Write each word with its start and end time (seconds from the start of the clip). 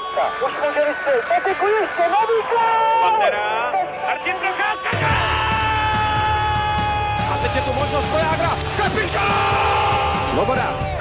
Procházka. 0.00 0.46
Už 0.46 0.52
může 0.52 0.84
vystřelit. 0.88 1.24
Petriku 1.28 1.66
ještě, 1.66 2.02
nový 2.02 2.38
gol! 2.50 3.00
Pantera. 3.02 3.72
Martin 4.06 4.36
Procházka. 4.36 5.08
A 7.32 7.38
teď 7.42 7.56
je 7.56 7.62
tu 7.62 7.72
možnost 7.72 8.10
pro 8.10 8.18
Jágra. 8.18 8.50
Kapitán! 8.76 10.30
Svoboda. 10.30 10.99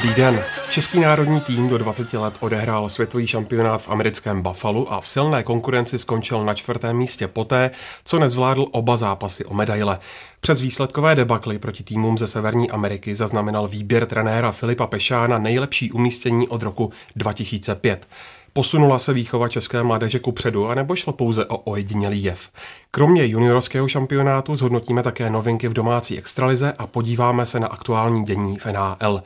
Dobrý 0.00 0.14
den. 0.14 0.44
Český 0.70 1.00
národní 1.00 1.40
tým 1.40 1.68
do 1.68 1.78
20 1.78 2.12
let 2.12 2.34
odehrál 2.40 2.88
světový 2.88 3.26
šampionát 3.26 3.82
v 3.82 3.88
americkém 3.88 4.42
Buffalo 4.42 4.92
a 4.92 5.00
v 5.00 5.08
silné 5.08 5.42
konkurenci 5.42 5.98
skončil 5.98 6.44
na 6.44 6.54
čtvrtém 6.54 6.96
místě 6.96 7.28
poté, 7.28 7.70
co 8.04 8.18
nezvládl 8.18 8.66
oba 8.70 8.96
zápasy 8.96 9.44
o 9.44 9.54
medaile. 9.54 9.98
Přes 10.40 10.60
výsledkové 10.60 11.14
debakly 11.14 11.58
proti 11.58 11.84
týmům 11.84 12.18
ze 12.18 12.26
Severní 12.26 12.70
Ameriky 12.70 13.14
zaznamenal 13.14 13.68
výběr 13.68 14.06
trenéra 14.06 14.52
Filipa 14.52 14.86
Pešána 14.86 15.38
nejlepší 15.38 15.92
umístění 15.92 16.48
od 16.48 16.62
roku 16.62 16.92
2005. 17.16 18.08
Posunula 18.52 18.98
se 18.98 19.12
výchova 19.12 19.48
české 19.48 19.82
mládeže 19.82 20.18
ku 20.18 20.32
předu, 20.32 20.68
anebo 20.68 20.96
šlo 20.96 21.12
pouze 21.12 21.46
o 21.46 21.56
ojedinělý 21.56 22.24
jev. 22.24 22.50
Kromě 22.90 23.26
juniorského 23.26 23.88
šampionátu 23.88 24.56
zhodnotíme 24.56 25.02
také 25.02 25.30
novinky 25.30 25.68
v 25.68 25.72
domácí 25.72 26.18
extralize 26.18 26.72
a 26.78 26.86
podíváme 26.86 27.46
se 27.46 27.60
na 27.60 27.66
aktuální 27.66 28.24
dění 28.24 28.58
v 28.58 28.66
NHL. 28.66 29.22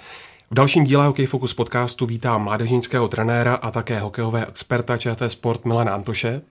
V 0.51 0.55
dalším 0.55 0.85
díle 0.85 1.07
Hokej 1.07 1.27
Focus 1.27 1.55
podcastu 1.55 2.07
vítám 2.07 2.45
mládežnického 2.45 3.09
trenéra 3.09 3.55
a 3.55 3.71
také 3.71 3.99
hokejového 4.01 4.47
experta 4.49 4.97
ČT 4.97 5.31
Sport 5.33 5.65
Milana 5.65 5.95
Antoše 5.95 6.43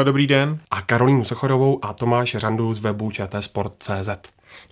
Eh, 0.00 0.04
Dobrý 0.04 0.26
den. 0.26 0.58
a 0.70 0.82
Karolínu 0.82 1.24
Sochorovou 1.24 1.84
a 1.84 1.92
Tomáš 1.92 2.34
Randu 2.34 2.74
z 2.74 2.78
webu 2.78 3.10
čtsport.cz. 3.10 4.08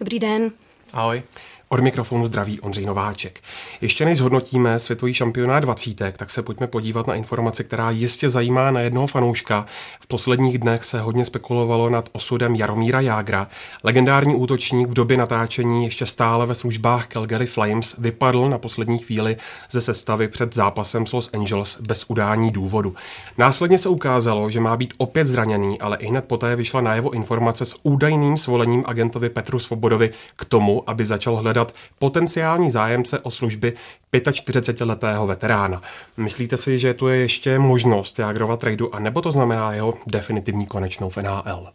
Dobrý 0.00 0.18
den. 0.18 0.50
Ahoj. 0.92 1.22
Od 1.69 1.81
mikrofonu 1.81 2.27
zdraví 2.27 2.61
Ondřej 2.61 2.86
Nováček. 2.86 3.41
Ještě 3.81 4.05
než 4.05 4.19
zhodnotíme 4.19 4.78
světový 4.78 5.14
šampionát 5.14 5.62
20, 5.62 6.17
tak 6.17 6.31
se 6.31 6.42
pojďme 6.42 6.67
podívat 6.67 7.06
na 7.06 7.14
informaci, 7.14 7.64
která 7.64 7.91
jistě 7.91 8.31
zajímá 8.31 8.70
na 8.70 8.81
jednoho 8.81 9.06
fanouška. 9.06 9.67
V 10.00 10.06
posledních 10.06 10.58
dnech 10.58 10.84
se 10.84 11.00
hodně 11.00 11.25
spekulovalo 11.25 11.91
nad 11.91 12.08
osudem 12.12 12.55
Jaromíra 12.55 13.00
Jágra. 13.00 13.48
Legendární 13.84 14.34
útočník 14.34 14.89
v 14.89 14.95
době 14.95 15.17
natáčení 15.17 15.84
ještě 15.84 16.06
stále 16.06 16.47
ve 16.47 16.55
službách 16.55 17.06
Calgary 17.06 17.47
Flames 17.47 17.95
vypadl 17.98 18.48
na 18.48 18.58
poslední 18.58 18.98
chvíli 18.98 19.36
ze 19.70 19.80
sestavy 19.80 20.28
před 20.28 20.55
zápasem 20.55 21.06
s 21.06 21.12
Los 21.12 21.30
Angeles 21.34 21.80
bez 21.80 22.05
udání 22.08 22.51
důvodu. 22.51 22.95
Následně 23.39 23.78
se 23.78 23.89
ukázalo, 23.89 24.51
že 24.51 24.61
má 24.61 24.77
být 24.77 24.95
opět 24.97 25.27
zraněný, 25.27 25.80
ale 25.80 25.97
i 25.97 26.06
hned 26.06 26.25
poté 26.25 26.56
vyšla 26.56 26.80
najevo 26.80 27.11
informace 27.11 27.64
s 27.64 27.77
údajným 27.83 28.39
svolením 28.39 28.84
agentovi 28.86 29.30
Petru 29.30 29.58
Svobodovi 29.58 30.11
k 30.36 30.45
tomu, 30.45 30.83
aby 30.86 31.05
začal 31.05 31.36
hledat 31.36 31.55
potenciální 31.98 32.70
zájemce 32.70 33.18
o 33.18 33.30
služby 33.30 33.72
45-letého 34.12 35.26
veterána. 35.26 35.82
Myslíte 36.16 36.56
si, 36.56 36.78
že 36.78 36.94
tu 36.94 37.08
je 37.08 37.16
ještě 37.16 37.58
možnost 37.58 38.18
Jágrova 38.18 38.56
tradu, 38.56 38.94
a 38.94 38.98
nebo 38.98 39.22
to 39.22 39.32
znamená 39.32 39.72
jeho 39.72 39.94
definitivní 40.06 40.66
konečnou 40.66 41.10
v 41.10 41.16
NHL? 41.16 41.68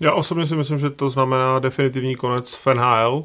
Já 0.00 0.12
osobně 0.12 0.46
si 0.46 0.56
myslím, 0.56 0.78
že 0.78 0.90
to 0.90 1.08
znamená 1.08 1.58
definitivní 1.58 2.16
konec 2.16 2.54
v 2.54 2.66
NHL, 2.66 3.24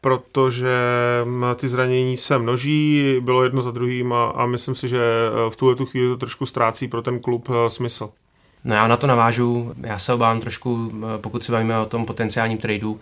protože 0.00 0.76
mm, 1.24 1.44
ty 1.56 1.68
zranění 1.68 2.16
se 2.16 2.38
množí, 2.38 3.04
bylo 3.20 3.44
jedno 3.44 3.62
za 3.62 3.70
druhým 3.70 4.12
a, 4.12 4.30
a 4.30 4.46
myslím 4.46 4.74
si, 4.74 4.88
že 4.88 4.98
eh, 4.98 5.50
v 5.50 5.56
tuhle 5.56 5.74
tu 5.74 5.86
chvíli 5.86 6.08
to 6.08 6.16
trošku 6.16 6.46
ztrácí 6.46 6.88
pro 6.88 7.02
ten 7.02 7.20
klub 7.20 7.48
eh, 7.50 7.68
smysl. 7.68 8.10
No 8.64 8.74
já 8.74 8.88
na 8.88 8.96
to 8.96 9.06
navážu, 9.06 9.74
já 9.80 9.98
se 9.98 10.12
obávám 10.12 10.40
trošku, 10.40 10.92
eh, 10.94 11.18
pokud 11.18 11.42
se 11.42 11.52
bavíme 11.52 11.78
o 11.78 11.86
tom 11.86 12.06
potenciálním 12.06 12.58
tradu, 12.58 13.00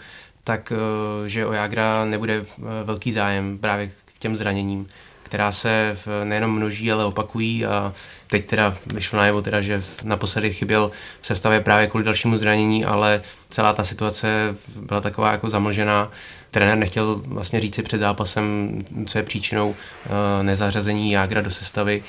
tak 0.48 0.72
eh, 0.72 1.28
že 1.28 1.46
o 1.46 1.52
Jagra 1.52 2.04
nebude 2.04 2.34
eh, 2.34 2.62
velký 2.84 3.12
zájem 3.12 3.58
právě 3.58 3.90
k 4.04 4.18
těm 4.18 4.36
zraněním, 4.36 4.86
která 5.22 5.52
se 5.52 5.96
nejenom 6.24 6.56
množí, 6.56 6.92
ale 6.92 7.04
opakují 7.04 7.66
a 7.66 7.92
teď 8.26 8.46
teda 8.46 8.76
vyšlo 8.94 9.18
najevo 9.18 9.42
teda, 9.42 9.60
že 9.60 9.82
naposledy 10.02 10.52
chyběl 10.52 10.90
v 11.20 11.26
sestavě 11.26 11.60
právě 11.60 11.86
kvůli 11.86 12.04
dalšímu 12.04 12.36
zranění, 12.36 12.84
ale 12.84 13.20
celá 13.48 13.72
ta 13.72 13.84
situace 13.84 14.56
byla 14.76 15.00
taková 15.00 15.32
jako 15.32 15.50
zamlžená. 15.50 16.10
Trenér 16.50 16.78
nechtěl 16.78 17.22
vlastně 17.24 17.60
říci 17.60 17.82
před 17.82 17.98
zápasem, 17.98 18.70
co 19.06 19.18
je 19.18 19.24
příčinou 19.24 19.74
eh, 19.74 20.42
nezařazení 20.42 21.12
Jágra 21.12 21.40
do 21.40 21.50
sestavy 21.50 22.02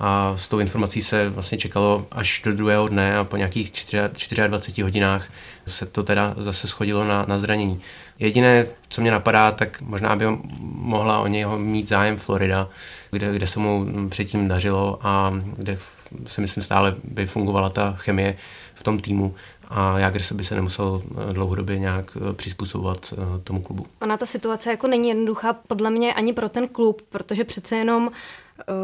a 0.00 0.34
s 0.36 0.48
tou 0.48 0.58
informací 0.58 1.02
se 1.02 1.28
vlastně 1.28 1.58
čekalo 1.58 2.06
až 2.10 2.42
do 2.44 2.52
druhého 2.52 2.88
dne 2.88 3.16
a 3.16 3.24
po 3.24 3.36
nějakých 3.36 3.72
4 3.72 4.48
24 4.48 4.82
hodinách 4.82 5.28
se 5.66 5.86
to 5.86 6.02
teda 6.02 6.34
zase 6.36 6.68
schodilo 6.68 7.04
na, 7.04 7.24
na 7.28 7.38
zranění. 7.38 7.80
Jediné, 8.18 8.66
co 8.88 9.00
mě 9.00 9.10
napadá, 9.10 9.50
tak 9.50 9.80
možná 9.80 10.16
by 10.16 10.24
mohla 10.60 11.18
o 11.18 11.26
něho 11.26 11.58
mít 11.58 11.88
zájem 11.88 12.18
Florida, 12.18 12.68
kde, 13.10 13.34
kde 13.34 13.46
se 13.46 13.60
mu 13.60 13.86
předtím 14.08 14.48
dařilo 14.48 14.98
a 15.02 15.32
kde 15.56 15.78
si 16.26 16.40
myslím 16.40 16.62
stále 16.62 16.94
by 17.04 17.26
fungovala 17.26 17.68
ta 17.68 17.94
chemie 17.98 18.36
v 18.74 18.82
tom 18.82 18.98
týmu 18.98 19.34
a 19.68 19.98
Jágr 19.98 20.22
se 20.22 20.34
by 20.34 20.44
se 20.44 20.54
nemusel 20.54 21.02
eh, 21.30 21.32
dlouhodobě 21.32 21.78
nějak 21.78 22.16
eh, 22.16 22.32
přizpůsobovat 22.32 23.14
eh, 23.16 23.40
tomu 23.44 23.62
klubu. 23.62 23.86
Ona 24.02 24.16
ta 24.16 24.26
situace 24.26 24.70
jako 24.70 24.86
není 24.86 25.08
jednoduchá 25.08 25.52
podle 25.52 25.90
mě 25.90 26.14
ani 26.14 26.32
pro 26.32 26.48
ten 26.48 26.68
klub, 26.68 27.02
protože 27.10 27.44
přece 27.44 27.76
jenom 27.76 28.10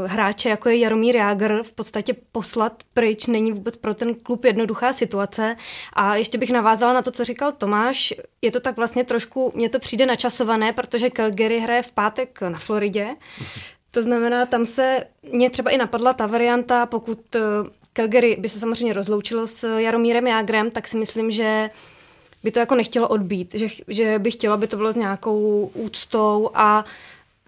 hráče 0.06 0.48
jako 0.48 0.68
je 0.68 0.78
Jaromír 0.78 1.16
Jágr 1.16 1.62
v 1.62 1.72
podstatě 1.72 2.14
poslat 2.32 2.82
pryč 2.94 3.26
není 3.26 3.52
vůbec 3.52 3.76
pro 3.76 3.94
ten 3.94 4.14
klub 4.14 4.44
jednoduchá 4.44 4.92
situace. 4.92 5.56
A 5.92 6.16
ještě 6.16 6.38
bych 6.38 6.50
navázala 6.50 6.92
na 6.92 7.02
to, 7.02 7.10
co 7.10 7.24
říkal 7.24 7.52
Tomáš. 7.52 8.14
Je 8.42 8.50
to 8.50 8.60
tak 8.60 8.76
vlastně 8.76 9.04
trošku, 9.04 9.52
mně 9.54 9.68
to 9.68 9.78
přijde 9.78 10.06
načasované, 10.06 10.72
protože 10.72 11.10
Calgary 11.10 11.60
hraje 11.60 11.82
v 11.82 11.92
pátek 11.92 12.40
na 12.40 12.58
Floridě. 12.58 13.16
To 13.90 14.02
znamená, 14.02 14.46
tam 14.46 14.66
se 14.66 15.04
mě 15.32 15.50
třeba 15.50 15.70
i 15.70 15.76
napadla 15.76 16.12
ta 16.12 16.26
varianta, 16.26 16.86
pokud 16.86 17.36
eh, 17.36 17.40
Calgary 17.92 18.36
by 18.40 18.48
se 18.48 18.58
samozřejmě 18.58 18.92
rozloučilo 18.92 19.46
s 19.46 19.78
Jaromírem 19.78 20.26
Jágrem, 20.26 20.70
tak 20.70 20.88
si 20.88 20.96
myslím, 20.96 21.30
že 21.30 21.70
by 22.44 22.50
to 22.50 22.58
jako 22.58 22.74
nechtělo 22.74 23.08
odbít, 23.08 23.54
že, 23.54 23.66
že 23.88 24.18
by 24.18 24.30
chtělo, 24.30 24.54
aby 24.54 24.66
to 24.66 24.76
bylo 24.76 24.92
s 24.92 24.96
nějakou 24.96 25.70
úctou 25.74 26.50
a 26.54 26.84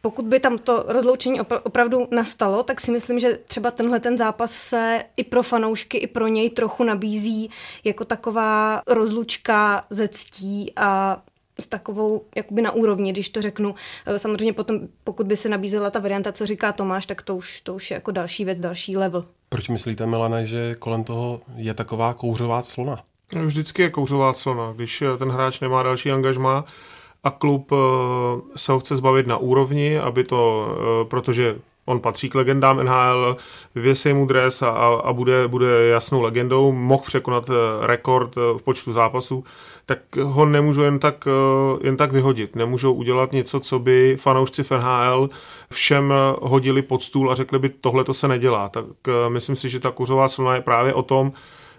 pokud 0.02 0.24
by 0.24 0.40
tam 0.40 0.58
to 0.58 0.84
rozloučení 0.88 1.40
opra- 1.40 1.60
opravdu 1.62 2.08
nastalo, 2.10 2.62
tak 2.62 2.80
si 2.80 2.90
myslím, 2.90 3.18
že 3.20 3.38
třeba 3.46 3.70
tenhle 3.70 4.00
ten 4.00 4.18
zápas 4.18 4.52
se 4.52 5.02
i 5.16 5.24
pro 5.24 5.42
fanoušky, 5.42 5.98
i 5.98 6.06
pro 6.06 6.28
něj 6.28 6.50
trochu 6.50 6.84
nabízí 6.84 7.50
jako 7.84 8.04
taková 8.04 8.82
rozlučka 8.86 9.84
ze 9.90 10.08
ctí 10.08 10.72
a 10.76 11.22
s 11.60 11.66
takovou 11.66 12.24
jakoby 12.36 12.62
na 12.62 12.70
úrovni, 12.70 13.12
když 13.12 13.28
to 13.28 13.42
řeknu. 13.42 13.74
Eh, 14.06 14.18
Samozřejmě 14.18 14.52
potom, 14.52 14.80
pokud 15.04 15.26
by 15.26 15.36
se 15.36 15.48
nabízela 15.48 15.90
ta 15.90 15.98
varianta, 15.98 16.32
co 16.32 16.46
říká 16.46 16.72
Tomáš, 16.72 17.06
tak 17.06 17.22
to 17.22 17.36
už, 17.36 17.60
to 17.60 17.74
už 17.74 17.90
je 17.90 17.94
jako 17.94 18.10
další 18.10 18.44
věc, 18.44 18.60
další 18.60 18.96
level. 18.96 19.24
Proč 19.48 19.69
myslíte, 19.69 20.06
Milane, 20.06 20.46
že 20.46 20.74
kolem 20.74 21.04
toho 21.04 21.40
je 21.56 21.74
taková 21.74 22.14
kouřová 22.14 22.62
clona? 22.62 23.04
No, 23.34 23.44
Vždycky 23.44 23.82
je 23.82 23.90
kouřová 23.90 24.32
clona, 24.32 24.72
když 24.72 25.02
eh, 25.02 25.16
ten 25.19 25.30
hráč 25.30 25.60
nemá 25.60 25.82
další 25.82 26.12
angažma 26.12 26.64
a 27.25 27.31
klub 27.31 27.72
eh, 27.72 27.77
se 28.56 28.72
ho 28.72 28.78
chce 28.78 28.97
zbavit 28.97 29.27
na 29.27 29.37
úrovni, 29.37 29.99
aby 29.99 30.25
to, 30.25 30.69
eh, 30.69 31.05
protože 31.09 31.56
on 31.84 32.00
patří 32.00 32.31
k 32.31 32.34
legendám 32.34 32.84
NHL, 32.84 33.37
vyvěsí 33.75 34.12
mu 34.12 34.27
dres 34.27 34.62
a, 34.62 34.71
a 35.05 35.12
bude, 35.12 35.49
bude 35.49 35.87
jasnou 35.87 36.21
legendou, 36.21 36.72
mohl 36.72 37.03
překonat 37.06 37.50
eh, 37.50 37.87
rekord 37.87 38.37
v 38.37 38.62
počtu 38.65 38.93
zápasů, 38.93 39.44
tak 39.87 40.16
ho 40.16 40.47
nemůžou 40.47 40.82
jen 40.82 40.99
tak, 40.99 41.28
jen 41.82 41.97
tak 41.97 42.12
vyhodit. 42.12 42.56
Nemůžou 42.56 42.93
udělat 42.93 43.32
něco, 43.32 43.61
co 43.61 43.78
by 43.78 44.16
fanoušci 44.21 44.62
v 44.62 44.71
NHL 44.71 45.28
všem 45.72 46.15
hodili 46.43 46.82
pod 46.82 47.03
stůl 47.03 47.32
a 47.32 47.34
řekli 47.34 47.59
by, 47.59 47.69
tohle 47.69 48.05
to 48.05 48.12
se 48.12 48.28
nedělá. 48.28 48.69
Tak 48.69 48.84
myslím 49.28 49.56
si, 49.56 49.69
že 49.69 49.81
ta 49.81 49.91
kuřová 49.91 50.29
clona 50.29 50.55
je 50.55 50.61
právě 50.61 50.94
o 50.94 51.02
tom, 51.02 51.32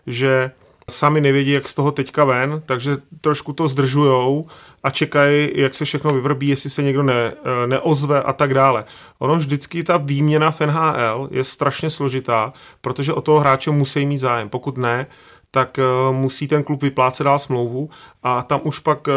že 0.08 0.52
sami 0.90 1.22
nevědí, 1.22 1.52
jak 1.52 1.68
z 1.68 1.74
toho 1.74 1.92
teďka 1.92 2.26
ven, 2.26 2.62
takže 2.66 2.98
trošku 3.22 3.54
to 3.54 3.68
zdržujou 3.68 4.48
a 4.84 4.90
čekají, 4.90 5.50
jak 5.56 5.74
se 5.74 5.86
všechno 5.86 6.10
vyvrbí, 6.10 6.48
jestli 6.48 6.70
se 6.70 6.84
někdo 6.84 7.04
ne, 7.04 7.14
eh, 7.14 7.68
neozve 7.68 8.22
a 8.22 8.34
tak 8.34 8.54
dále. 8.54 8.86
Ono 9.20 9.36
vždycky 9.36 9.84
ta 9.84 9.98
výměna 9.98 10.52
v 10.52 10.62
NHL 10.62 11.28
je 11.32 11.44
strašně 11.44 11.90
složitá, 11.90 12.54
protože 12.82 13.14
o 13.14 13.22
toho 13.22 13.40
hráče 13.40 13.72
musí 13.72 14.06
mít 14.06 14.20
zájem. 14.20 14.50
Pokud 14.50 14.78
ne, 14.78 15.08
tak 15.52 15.80
eh, 15.80 15.84
musí 16.12 16.48
ten 16.48 16.64
klub 16.64 16.82
vyplácet 16.82 17.24
dál 17.24 17.40
smlouvu 17.40 17.90
a 18.24 18.44
tam 18.44 18.62
už 18.64 18.80
pak 18.80 19.08
eh, 19.08 19.12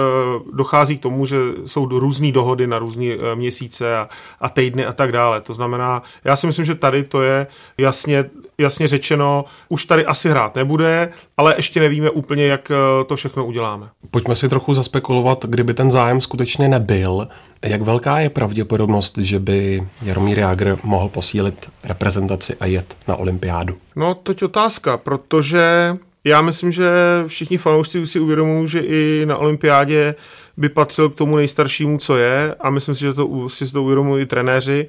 dochází 0.52 0.98
k 0.98 1.02
tomu, 1.02 1.26
že 1.26 1.36
jsou 1.64 1.86
různé 1.86 2.32
dohody 2.32 2.66
na 2.66 2.78
různé 2.78 3.06
měsíce 3.34 3.96
a, 3.96 4.08
a 4.40 4.48
týdny 4.48 4.86
a 4.86 4.92
tak 4.92 5.12
dále. 5.12 5.40
To 5.40 5.52
znamená, 5.52 6.02
já 6.24 6.36
si 6.36 6.46
myslím, 6.46 6.64
že 6.64 6.74
tady 6.74 7.04
to 7.04 7.22
je 7.22 7.46
jasně 7.78 8.30
jasně 8.58 8.88
řečeno, 8.88 9.44
už 9.68 9.84
tady 9.84 10.06
asi 10.06 10.28
hrát 10.28 10.54
nebude, 10.54 11.10
ale 11.36 11.54
ještě 11.56 11.80
nevíme 11.80 12.10
úplně, 12.10 12.46
jak 12.46 12.70
eh, 12.70 13.04
to 13.04 13.16
všechno 13.16 13.46
uděláme. 13.46 13.88
Pojďme 14.10 14.36
si 14.36 14.48
trochu 14.48 14.74
zaspekulovat, 14.74 15.44
kdyby 15.44 15.74
ten 15.74 15.90
zájem 15.90 16.20
skutečně 16.20 16.68
nebyl. 16.68 17.28
Jak 17.62 17.82
velká 17.82 18.20
je 18.20 18.30
pravděpodobnost, 18.30 19.18
že 19.18 19.38
by 19.38 19.86
Jaromír 20.02 20.38
Jágr 20.38 20.78
mohl 20.82 21.08
posílit 21.08 21.70
reprezentaci 21.84 22.56
a 22.60 22.66
jet 22.66 22.96
na 23.08 23.16
olympiádu? 23.16 23.76
No, 23.96 24.14
toť 24.14 24.42
otázka, 24.42 24.96
protože 24.96 25.96
já 26.24 26.40
myslím, 26.40 26.72
že 26.72 26.90
všichni 27.26 27.56
fanoušci 27.56 28.06
si 28.06 28.20
uvědomují, 28.20 28.68
že 28.68 28.80
i 28.80 29.26
na 29.26 29.36
olympiádě 29.36 30.14
by 30.56 30.68
patřil 30.68 31.10
k 31.10 31.14
tomu 31.14 31.36
nejstaršímu, 31.36 31.98
co 31.98 32.16
je 32.16 32.54
a 32.60 32.70
myslím 32.70 32.94
si, 32.94 33.00
že 33.00 33.12
to 33.12 33.48
si 33.48 33.72
to 33.72 33.82
uvědomují 33.82 34.22
i 34.22 34.26
trenéři 34.26 34.88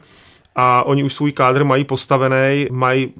a 0.55 0.83
oni 0.83 1.03
už 1.03 1.13
svůj 1.13 1.31
kádr 1.31 1.63
mají 1.63 1.83
postavený, 1.83 2.67
mají 2.71 3.13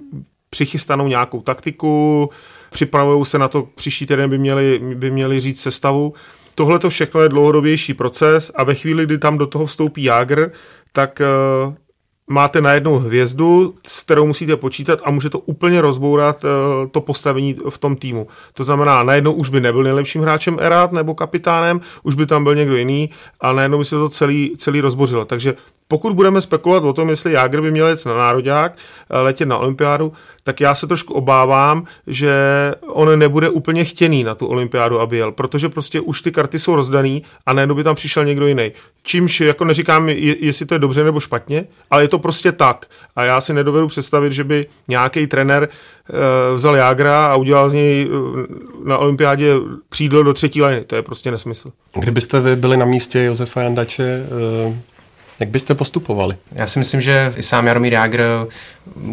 přichystanou 0.49 1.07
nějakou 1.07 1.41
taktiku, 1.41 2.29
připravují 2.69 3.25
se 3.25 3.39
na 3.39 3.47
to, 3.47 3.67
příští 3.75 4.05
týden 4.05 4.29
by 4.29 4.38
měli, 4.38 4.81
by 4.95 5.11
měli 5.11 5.39
říct 5.39 5.61
sestavu. 5.61 6.13
Tohle 6.55 6.79
to 6.79 6.89
všechno 6.89 7.21
je 7.21 7.29
dlouhodobější 7.29 7.94
proces 7.94 8.51
a 8.55 8.63
ve 8.63 8.75
chvíli, 8.75 9.05
kdy 9.05 9.17
tam 9.17 9.38
do 9.38 9.47
toho 9.47 9.65
vstoupí 9.65 10.03
Jágr, 10.03 10.51
tak 10.94 11.21
uh, 11.67 11.73
máte 12.29 12.61
najednou 12.61 12.99
hvězdu, 12.99 13.75
s 13.88 14.03
kterou 14.03 14.25
musíte 14.25 14.55
počítat 14.55 14.99
a 15.03 15.11
může 15.11 15.29
to 15.29 15.39
úplně 15.39 15.81
rozbourat 15.81 16.44
uh, 16.44 16.50
to 16.91 17.01
postavení 17.01 17.55
v 17.69 17.77
tom 17.77 17.95
týmu. 17.95 18.27
To 18.53 18.63
znamená, 18.63 19.03
najednou 19.03 19.33
už 19.33 19.50
by 19.50 19.61
nebyl 19.61 19.83
nejlepším 19.83 20.21
hráčem 20.21 20.57
Erát 20.61 20.91
nebo 20.91 21.15
kapitánem, 21.15 21.81
už 22.03 22.15
by 22.15 22.25
tam 22.25 22.43
byl 22.43 22.55
někdo 22.55 22.75
jiný 22.75 23.09
a 23.39 23.53
najednou 23.53 23.77
by 23.77 23.85
se 23.85 23.95
to 23.95 24.09
celý, 24.09 24.53
celý 24.57 24.81
rozbořilo. 24.81 25.25
Takže 25.25 25.55
pokud 25.88 26.13
budeme 26.13 26.42
spekulovat 26.42 26.84
o 26.84 26.94
tom, 26.94 27.10
jestli 27.10 27.34
Jágr 27.34 27.62
by 27.62 27.72
měl 27.72 27.88
jet 27.88 28.06
na 28.06 28.18
národák, 28.18 28.78
eh, 29.10 29.18
letět 29.18 29.48
na 29.48 29.57
olympiádu, 29.57 30.13
tak 30.44 30.62
já 30.62 30.75
se 30.75 30.88
trošku 30.88 31.13
obávám, 31.13 31.84
že 32.07 32.31
on 32.88 33.19
nebude 33.19 33.50
úplně 33.50 33.84
chtěný 33.84 34.24
na 34.24 34.36
tu 34.36 34.48
olympiádu, 34.48 35.00
aby 35.00 35.18
jel, 35.18 35.31
protože 35.31 35.69
prostě 35.69 36.01
už 36.01 36.22
ty 36.22 36.31
karty 36.31 36.60
jsou 36.60 36.75
rozdaný 36.75 37.24
a 37.45 37.54
najednou 37.54 37.75
by 37.75 37.84
tam 37.84 37.95
přišel 37.95 38.25
někdo 38.25 38.48
jiný. 38.48 38.72
Čímž 39.04 39.42
jako 39.42 39.66
neříkám, 39.66 40.10
jestli 40.10 40.66
to 40.66 40.75
je 40.75 40.80
dobře 40.80 41.04
nebo 41.04 41.19
špatně, 41.19 41.66
ale 41.89 42.04
je 42.04 42.07
to 42.07 42.19
prostě 42.19 42.51
tak. 42.51 42.86
A 43.16 43.24
já 43.24 43.42
si 43.42 43.54
nedovedu 43.54 43.88
představit, 43.88 44.31
že 44.34 44.44
by 44.44 44.66
nějaký 44.88 45.28
trenér 45.28 45.69
uh, 46.10 46.56
vzal 46.56 46.75
Jágra 46.75 47.28
a 47.28 47.36
udělal 47.36 47.69
z 47.69 47.74
něj 47.74 48.10
uh, 48.10 48.45
na 48.86 48.98
olympiádě 48.98 49.54
křídlo 49.89 50.24
do 50.24 50.34
třetí 50.34 50.63
liny. 50.63 50.84
To 50.84 50.95
je 50.95 51.01
prostě 51.01 51.31
nesmysl. 51.31 51.72
Kdybyste 51.95 52.39
vy 52.39 52.56
byli 52.56 52.78
na 52.78 52.86
místě 52.86 53.24
Josefa 53.24 53.62
Jandače, 53.62 54.25
jak 55.39 55.50
byste 55.50 55.75
postupovali? 55.75 56.36
Já 56.51 56.68
si 56.68 56.80
myslím, 56.80 57.01
že 57.01 57.34
i 57.38 57.44
sám 57.44 57.68
Jaromír 57.68 57.94
Jágr, 57.94 58.22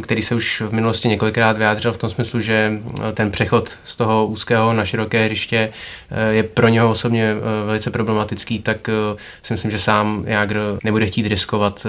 který 0.02 0.22
se 0.22 0.34
už 0.34 0.60
v 0.60 0.72
minulosti 0.72 1.08
několikrát 1.08 1.58
vyjádřil 1.58 1.92
v 1.92 1.98
tom 1.98 2.10
smyslu, 2.10 2.40
že 2.40 2.72
ten 3.14 3.30
přechod 3.30 3.78
z 3.84 3.96
toho 3.96 4.26
úzkého 4.26 4.72
na 4.72 4.84
široké 4.84 5.24
hřiště 5.24 5.70
eh, 6.10 6.32
je 6.32 6.42
pro 6.42 6.68
něho 6.68 6.90
osobně 6.90 7.30
eh, 7.30 7.66
velice 7.66 7.90
problematický, 7.90 8.58
tak 8.58 8.88
eh, 8.88 9.16
si 9.42 9.52
myslím, 9.54 9.70
že 9.70 9.78
sám 9.78 10.24
Jágr 10.26 10.78
nebude 10.84 11.06
chtít 11.06 11.26
riskovat 11.26 11.86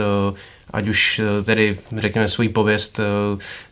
ať 0.72 0.88
už 0.88 1.20
eh, 1.20 1.44
tedy 1.44 1.78
řekněme 1.98 2.28
svoji 2.28 2.50
pověst, 2.50 3.00
eh, 3.00 3.04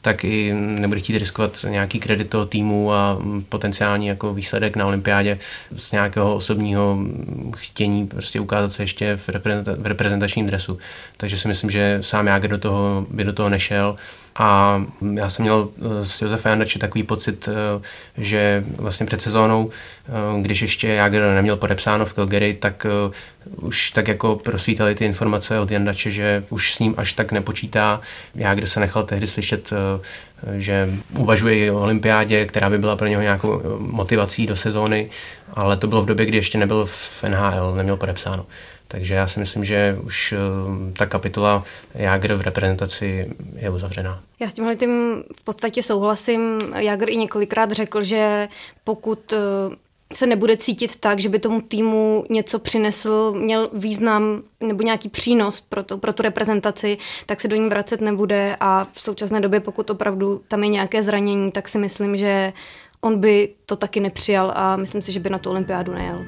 tak 0.01 0.23
i 0.23 0.53
nebude 0.53 0.99
chtít 0.99 1.17
riskovat 1.17 1.65
nějaký 1.69 1.99
kredit 1.99 2.29
toho 2.29 2.45
týmu 2.45 2.93
a 2.93 3.17
mm, 3.19 3.43
potenciální 3.43 4.07
jako 4.07 4.33
výsledek 4.33 4.75
na 4.75 4.85
olympiádě 4.85 5.39
z 5.75 5.91
nějakého 5.91 6.35
osobního 6.35 6.97
chtění 7.55 8.07
prostě 8.07 8.39
ukázat 8.39 8.69
se 8.69 8.83
ještě 8.83 9.15
v, 9.15 9.29
reprezentačním 9.83 10.47
dresu. 10.47 10.77
Takže 11.17 11.37
si 11.37 11.47
myslím, 11.47 11.69
že 11.69 11.97
sám 12.01 12.27
Jágr 12.27 12.47
do 12.47 12.57
toho, 12.57 13.07
by 13.09 13.23
do 13.23 13.33
toho 13.33 13.49
nešel 13.49 13.95
a 14.35 14.81
já 15.15 15.29
jsem 15.29 15.43
měl 15.43 15.69
eh, 15.77 16.05
s 16.05 16.21
Josefem 16.21 16.49
Jandači 16.49 16.79
takový 16.79 17.03
pocit, 17.03 17.49
eh, 17.51 17.81
že 18.17 18.63
vlastně 18.77 19.05
před 19.05 19.21
sezónou, 19.21 19.69
eh, 20.07 20.41
když 20.41 20.61
ještě 20.61 20.87
Jager 20.87 21.33
neměl 21.35 21.57
podepsáno 21.57 22.05
v 22.05 22.13
Calgary, 22.13 22.53
tak 22.53 22.85
už 23.55 23.91
tak 23.91 24.07
jako 24.07 24.35
prosvítaly 24.35 24.95
ty 24.95 25.05
informace 25.05 25.59
od 25.59 25.71
Jandače, 25.71 26.11
že 26.11 26.43
už 26.49 26.73
s 26.73 26.79
ním 26.79 26.93
až 26.97 27.13
tak 27.13 27.31
nepočítá. 27.31 28.01
Jager 28.35 28.65
se 28.65 28.79
nechal 28.79 29.03
tehdy 29.03 29.27
slyšet, 29.27 29.73
že 30.57 30.89
uvažuje 31.17 31.71
o 31.71 31.81
olympiádě, 31.81 32.45
která 32.45 32.69
by 32.69 32.77
byla 32.77 32.95
pro 32.95 33.07
něho 33.07 33.21
nějakou 33.21 33.61
motivací 33.79 34.47
do 34.47 34.55
sezóny, 34.55 35.09
ale 35.53 35.77
to 35.77 35.87
bylo 35.87 36.01
v 36.01 36.05
době, 36.05 36.25
kdy 36.25 36.37
ještě 36.37 36.57
nebyl 36.57 36.85
v 36.85 37.23
NHL, 37.23 37.75
neměl 37.75 37.97
podepsáno. 37.97 38.45
Takže 38.87 39.13
já 39.13 39.27
si 39.27 39.39
myslím, 39.39 39.65
že 39.65 39.97
už 40.03 40.33
eh, 40.33 40.37
ta 40.93 41.05
kapitola 41.05 41.63
Jágr 41.95 42.33
v 42.33 42.41
reprezentaci 42.41 43.29
je 43.55 43.69
uzavřená. 43.69 44.23
Já 44.39 44.49
s 44.49 44.53
tímhle 44.53 44.75
tím 44.75 45.23
v 45.35 45.43
podstatě 45.43 45.83
souhlasím. 45.83 46.59
Jágr 46.75 47.09
i 47.09 47.17
několikrát 47.17 47.71
řekl, 47.71 48.03
že 48.03 48.47
pokud 48.83 49.33
eh, 49.33 49.37
se 50.15 50.27
nebude 50.27 50.57
cítit 50.57 50.99
tak, 50.99 51.19
že 51.19 51.29
by 51.29 51.39
tomu 51.39 51.61
týmu 51.61 52.25
něco 52.29 52.59
přinesl, 52.59 53.33
měl 53.37 53.69
význam 53.73 54.43
nebo 54.59 54.83
nějaký 54.83 55.09
přínos 55.09 55.61
pro, 55.61 55.83
to, 55.83 55.97
pro 55.97 56.13
tu 56.13 56.23
reprezentaci, 56.23 56.97
tak 57.25 57.41
se 57.41 57.47
do 57.47 57.55
ní 57.55 57.69
vracet 57.69 58.01
nebude 58.01 58.55
a 58.59 58.87
v 58.93 59.01
současné 59.01 59.41
době, 59.41 59.59
pokud 59.59 59.89
opravdu 59.89 60.41
tam 60.47 60.63
je 60.63 60.69
nějaké 60.69 61.03
zranění, 61.03 61.51
tak 61.51 61.69
si 61.69 61.77
myslím, 61.77 62.17
že 62.17 62.53
on 63.01 63.19
by 63.19 63.49
to 63.65 63.75
taky 63.75 63.99
nepřijal 63.99 64.53
a 64.55 64.75
myslím 64.75 65.01
si, 65.01 65.11
že 65.11 65.19
by 65.19 65.29
na 65.29 65.37
tu 65.37 65.49
olympiádu 65.49 65.93
nejel. 65.93 66.25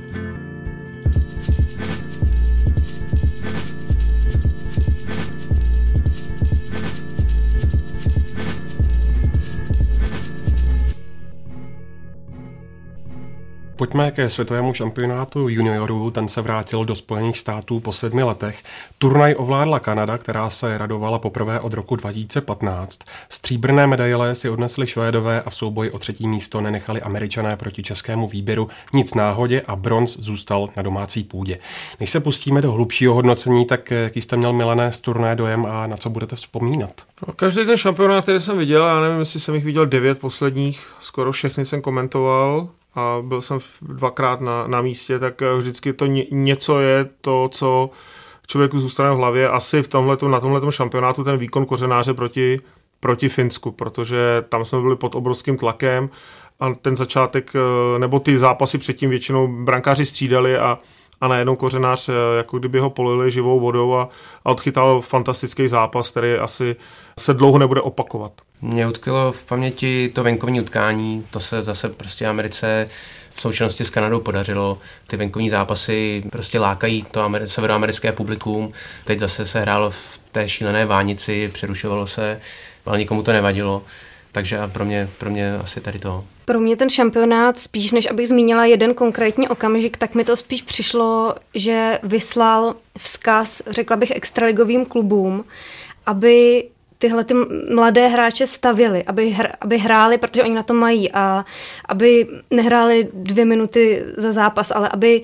Pojďme 13.85 14.11
ke 14.11 14.29
světovému 14.29 14.73
šampionátu 14.73 15.49
juniorů. 15.49 16.11
Ten 16.11 16.27
se 16.27 16.41
vrátil 16.41 16.85
do 16.85 16.95
Spojených 16.95 17.37
států 17.37 17.79
po 17.79 17.93
sedmi 17.93 18.23
letech. 18.23 18.63
Turnaj 18.97 19.35
ovládla 19.37 19.79
Kanada, 19.79 20.17
která 20.17 20.49
se 20.49 20.77
radovala 20.77 21.19
poprvé 21.19 21.59
od 21.59 21.73
roku 21.73 21.95
2015. 21.95 22.99
Stříbrné 23.29 23.87
medaile 23.87 24.35
si 24.35 24.49
odnesli 24.49 24.87
Švédové 24.87 25.41
a 25.41 25.49
v 25.49 25.55
souboji 25.55 25.91
o 25.91 25.99
třetí 25.99 26.27
místo 26.27 26.61
nenechali 26.61 27.01
Američané 27.01 27.57
proti 27.57 27.83
českému 27.83 28.27
výběru 28.27 28.69
nic 28.93 29.13
náhodě 29.13 29.61
a 29.67 29.75
bronz 29.75 30.17
zůstal 30.19 30.69
na 30.75 30.83
domácí 30.83 31.23
půdě. 31.23 31.57
Než 31.99 32.09
se 32.09 32.19
pustíme 32.19 32.61
do 32.61 32.71
hlubšího 32.71 33.13
hodnocení, 33.13 33.65
tak 33.65 33.91
jaký 33.91 34.21
jste 34.21 34.37
měl 34.37 34.53
Milané 34.53 34.91
z 34.91 34.99
turné 34.99 35.35
dojem 35.35 35.65
a 35.65 35.87
na 35.87 35.97
co 35.97 36.09
budete 36.09 36.35
vzpomínat? 36.35 37.01
No, 37.27 37.33
každý 37.33 37.65
ten 37.65 37.77
šampionát, 37.77 38.23
který 38.23 38.39
jsem 38.39 38.57
viděl, 38.57 38.87
já 38.87 39.01
nevím, 39.01 39.19
jestli 39.19 39.39
jsem 39.39 39.55
jich 39.55 39.65
viděl 39.65 39.85
devět 39.85 40.19
posledních, 40.19 40.87
skoro 41.01 41.31
všechny 41.31 41.65
jsem 41.65 41.81
komentoval 41.81 42.69
a 42.95 43.17
byl 43.21 43.41
jsem 43.41 43.59
dvakrát 43.81 44.41
na, 44.41 44.67
na 44.67 44.81
místě, 44.81 45.19
tak 45.19 45.41
eh, 45.41 45.57
vždycky 45.57 45.93
to 45.93 46.05
ně, 46.05 46.25
něco 46.31 46.79
je 46.79 47.09
to, 47.21 47.49
co 47.51 47.89
člověku 48.47 48.79
zůstane 48.79 49.11
v 49.11 49.17
hlavě. 49.17 49.49
Asi 49.49 49.83
v 49.83 49.87
tomhletu, 49.87 50.27
na 50.27 50.39
tomhle 50.39 50.71
šampionátu 50.71 51.23
ten 51.23 51.37
výkon 51.37 51.65
kořenáře 51.65 52.13
proti, 52.13 52.59
proti 52.99 53.29
Finsku, 53.29 53.71
protože 53.71 54.43
tam 54.49 54.65
jsme 54.65 54.81
byli 54.81 54.95
pod 54.95 55.15
obrovským 55.15 55.57
tlakem 55.57 56.09
a 56.59 56.73
ten 56.73 56.97
začátek, 56.97 57.51
eh, 57.55 57.99
nebo 57.99 58.19
ty 58.19 58.39
zápasy 58.39 58.77
předtím 58.77 59.09
většinou 59.09 59.63
brankáři 59.63 60.05
střídali 60.05 60.57
a 60.57 60.77
a 61.21 61.27
najednou 61.27 61.55
kořenář, 61.55 62.09
eh, 62.09 62.13
jako 62.37 62.59
kdyby 62.59 62.79
ho 62.79 62.89
polili 62.89 63.31
živou 63.31 63.59
vodou 63.59 63.93
a, 63.93 64.09
a 64.45 64.49
odchytal 64.49 65.01
fantastický 65.01 65.67
zápas, 65.67 66.11
který 66.11 66.33
asi 66.33 66.75
se 67.19 67.33
dlouho 67.33 67.57
nebude 67.57 67.81
opakovat. 67.81 68.31
Mě 68.61 68.87
utkilo 68.87 69.31
v 69.31 69.43
paměti 69.43 70.11
to 70.13 70.23
venkovní 70.23 70.61
utkání, 70.61 71.25
to 71.31 71.39
se 71.39 71.63
zase 71.63 71.89
prostě 71.89 72.27
Americe 72.27 72.89
v 73.29 73.41
součinnosti 73.41 73.85
s 73.85 73.89
Kanadou 73.89 74.19
podařilo. 74.19 74.77
Ty 75.07 75.17
venkovní 75.17 75.49
zápasy 75.49 76.23
prostě 76.31 76.59
lákají 76.59 77.05
to 77.11 77.29
amer- 77.29 77.43
severoamerické 77.43 78.11
publikum. 78.11 78.73
Teď 79.05 79.19
zase 79.19 79.45
se 79.45 79.61
hrálo 79.61 79.89
v 79.89 80.19
té 80.31 80.49
šílené 80.49 80.85
vánici, 80.85 81.49
přerušovalo 81.53 82.07
se, 82.07 82.41
ale 82.85 82.97
nikomu 82.99 83.23
to 83.23 83.31
nevadilo. 83.31 83.81
Takže 84.35 84.59
pro 84.67 84.85
mě, 84.85 85.09
pro 85.17 85.29
mě 85.29 85.57
asi 85.57 85.81
tady 85.81 85.99
to. 85.99 86.23
Pro 86.45 86.59
mě 86.59 86.75
ten 86.75 86.89
šampionát, 86.89 87.57
spíš 87.57 87.91
než 87.91 88.09
abych 88.09 88.27
zmínila 88.27 88.65
jeden 88.65 88.93
konkrétní 88.93 89.47
okamžik, 89.47 89.97
tak 89.97 90.15
mi 90.15 90.23
to 90.23 90.35
spíš 90.35 90.61
přišlo, 90.61 91.35
že 91.53 91.99
vyslal 92.03 92.75
vzkaz, 92.97 93.61
řekla 93.67 93.97
bych, 93.97 94.11
extraligovým 94.11 94.85
klubům, 94.85 95.45
aby 96.05 96.63
tyhle 96.97 97.23
ty 97.23 97.33
mladé 97.73 98.07
hráče 98.07 98.47
stavili, 98.47 99.03
aby, 99.03 99.29
hr, 99.29 99.47
aby 99.61 99.77
hráli, 99.77 100.17
protože 100.17 100.43
oni 100.43 100.55
na 100.55 100.63
to 100.63 100.73
mají 100.73 101.11
a 101.11 101.45
aby 101.89 102.27
nehráli 102.51 103.09
dvě 103.13 103.45
minuty 103.45 104.03
za 104.17 104.31
zápas, 104.31 104.71
ale 104.71 104.89
aby 104.89 105.21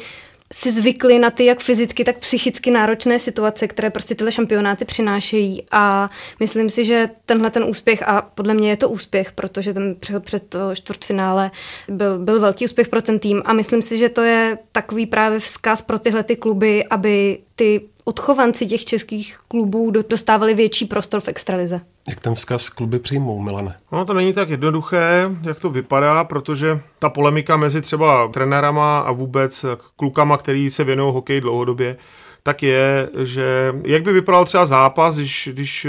si 0.51 0.71
zvykli 0.71 1.19
na 1.19 1.29
ty 1.29 1.45
jak 1.45 1.59
fyzicky, 1.59 2.03
tak 2.03 2.17
psychicky 2.17 2.71
náročné 2.71 3.19
situace, 3.19 3.67
které 3.67 3.89
prostě 3.89 4.15
tyhle 4.15 4.31
šampionáty 4.31 4.85
přinášejí. 4.85 5.63
A 5.71 6.09
myslím 6.39 6.69
si, 6.69 6.85
že 6.85 7.09
tenhle 7.25 7.49
ten 7.49 7.63
úspěch 7.63 8.03
a 8.07 8.21
podle 8.21 8.53
mě 8.53 8.69
je 8.69 8.77
to 8.77 8.89
úspěch, 8.89 9.31
protože 9.31 9.73
ten 9.73 9.95
přechod 9.99 10.23
před 10.23 10.49
to 10.49 10.75
čtvrtfinále 10.75 11.51
byl, 11.89 12.19
byl 12.19 12.39
velký 12.39 12.65
úspěch 12.65 12.87
pro 12.87 13.01
ten 13.01 13.19
tým. 13.19 13.41
A 13.45 13.53
myslím 13.53 13.81
si, 13.81 13.97
že 13.97 14.09
to 14.09 14.21
je 14.21 14.57
takový 14.71 15.05
právě 15.05 15.39
vzkaz 15.39 15.81
pro 15.81 15.99
tyhle 15.99 16.23
ty 16.23 16.35
kluby, 16.35 16.85
aby 16.85 17.37
ty 17.55 17.81
odchovanci 18.03 18.67
těch 18.67 18.85
českých 18.85 19.39
klubů 19.47 19.91
dostávali 20.09 20.53
větší 20.53 20.85
prostor 20.85 21.21
v 21.21 21.27
extralize. 21.27 21.81
Jak 22.09 22.19
ten 22.19 22.35
vzkaz 22.35 22.69
kluby 22.69 22.99
přijmou, 22.99 23.39
Milane? 23.41 23.75
No 23.91 24.05
to 24.05 24.13
není 24.13 24.33
tak 24.33 24.49
jednoduché, 24.49 25.29
jak 25.43 25.59
to 25.59 25.69
vypadá, 25.69 26.23
protože 26.23 26.81
ta 26.99 27.09
polemika 27.09 27.57
mezi 27.57 27.81
třeba 27.81 28.27
trenérama 28.27 28.99
a 28.99 29.11
vůbec 29.11 29.65
klukama, 29.95 30.37
který 30.37 30.71
se 30.71 30.83
věnují 30.83 31.13
hokeji 31.13 31.41
dlouhodobě, 31.41 31.97
tak 32.43 32.63
je, 32.63 33.09
že 33.23 33.73
jak 33.83 34.03
by 34.03 34.13
vypadal 34.13 34.45
třeba 34.45 34.65
zápas, 34.65 35.15
když, 35.15 35.49
když 35.53 35.87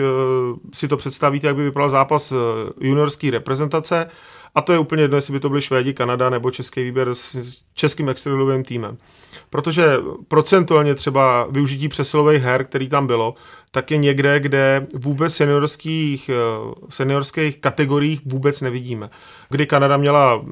si 0.72 0.88
to 0.88 0.96
představíte, 0.96 1.46
jak 1.46 1.56
by 1.56 1.64
vypadal 1.64 1.90
zápas 1.90 2.34
juniorské 2.80 3.30
reprezentace, 3.30 4.06
a 4.54 4.60
to 4.60 4.72
je 4.72 4.78
úplně 4.78 5.02
jedno, 5.02 5.16
jestli 5.16 5.32
by 5.32 5.40
to 5.40 5.48
byly 5.48 5.62
Švédi, 5.62 5.94
Kanada 5.94 6.30
nebo 6.30 6.50
český 6.50 6.82
výběr 6.82 7.14
s 7.14 7.62
českým 7.74 8.08
extraligovým 8.08 8.64
týmem. 8.64 8.98
Protože 9.50 9.96
procentuálně 10.28 10.94
třeba 10.94 11.46
využití 11.50 11.88
přesilových 11.88 12.42
her, 12.42 12.64
který 12.64 12.88
tam 12.88 13.06
bylo, 13.06 13.34
tak 13.70 13.90
je 13.90 13.96
někde, 13.96 14.40
kde 14.40 14.86
vůbec 14.94 15.34
seniorských, 15.34 16.30
seniorských 16.88 17.58
kategoriích 17.58 18.20
vůbec 18.26 18.60
nevidíme. 18.60 19.10
Kdy 19.48 19.66
Kanada 19.66 19.96
měla 19.96 20.42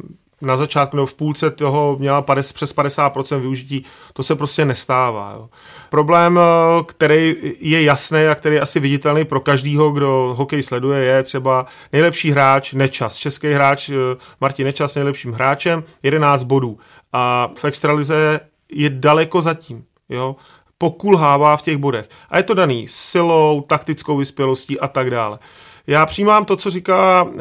na 0.42 0.56
začátku 0.56 0.96
nebo 0.96 1.06
v 1.06 1.14
půlce 1.14 1.50
toho 1.50 1.96
měla 1.98 2.22
50, 2.22 2.54
přes 2.54 2.76
50% 2.76 3.38
využití, 3.38 3.84
to 4.12 4.22
se 4.22 4.36
prostě 4.36 4.64
nestává. 4.64 5.32
Jo. 5.36 5.48
Problém, 5.88 6.38
eh, 6.38 6.82
který 6.86 7.36
je 7.60 7.82
jasný 7.82 8.26
a 8.26 8.34
který 8.34 8.54
je 8.54 8.60
asi 8.60 8.80
viditelný 8.80 9.24
pro 9.24 9.40
každýho, 9.40 9.90
kdo 9.90 10.34
hokej 10.36 10.62
sleduje, 10.62 11.04
je 11.04 11.22
třeba 11.22 11.66
nejlepší 11.92 12.30
hráč 12.30 12.72
Nečas. 12.72 13.16
Český 13.16 13.52
hráč 13.52 13.88
eh, 13.88 13.94
Martin 14.40 14.66
Nečas 14.66 14.94
nejlepším 14.94 15.32
hráčem, 15.32 15.84
11 16.02 16.44
bodů. 16.44 16.78
A 17.12 17.50
v 17.56 17.64
extralize 17.64 18.40
je 18.72 18.90
daleko 18.90 19.40
zatím. 19.40 19.84
Jo 20.08 20.36
pokulhává 20.80 21.56
v 21.56 21.62
těch 21.62 21.76
bodech. 21.76 22.08
A 22.30 22.36
je 22.36 22.42
to 22.42 22.54
daný 22.54 22.88
silou, 22.88 23.60
taktickou 23.60 24.16
vyspělostí 24.16 24.80
a 24.80 24.88
tak 24.88 25.10
dále. 25.10 25.38
Já 25.86 26.06
přijímám 26.06 26.44
to, 26.44 26.56
co 26.56 26.70
říká 26.70 27.22
uh, 27.22 27.32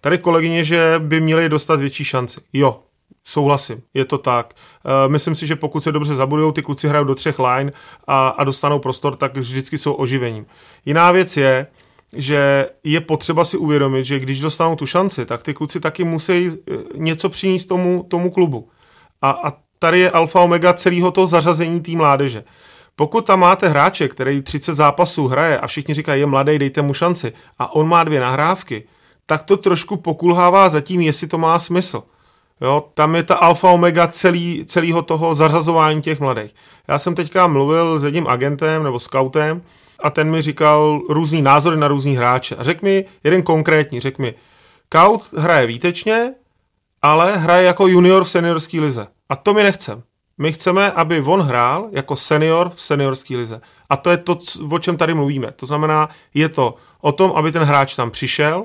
tady 0.00 0.18
kolegyně, 0.18 0.64
že 0.64 0.94
by 0.98 1.20
měli 1.20 1.48
dostat 1.48 1.80
větší 1.80 2.04
šanci. 2.04 2.40
Jo, 2.52 2.80
Souhlasím, 3.26 3.82
je 3.94 4.04
to 4.04 4.18
tak. 4.18 4.54
Uh, 4.84 5.12
myslím 5.12 5.34
si, 5.34 5.46
že 5.46 5.56
pokud 5.56 5.80
se 5.80 5.92
dobře 5.92 6.14
zabudou, 6.14 6.52
ty 6.52 6.62
kluci 6.62 6.88
hrajou 6.88 7.04
do 7.04 7.14
třech 7.14 7.38
line 7.38 7.72
a, 8.06 8.28
a 8.28 8.44
dostanou 8.44 8.78
prostor, 8.78 9.16
tak 9.16 9.36
vždycky 9.36 9.78
jsou 9.78 9.92
oživením. 9.92 10.46
Jiná 10.84 11.12
věc 11.12 11.36
je, 11.36 11.66
že 12.16 12.68
je 12.84 13.00
potřeba 13.00 13.44
si 13.44 13.56
uvědomit, 13.56 14.04
že 14.04 14.18
když 14.18 14.40
dostanou 14.40 14.76
tu 14.76 14.86
šanci, 14.86 15.26
tak 15.26 15.42
ty 15.42 15.54
kluci 15.54 15.80
taky 15.80 16.04
musí 16.04 16.48
eh, 16.48 16.74
něco 16.94 17.28
přinést 17.28 17.66
tomu, 17.66 18.06
tomu 18.08 18.30
klubu. 18.30 18.68
A, 19.22 19.30
a 19.30 19.52
tady 19.78 19.98
je 19.98 20.10
alfa 20.10 20.40
omega 20.40 20.72
celého 20.72 21.10
toho 21.10 21.26
zařazení 21.26 21.80
té 21.80 21.92
mládeže. 21.92 22.44
Pokud 22.96 23.26
tam 23.26 23.40
máte 23.40 23.68
hráče, 23.68 24.08
který 24.08 24.42
30 24.42 24.74
zápasů 24.74 25.28
hraje 25.28 25.58
a 25.58 25.66
všichni 25.66 25.94
říkají, 25.94 26.20
je 26.20 26.26
mladý, 26.26 26.58
dejte 26.58 26.82
mu 26.82 26.94
šanci, 26.94 27.32
a 27.58 27.74
on 27.74 27.88
má 27.88 28.04
dvě 28.04 28.20
nahrávky, 28.20 28.84
tak 29.26 29.42
to 29.42 29.56
trošku 29.56 29.96
pokulhává 29.96 30.68
zatím, 30.68 31.00
jestli 31.00 31.26
to 31.26 31.38
má 31.38 31.58
smysl. 31.58 32.02
Jo, 32.60 32.84
tam 32.94 33.16
je 33.16 33.22
ta 33.22 33.34
alfa 33.34 33.70
omega 33.70 34.06
celý, 34.06 34.64
celého 34.66 35.02
toho 35.02 35.34
zařazování 35.34 36.02
těch 36.02 36.20
mladých. 36.20 36.54
Já 36.88 36.98
jsem 36.98 37.14
teďka 37.14 37.46
mluvil 37.46 37.98
s 37.98 38.04
jedním 38.04 38.26
agentem 38.26 38.82
nebo 38.82 38.98
scoutem 38.98 39.62
a 39.98 40.10
ten 40.10 40.30
mi 40.30 40.42
říkal 40.42 41.00
různý 41.08 41.42
názory 41.42 41.76
na 41.76 41.88
různý 41.88 42.16
hráče. 42.16 42.56
A 42.56 42.62
řekl 42.62 42.84
mi 42.84 43.04
jeden 43.24 43.42
konkrétní, 43.42 44.00
řekl 44.00 44.22
mi, 44.22 44.34
Scout 44.94 45.32
hraje 45.36 45.66
výtečně, 45.66 46.34
ale 47.02 47.36
hraje 47.36 47.66
jako 47.66 47.86
junior 47.86 48.24
v 48.24 48.28
seniorské 48.28 48.80
lize. 48.80 49.06
A 49.28 49.36
to 49.36 49.54
mi 49.54 49.62
nechcem. 49.62 50.02
My 50.38 50.52
chceme, 50.52 50.92
aby 50.92 51.20
on 51.20 51.40
hrál 51.40 51.88
jako 51.92 52.16
senior 52.16 52.70
v 52.70 52.82
seniorské 52.82 53.36
lize. 53.36 53.60
A 53.90 53.96
to 53.96 54.10
je 54.10 54.16
to, 54.16 54.38
o 54.70 54.78
čem 54.78 54.96
tady 54.96 55.14
mluvíme. 55.14 55.52
To 55.52 55.66
znamená, 55.66 56.08
je 56.34 56.48
to 56.48 56.74
o 57.00 57.12
tom, 57.12 57.32
aby 57.34 57.52
ten 57.52 57.62
hráč 57.62 57.96
tam 57.96 58.10
přišel 58.10 58.64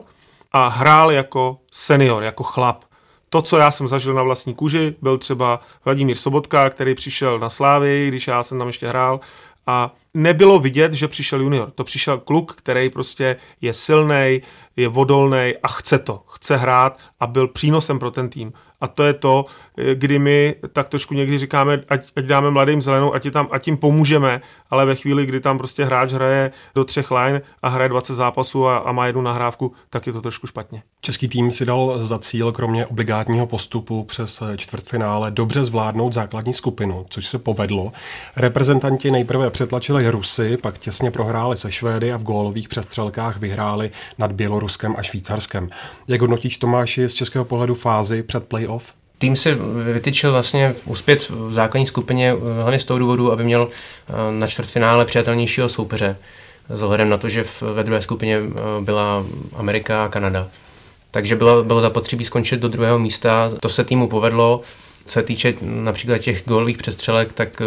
a 0.51 0.67
hrál 0.67 1.11
jako 1.11 1.57
senior, 1.71 2.23
jako 2.23 2.43
chlap. 2.43 2.83
To, 3.29 3.41
co 3.41 3.57
já 3.57 3.71
jsem 3.71 3.87
zažil 3.87 4.13
na 4.13 4.23
vlastní 4.23 4.53
kůži, 4.53 4.95
byl 5.01 5.17
třeba 5.17 5.59
Vladimír 5.85 6.17
Sobotka, 6.17 6.69
který 6.69 6.95
přišel 6.95 7.39
na 7.39 7.49
Slávy, 7.49 8.07
když 8.07 8.27
já 8.27 8.43
jsem 8.43 8.57
tam 8.57 8.67
ještě 8.67 8.87
hrál 8.87 9.19
a 9.69 9.93
nebylo 10.13 10.59
vidět, 10.59 10.93
že 10.93 11.07
přišel 11.07 11.41
junior. 11.41 11.71
To 11.71 11.83
přišel 11.83 12.17
kluk, 12.17 12.55
který 12.55 12.89
prostě 12.89 13.35
je 13.61 13.73
silný, 13.73 14.41
je 14.75 14.87
vodolný 14.87 15.53
a 15.63 15.67
chce 15.67 15.99
to. 15.99 16.19
Chce 16.27 16.57
hrát 16.57 16.99
a 17.19 17.27
byl 17.27 17.47
přínosem 17.47 17.99
pro 17.99 18.11
ten 18.11 18.29
tým. 18.29 18.53
A 18.81 18.87
to 18.87 19.03
je 19.03 19.13
to, 19.13 19.45
kdy 19.93 20.19
my 20.19 20.55
tak 20.73 20.89
trošku 20.89 21.13
někdy 21.13 21.37
říkáme, 21.37 21.81
ať, 21.89 22.01
ať 22.15 22.25
dáme 22.25 22.51
mladým 22.51 22.81
zelenou, 22.81 23.13
ať, 23.13 23.31
tam, 23.31 23.47
ať 23.51 23.63
tím 23.63 23.77
pomůžeme, 23.77 24.41
ale 24.69 24.85
ve 24.85 24.95
chvíli, 24.95 25.25
kdy 25.25 25.39
tam 25.39 25.57
prostě 25.57 25.85
hráč 25.85 26.13
hraje 26.13 26.51
do 26.75 26.83
třech 26.83 27.11
line 27.11 27.41
a 27.61 27.69
hraje 27.69 27.89
20 27.89 28.13
zápasů 28.13 28.67
a, 28.67 28.77
a 28.77 28.91
má 28.91 29.07
jednu 29.07 29.21
nahrávku, 29.21 29.71
tak 29.89 30.07
je 30.07 30.13
to 30.13 30.21
trošku 30.21 30.47
špatně. 30.47 30.83
Český 31.01 31.27
tým 31.27 31.51
si 31.51 31.65
dal 31.65 31.99
za 32.07 32.19
cíl, 32.19 32.51
kromě 32.51 32.85
obligátního 32.85 33.47
postupu 33.47 34.03
přes 34.03 34.43
čtvrtfinále, 34.57 35.31
dobře 35.31 35.63
zvládnout 35.63 36.13
základní 36.13 36.53
skupinu, 36.53 37.05
což 37.09 37.27
se 37.27 37.39
povedlo. 37.39 37.91
Reprezentanti 38.35 39.11
nejprve 39.11 39.49
přetlačili 39.49 40.09
Rusy, 40.09 40.57
pak 40.57 40.77
těsně 40.77 41.11
prohráli 41.11 41.57
se 41.57 41.71
Švédy 41.71 42.13
a 42.13 42.17
v 42.17 42.23
gólových 42.23 42.69
přestřelkách 42.69 43.37
vyhráli 43.37 43.91
nad 44.17 44.31
Běloruskem 44.31 44.95
a 44.97 45.03
Švýcarskem. 45.03 45.69
Jak 46.07 46.21
hodnotíš 46.21 46.57
Tomáši 46.57 47.09
z 47.09 47.13
českého 47.13 47.45
pohledu 47.45 47.75
fázi 47.75 48.23
před 48.23 48.47
playoff? 48.47 48.98
Tým 49.19 49.35
si 49.35 49.57
vytyčil 49.93 50.31
vlastně 50.31 50.75
úspět 50.85 51.29
v 51.29 51.53
základní 51.53 51.85
skupině 51.85 52.35
hlavně 52.61 52.79
z 52.79 52.85
toho 52.85 52.99
důvodu, 52.99 53.31
aby 53.31 53.43
měl 53.43 53.67
eh, 53.67 54.13
na 54.39 54.47
čtvrtfinále 54.47 55.05
přijatelnějšího 55.05 55.69
soupeře. 55.69 56.17
S 56.69 56.83
ohledem 56.83 57.09
na 57.09 57.17
to, 57.17 57.29
že 57.29 57.45
ve 57.61 57.83
druhé 57.83 58.01
skupině 58.01 58.37
eh, 58.37 58.61
byla 58.81 59.25
Amerika 59.55 60.05
a 60.05 60.07
Kanada. 60.07 60.47
Takže 61.11 61.35
bylo, 61.35 61.63
bylo 61.63 61.81
zapotřebí 61.81 62.25
skončit 62.25 62.59
do 62.59 62.67
druhého 62.67 62.99
místa. 62.99 63.51
To 63.59 63.69
se 63.69 63.83
týmu 63.83 64.07
povedlo. 64.07 64.61
Co 65.05 65.13
se 65.13 65.23
týče 65.23 65.53
například 65.61 66.17
těch 66.17 66.43
gólových 66.45 66.77
přestřelek, 66.77 67.33
tak 67.33 67.61
eh, 67.61 67.65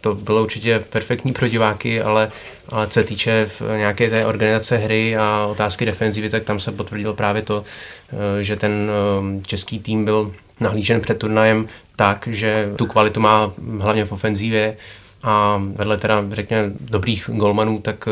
to 0.00 0.14
bylo 0.14 0.42
určitě 0.42 0.84
perfektní 0.90 1.32
pro 1.32 1.48
diváky, 1.48 2.02
ale, 2.02 2.30
ale 2.68 2.86
co 2.86 2.92
se 2.92 3.04
týče 3.04 3.50
nějaké 3.76 4.10
té 4.10 4.26
organizace 4.26 4.76
hry 4.76 5.16
a 5.16 5.46
otázky 5.50 5.84
defenzivy, 5.84 6.30
tak 6.30 6.44
tam 6.44 6.60
se 6.60 6.72
potvrdilo 6.72 7.14
právě 7.14 7.42
to, 7.42 7.64
eh, 8.12 8.44
že 8.44 8.56
ten 8.56 8.90
eh, 8.90 9.42
český 9.46 9.78
tým 9.78 10.04
byl 10.04 10.32
nahlížen 10.60 11.00
před 11.00 11.18
turnajem 11.18 11.68
tak, 11.96 12.28
že 12.30 12.72
tu 12.76 12.86
kvalitu 12.86 13.20
má 13.20 13.52
hlavně 13.78 14.04
v 14.04 14.12
ofenzívě, 14.12 14.76
a 15.22 15.62
vedle 15.76 15.96
teda, 15.96 16.24
řekněme, 16.32 16.72
dobrých 16.80 17.30
golmanů, 17.32 17.78
tak 17.78 18.08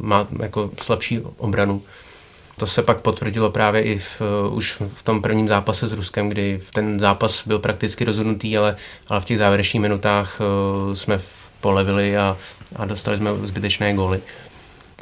má 0.00 0.28
jako 0.42 0.70
slabší 0.82 1.20
obranu. 1.36 1.82
To 2.56 2.66
se 2.66 2.82
pak 2.82 3.00
potvrdilo 3.00 3.50
právě 3.50 3.82
i 3.82 3.98
v, 3.98 4.22
uh, 4.46 4.56
už 4.56 4.82
v 4.94 5.02
tom 5.02 5.22
prvním 5.22 5.48
zápase 5.48 5.88
s 5.88 5.92
Ruskem, 5.92 6.28
kdy 6.28 6.60
ten 6.72 7.00
zápas 7.00 7.46
byl 7.46 7.58
prakticky 7.58 8.04
rozhodnutý, 8.04 8.58
ale, 8.58 8.76
ale 9.08 9.20
v 9.20 9.24
těch 9.24 9.38
závěrečných 9.38 9.80
minutách 9.80 10.40
uh, 10.40 10.94
jsme 10.94 11.20
polevili 11.60 12.16
a, 12.16 12.36
a 12.76 12.84
dostali 12.84 13.16
jsme 13.16 13.34
zbytečné 13.34 13.94
góly. 13.94 14.20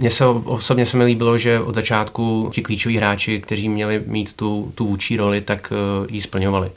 Mně 0.02 0.11
se 0.11 0.26
osobně 0.26 0.87
se 0.87 0.97
mi 0.97 1.04
líbilo, 1.04 1.38
že 1.38 1.61
od 1.61 1.75
začátku 1.75 2.50
ti 2.52 2.62
klíčoví 2.62 2.97
hráči, 2.97 3.40
kteří 3.40 3.68
měli 3.68 4.02
mít 4.06 4.32
tu, 4.32 4.73
tu 4.75 4.87
vůči 4.87 5.16
roli, 5.16 5.40
tak 5.40 5.73
uh, 5.73 6.06
ji 6.11 6.21
splňovali. 6.21 6.71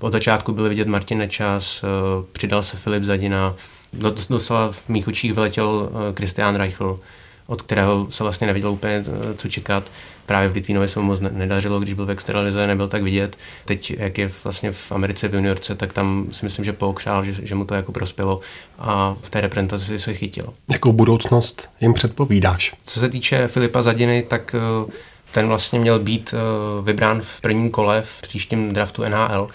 Od 0.00 0.12
začátku 0.12 0.52
byli 0.52 0.68
vidět 0.68 0.88
Martin 0.88 1.18
Nečas, 1.18 1.82
uh, 1.82 1.88
přidal 2.32 2.62
se 2.62 2.76
Filip 2.76 3.02
Zadina, 3.02 3.54
do, 3.92 4.14
docela 4.28 4.72
v 4.72 4.88
mých 4.88 5.08
očích 5.08 5.34
vyletěl 5.34 5.90
Christian 6.16 6.56
Reichl, 6.56 6.98
od 7.46 7.62
kterého 7.62 8.06
se 8.10 8.22
vlastně 8.22 8.46
nevěděl 8.46 8.70
úplně, 8.70 9.04
co 9.36 9.48
čekat. 9.48 9.90
Právě 10.28 10.48
v 10.48 10.54
Litvínově 10.54 10.88
se 10.88 11.00
mu 11.00 11.06
moc 11.06 11.20
nedařilo, 11.20 11.80
když 11.80 11.94
byl 11.94 12.06
v 12.06 12.10
extralize, 12.10 12.66
nebyl 12.66 12.88
tak 12.88 13.02
vidět. 13.02 13.38
Teď, 13.64 13.94
jak 13.98 14.18
je 14.18 14.30
vlastně 14.44 14.70
v 14.70 14.92
Americe 14.92 15.28
v 15.28 15.34
juniorce, 15.34 15.74
tak 15.74 15.92
tam 15.92 16.26
si 16.32 16.46
myslím, 16.46 16.64
že 16.64 16.72
pookřál, 16.72 17.24
že, 17.24 17.34
že 17.42 17.54
mu 17.54 17.64
to 17.64 17.74
jako 17.74 17.92
prospělo 17.92 18.40
a 18.78 19.16
v 19.22 19.30
té 19.30 19.40
reprezentaci 19.40 19.98
se 19.98 20.14
chytil. 20.14 20.52
Jakou 20.72 20.92
budoucnost 20.92 21.70
jim 21.80 21.94
předpovídáš? 21.94 22.74
Co 22.84 23.00
se 23.00 23.08
týče 23.08 23.48
Filipa 23.48 23.82
Zadiny, 23.82 24.22
tak 24.28 24.54
eh, 24.54 24.92
ten 25.32 25.48
vlastně 25.48 25.78
měl 25.78 25.98
být 25.98 26.34
eh, 26.34 26.82
vybrán 26.82 27.20
v 27.22 27.40
prvním 27.40 27.70
kole 27.70 28.02
v 28.02 28.20
příštím 28.22 28.72
draftu 28.72 29.04
NHL 29.04 29.48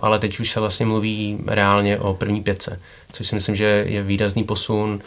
ale 0.00 0.18
teď 0.18 0.40
už 0.40 0.50
se 0.50 0.60
vlastně 0.60 0.86
mluví 0.86 1.38
reálně 1.46 1.98
o 1.98 2.14
první 2.14 2.42
pětce, 2.42 2.80
což 3.12 3.26
si 3.26 3.34
myslím, 3.34 3.56
že 3.56 3.84
je 3.88 4.02
výrazný 4.02 4.44
posun, 4.44 5.00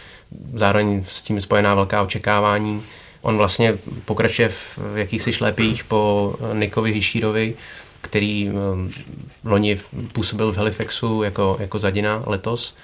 zároveň 0.53 1.06
s 1.08 1.22
tím 1.22 1.42
spojená 1.42 1.75
velká 1.75 2.01
očekávání. 2.01 2.82
On 3.24 3.38
vlastně 3.38 3.77
pokračuje 4.06 4.50
v 4.50 4.80
jakýchsi 4.96 5.34
šlépích 5.34 5.84
po 5.84 6.36
Nikovi 6.53 6.92
Hišírovi, 6.92 7.56
který 8.01 8.50
um, 8.50 8.92
loni 9.44 9.80
působil 10.13 10.53
v 10.53 10.58
Halifaxu 10.58 11.24
jako, 11.24 11.58
jako 11.60 11.80
Zadina 11.80 12.24
letos 12.25 12.75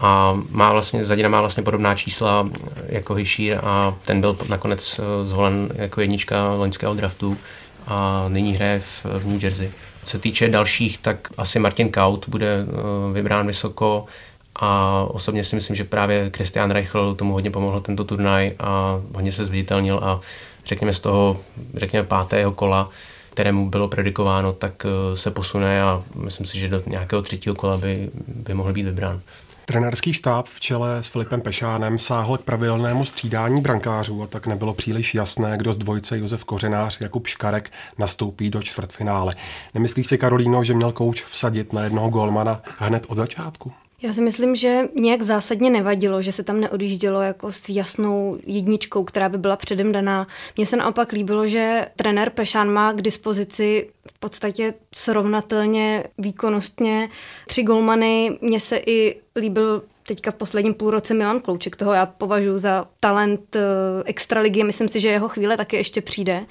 a 0.00 0.40
má 0.50 0.72
vlastně, 0.72 1.04
Zadina 1.04 1.28
má 1.28 1.40
vlastně 1.40 1.62
podobná 1.62 1.94
čísla 1.94 2.48
jako 2.86 3.14
Hišír 3.14 3.58
a 3.62 3.94
ten 4.04 4.20
byl 4.20 4.36
nakonec 4.48 4.98
uh, 4.98 5.28
zvolen 5.28 5.68
jako 5.74 6.00
jednička 6.00 6.52
loňského 6.52 6.94
draftu 6.94 7.36
a 7.86 8.24
nyní 8.28 8.54
hraje 8.54 8.80
v, 8.80 9.04
v 9.18 9.26
New 9.26 9.44
Jersey. 9.44 9.70
Co 10.02 10.10
se 10.10 10.18
týče 10.18 10.48
dalších, 10.48 10.98
tak 10.98 11.28
asi 11.36 11.58
Martin 11.58 11.88
Kaut 11.90 12.28
bude 12.28 12.64
uh, 12.64 13.14
vybrán 13.14 13.46
vysoko 13.46 14.06
a 14.56 15.02
osobně 15.10 15.44
si 15.44 15.56
myslím, 15.56 15.76
že 15.76 15.84
právě 15.84 16.30
Christian 16.36 16.70
Reichl 16.70 17.14
tomu 17.14 17.32
hodně 17.32 17.50
pomohl 17.50 17.80
tento 17.80 18.04
turnaj 18.04 18.52
a 18.58 19.00
hodně 19.14 19.32
se 19.32 19.46
zviditelnil 19.46 20.00
a 20.02 20.20
řekněme 20.66 20.92
z 20.92 21.00
toho, 21.00 21.40
řekněme 21.74 22.06
pátého 22.06 22.52
kola, 22.52 22.90
kterému 23.30 23.70
bylo 23.70 23.88
predikováno, 23.88 24.52
tak 24.52 24.86
eh, 24.86 25.16
se 25.16 25.30
posune 25.30 25.82
a 25.82 26.02
myslím 26.14 26.46
si, 26.46 26.58
že 26.58 26.68
do 26.68 26.82
nějakého 26.86 27.22
třetího 27.22 27.54
kola 27.54 27.76
by, 27.76 28.10
by 28.26 28.54
mohl 28.54 28.72
být 28.72 28.82
vybrán. 28.82 29.20
Trenérský 29.64 30.12
štáb 30.12 30.46
v 30.46 30.60
čele 30.60 31.02
s 31.02 31.08
Filipem 31.08 31.40
Pešánem 31.40 31.98
sáhl 31.98 32.38
k 32.38 32.42
pravidelnému 32.42 33.04
střídání 33.04 33.60
brankářů 33.60 34.22
a 34.22 34.26
tak 34.26 34.46
nebylo 34.46 34.74
příliš 34.74 35.14
jasné, 35.14 35.58
kdo 35.58 35.72
z 35.72 35.78
dvojce 35.78 36.18
Josef 36.18 36.44
Kořenář 36.44 37.00
Jakub 37.00 37.26
Škarek 37.26 37.72
nastoupí 37.98 38.50
do 38.50 38.62
čtvrtfinále. 38.62 39.34
Nemyslíš 39.74 40.06
si, 40.06 40.18
Karolíno, 40.18 40.64
že 40.64 40.74
měl 40.74 40.92
kouč 40.92 41.24
vsadit 41.24 41.72
na 41.72 41.84
jednoho 41.84 42.08
golmana 42.08 42.62
hned 42.78 43.04
od 43.08 43.14
začátku? 43.14 43.72
Já 44.02 44.12
si 44.12 44.22
myslím, 44.22 44.54
že 44.54 44.88
nějak 45.00 45.22
zásadně 45.22 45.70
nevadilo, 45.70 46.22
že 46.22 46.32
se 46.32 46.42
tam 46.42 46.60
neodjíždělo 46.60 47.22
jako 47.22 47.52
s 47.52 47.68
jasnou 47.68 48.38
jedničkou, 48.46 49.04
která 49.04 49.28
by 49.28 49.38
byla 49.38 49.56
předem 49.56 49.92
daná. 49.92 50.26
Mně 50.56 50.66
se 50.66 50.76
naopak 50.76 51.12
líbilo, 51.12 51.46
že 51.46 51.86
trenér 51.96 52.30
Pešán 52.30 52.70
má 52.70 52.92
k 52.92 53.02
dispozici 53.02 53.90
v 54.08 54.18
podstatě 54.18 54.74
srovnatelně 54.94 56.04
výkonnostně 56.18 57.08
tři 57.46 57.62
golmany. 57.62 58.38
Mně 58.40 58.60
se 58.60 58.76
i 58.86 59.20
líbil 59.36 59.82
teďka 60.06 60.30
v 60.30 60.34
posledním 60.34 60.74
půlroce 60.74 61.14
Milan 61.14 61.40
Klouček, 61.40 61.76
toho 61.76 61.92
já 61.92 62.06
považuji 62.06 62.58
za 62.58 62.88
talent 63.00 63.56
eh, 63.56 63.60
extraligy, 64.04 64.64
myslím 64.64 64.88
si, 64.88 65.00
že 65.00 65.08
jeho 65.08 65.28
chvíle 65.28 65.56
taky 65.56 65.76
ještě 65.76 66.00
přijde. 66.00 66.46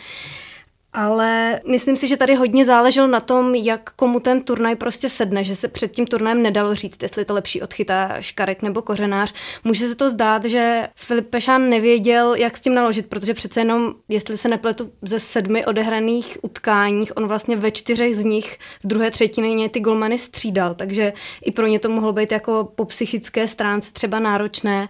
Ale 0.93 1.59
myslím 1.67 1.97
si, 1.97 2.07
že 2.07 2.17
tady 2.17 2.35
hodně 2.35 2.65
záleželo 2.65 3.07
na 3.07 3.19
tom, 3.19 3.55
jak 3.55 3.89
komu 3.95 4.19
ten 4.19 4.41
turnaj 4.41 4.75
prostě 4.75 5.09
sedne, 5.09 5.43
že 5.43 5.55
se 5.55 5.67
před 5.67 5.91
tím 5.91 6.07
turnajem 6.07 6.41
nedalo 6.41 6.75
říct, 6.75 7.03
jestli 7.03 7.25
to 7.25 7.33
lepší 7.33 7.61
odchytá 7.61 8.15
Škarek 8.19 8.61
nebo 8.61 8.81
Kořenář. 8.81 9.33
Může 9.63 9.87
se 9.87 9.95
to 9.95 10.09
zdát, 10.09 10.45
že 10.45 10.87
Filip 10.95 11.29
Pešán 11.29 11.69
nevěděl, 11.69 12.35
jak 12.35 12.57
s 12.57 12.61
tím 12.61 12.73
naložit, 12.73 13.07
protože 13.07 13.33
přece 13.33 13.59
jenom, 13.59 13.93
jestli 14.09 14.37
se 14.37 14.49
nepletu, 14.49 14.91
ze 15.01 15.19
sedmi 15.19 15.65
odehraných 15.65 16.37
utkáních, 16.41 17.17
on 17.17 17.27
vlastně 17.27 17.55
ve 17.55 17.71
čtyřech 17.71 18.15
z 18.15 18.23
nich 18.23 18.57
v 18.83 18.87
druhé 18.87 19.11
třetině 19.11 19.69
ty 19.69 19.79
golmany 19.79 20.19
střídal, 20.19 20.73
takže 20.75 21.13
i 21.45 21.51
pro 21.51 21.67
ně 21.67 21.79
to 21.79 21.89
mohlo 21.89 22.13
být 22.13 22.31
jako 22.31 22.71
po 22.75 22.85
psychické 22.85 23.47
stránce 23.47 23.91
třeba 23.93 24.19
náročné. 24.19 24.87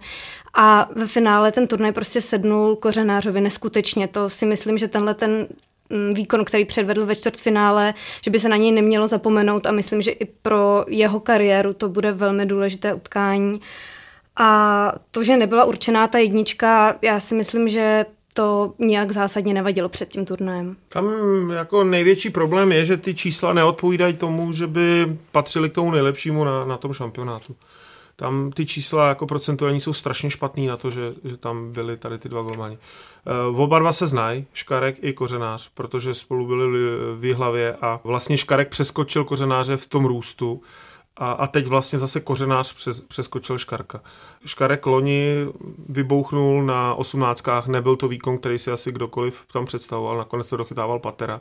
A 0.54 0.88
ve 0.94 1.06
finále 1.06 1.52
ten 1.52 1.66
turnaj 1.66 1.92
prostě 1.92 2.20
sednul 2.20 2.76
Kořenářovi 2.76 3.40
neskutečně. 3.40 4.08
To 4.08 4.30
si 4.30 4.46
myslím, 4.46 4.78
že 4.78 4.88
tenhle 4.88 5.14
ten 5.14 5.46
Mm, 5.92 6.14
výkon, 6.14 6.44
který 6.44 6.64
předvedl 6.64 7.06
ve 7.06 7.16
čtvrtfinále, 7.16 7.94
že 8.24 8.30
by 8.30 8.40
se 8.40 8.48
na 8.48 8.56
něj 8.56 8.72
nemělo 8.72 9.08
zapomenout 9.08 9.66
a 9.66 9.72
myslím, 9.72 10.02
že 10.02 10.10
i 10.10 10.24
pro 10.24 10.84
jeho 10.88 11.20
kariéru 11.20 11.72
to 11.72 11.88
bude 11.88 12.12
velmi 12.12 12.46
důležité 12.46 12.94
utkání. 12.94 13.60
A 14.40 14.92
to, 15.10 15.24
že 15.24 15.36
nebyla 15.36 15.64
určená 15.64 16.06
ta 16.06 16.18
jednička, 16.18 16.96
já 17.02 17.20
si 17.20 17.34
myslím, 17.34 17.68
že 17.68 18.06
to 18.34 18.74
nějak 18.78 19.12
zásadně 19.12 19.54
nevadilo 19.54 19.88
před 19.88 20.08
tím 20.08 20.24
turnajem. 20.24 20.76
Tam 20.88 21.10
jako 21.50 21.84
největší 21.84 22.30
problém 22.30 22.72
je, 22.72 22.84
že 22.84 22.96
ty 22.96 23.14
čísla 23.14 23.52
neodpovídají 23.52 24.14
tomu, 24.14 24.52
že 24.52 24.66
by 24.66 25.16
patřili 25.32 25.70
k 25.70 25.72
tomu 25.72 25.90
nejlepšímu 25.90 26.44
na, 26.44 26.64
na 26.64 26.76
tom 26.76 26.92
šampionátu. 26.92 27.56
Tam 28.16 28.50
ty 28.50 28.66
čísla 28.66 29.08
jako 29.08 29.26
procentuální 29.26 29.80
jsou 29.80 29.92
strašně 29.92 30.30
špatný 30.30 30.66
na 30.66 30.76
to, 30.76 30.90
že, 30.90 31.00
že 31.24 31.36
tam 31.36 31.72
byly 31.72 31.96
tady 31.96 32.18
ty 32.18 32.28
dva 32.28 32.42
golmani. 32.42 32.78
Uh, 33.50 33.60
oba 33.60 33.78
dva 33.78 33.92
se 33.92 34.06
znají, 34.06 34.46
Škarek 34.52 34.96
i 35.00 35.12
Kořenář, 35.12 35.68
protože 35.74 36.14
spolu 36.14 36.46
byli 36.46 36.66
v 37.14 37.34
hlavě 37.34 37.76
a 37.76 38.00
vlastně 38.04 38.38
Škarek 38.38 38.68
přeskočil 38.68 39.24
Kořenáře 39.24 39.76
v 39.76 39.86
tom 39.86 40.04
růstu 40.04 40.62
a, 41.16 41.32
a 41.32 41.46
teď 41.46 41.66
vlastně 41.66 41.98
zase 41.98 42.20
Kořenář 42.20 42.72
přes, 42.72 43.00
přeskočil 43.00 43.58
Škarka. 43.58 44.00
Škarek 44.46 44.86
loni 44.86 45.46
vybouchnul 45.88 46.62
na 46.62 46.94
osmnáctkách, 46.94 47.66
nebyl 47.66 47.96
to 47.96 48.08
výkon, 48.08 48.38
který 48.38 48.58
si 48.58 48.70
asi 48.70 48.92
kdokoliv 48.92 49.44
tam 49.52 49.64
představoval, 49.64 50.16
nakonec 50.16 50.48
to 50.48 50.56
dochytával 50.56 50.98
Patera 50.98 51.40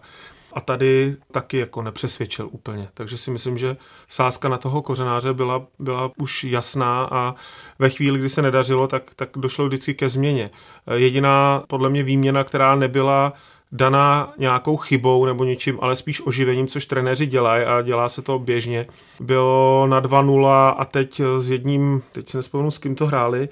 a 0.53 0.62
tady 0.62 1.15
taky 1.31 1.58
jako 1.58 1.81
nepřesvědčil 1.81 2.50
úplně. 2.51 2.88
Takže 2.93 3.17
si 3.17 3.31
myslím, 3.31 3.58
že 3.58 3.77
sázka 4.08 4.50
na 4.50 4.58
toho 4.58 4.81
kořenáře 4.81 5.34
byla, 5.34 5.65
byla 5.79 6.12
už 6.17 6.43
jasná 6.43 7.08
a 7.12 7.36
ve 7.79 7.89
chvíli, 7.89 8.20
kdy 8.20 8.29
se 8.29 8.41
nedařilo, 8.41 8.88
tak, 8.88 9.03
tak 9.15 9.29
došlo 9.36 9.67
vždycky 9.67 9.93
ke 9.93 10.10
změně. 10.10 10.50
Jediná 10.96 11.63
podle 11.67 11.89
mě 11.89 12.03
výměna, 12.03 12.43
která 12.43 12.75
nebyla 12.75 13.34
daná 13.72 14.34
nějakou 14.38 14.77
chybou 14.77 15.25
nebo 15.25 15.43
něčím, 15.43 15.77
ale 15.81 15.96
spíš 15.96 16.22
oživením, 16.25 16.67
což 16.67 16.86
trenéři 16.86 17.25
dělají 17.25 17.63
a 17.63 17.81
dělá 17.81 18.10
se 18.10 18.22
to 18.22 18.39
běžně. 18.39 18.86
Bylo 19.19 19.88
na 19.88 20.02
2-0 20.02 20.76
a 20.78 20.86
teď 20.86 21.21
s 21.39 21.52
jedním, 21.52 22.04
teď 22.12 22.30
si 22.30 22.38
nespomenu, 22.38 22.71
s 22.71 22.78
kým 22.78 22.95
to 22.95 23.08
hráli, 23.08 23.49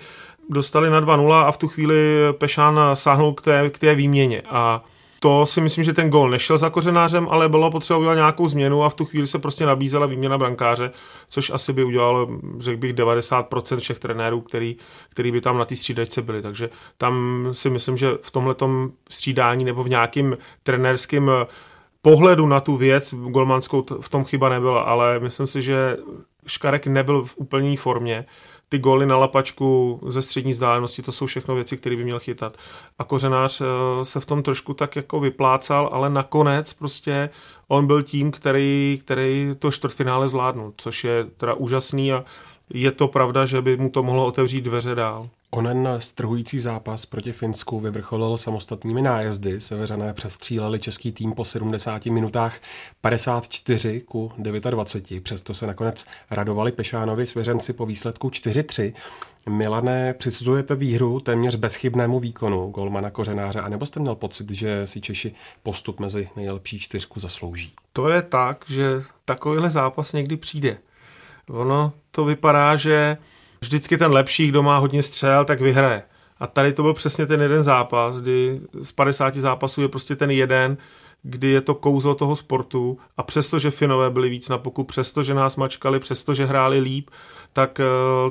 dostali 0.50 0.90
na 0.90 1.02
2-0 1.02 1.34
a 1.34 1.52
v 1.52 1.58
tu 1.58 1.68
chvíli 1.68 2.18
Pešán 2.32 2.80
sáhnul 2.94 3.34
k 3.34 3.42
té, 3.42 3.70
k 3.70 3.80
té 3.80 3.96
výměně 3.96 4.42
a 4.50 4.84
to 5.20 5.46
si 5.46 5.62
myslím, 5.62 5.84
že 5.84 5.94
ten 5.94 6.10
gol 6.10 6.30
nešel 6.30 6.58
za 6.58 6.70
kořenářem, 6.70 7.28
ale 7.30 7.50
bylo 7.50 7.72
potřeba 7.72 8.00
udělat 8.00 8.16
nějakou 8.16 8.48
změnu 8.48 8.84
a 8.84 8.90
v 8.90 8.96
tu 8.96 9.06
chvíli 9.06 9.28
se 9.28 9.40
prostě 9.40 9.66
nabízela 9.66 10.06
výměna 10.06 10.38
brankáře, 10.38 10.92
což 11.30 11.50
asi 11.50 11.74
by 11.74 11.84
udělalo, 11.84 12.28
řekl 12.58 12.80
bych, 12.80 12.94
90% 12.94 13.78
všech 13.78 14.00
trenérů, 14.00 14.42
který, 14.42 14.76
který 15.10 15.32
by 15.32 15.42
tam 15.42 15.58
na 15.58 15.66
té 15.66 15.76
střídačce 15.76 16.22
byli. 16.22 16.42
Takže 16.42 16.70
tam 16.98 17.46
si 17.52 17.70
myslím, 17.70 17.98
že 17.98 18.10
v 18.22 18.32
tomhle 18.32 18.56
střídání 19.10 19.66
nebo 19.66 19.84
v 19.84 19.90
nějakým 19.90 20.38
trenérským 20.64 21.32
pohledu 22.02 22.48
na 22.48 22.60
tu 22.60 22.78
věc 22.78 23.14
golmanskou 23.14 23.86
v 24.02 24.10
tom 24.10 24.24
chyba 24.24 24.50
nebyla, 24.50 24.82
ale 24.82 25.20
myslím 25.20 25.48
si, 25.48 25.62
že 25.62 25.98
Škarek 26.48 26.88
nebyl 26.88 27.24
v 27.24 27.34
úplné 27.38 27.78
formě 27.78 28.26
ty 28.70 28.80
góly 28.80 29.06
na 29.06 29.18
lapačku 29.18 30.00
ze 30.08 30.22
střední 30.22 30.52
vzdálenosti, 30.52 31.02
to 31.02 31.12
jsou 31.12 31.26
všechno 31.26 31.56
věci, 31.56 31.78
které 31.78 31.96
by 31.96 32.04
měl 32.04 32.20
chytat. 32.20 32.58
A 33.00 33.04
Kořenář 33.04 33.62
eh, 33.62 33.66
se 34.06 34.20
v 34.20 34.26
tom 34.26 34.44
trošku 34.44 34.74
tak 34.74 34.96
jako 34.96 35.20
vyplácal, 35.20 35.90
ale 35.94 36.10
nakonec 36.10 36.74
prostě 36.74 37.30
on 37.68 37.88
byl 37.88 38.04
tím, 38.04 38.32
který, 38.32 39.00
který 39.02 39.56
to 39.60 39.72
čtvrtfinále 39.72 40.30
zvládnul, 40.30 40.74
což 40.78 41.04
je 41.04 41.26
teda 41.38 41.54
úžasný 41.54 42.14
a 42.14 42.26
je 42.74 42.92
to 42.92 43.08
pravda, 43.08 43.46
že 43.46 43.62
by 43.62 43.78
mu 43.78 43.90
to 43.90 44.04
mohlo 44.04 44.26
otevřít 44.26 44.62
dveře 44.62 44.96
dál. 44.96 45.30
Onen 45.52 45.90
strhující 46.00 46.60
zápas 46.60 47.06
proti 47.06 47.32
Finsku 47.32 47.80
vyvrcholil 47.80 48.38
samostatnými 48.38 49.02
nájezdy. 49.02 49.62
Seveřané 49.62 50.14
přestříleli 50.14 50.80
český 50.80 51.12
tým 51.12 51.34
po 51.34 51.46
70 51.46 52.06
minutách 52.06 52.60
54 53.02 54.02
ku 54.02 54.32
29. 54.38 55.24
Přesto 55.24 55.54
se 55.54 55.68
nakonec 55.68 56.06
radovali 56.32 56.72
Pešánovi 56.72 57.28
svěřenci 57.28 57.74
po 57.74 57.86
výsledku 57.86 58.30
4-3. 58.30 58.94
Milané, 59.50 60.14
přisuzujete 60.14 60.76
výhru 60.76 61.20
téměř 61.20 61.56
bezchybnému 61.56 62.20
výkonu 62.20 62.70
golmana 62.70 63.10
Kořenáře, 63.10 63.62
anebo 63.62 63.86
jste 63.86 64.00
měl 64.00 64.16
pocit, 64.16 64.52
že 64.52 64.88
si 64.88 65.02
Češi 65.02 65.34
postup 65.64 66.00
mezi 66.00 66.30
nejlepší 66.36 66.80
čtyřku 66.80 67.20
zaslouží? 67.20 67.74
To 67.94 68.10
je 68.10 68.22
tak, 68.22 68.66
že 68.68 68.86
takovýhle 69.26 69.72
zápas 69.72 70.14
někdy 70.14 70.38
přijde. 70.38 70.78
Ono 71.50 71.94
to 72.12 72.26
vypadá, 72.26 72.76
že 72.76 73.18
vždycky 73.62 73.98
ten 73.98 74.12
lepší, 74.12 74.48
kdo 74.48 74.64
má 74.64 74.78
hodně 74.78 75.04
střel, 75.04 75.46
tak 75.46 75.62
vyhraje. 75.62 76.04
A 76.40 76.48
tady 76.48 76.74
to 76.74 76.84
byl 76.84 76.94
přesně 76.94 77.26
ten 77.26 77.42
jeden 77.42 77.64
zápas, 77.64 78.22
kdy 78.22 78.62
z 78.82 78.92
50 78.92 79.36
zápasů 79.36 79.82
je 79.82 79.88
prostě 79.88 80.16
ten 80.16 80.32
jeden, 80.32 80.78
kdy 81.24 81.48
je 81.48 81.62
to 81.62 81.76
kouzlo 81.76 82.16
toho 82.16 82.36
sportu 82.36 82.98
a 83.18 83.24
přestože 83.24 83.72
Finové 83.72 84.10
byli 84.10 84.30
víc 84.30 84.50
na 84.50 84.58
poku, 84.58 84.84
přestože 84.84 85.34
nás 85.34 85.56
mačkali, 85.56 86.00
přestože 86.00 86.46
hráli 86.46 86.80
líp, 86.80 87.10
tak 87.54 87.80
eh, 87.80 87.86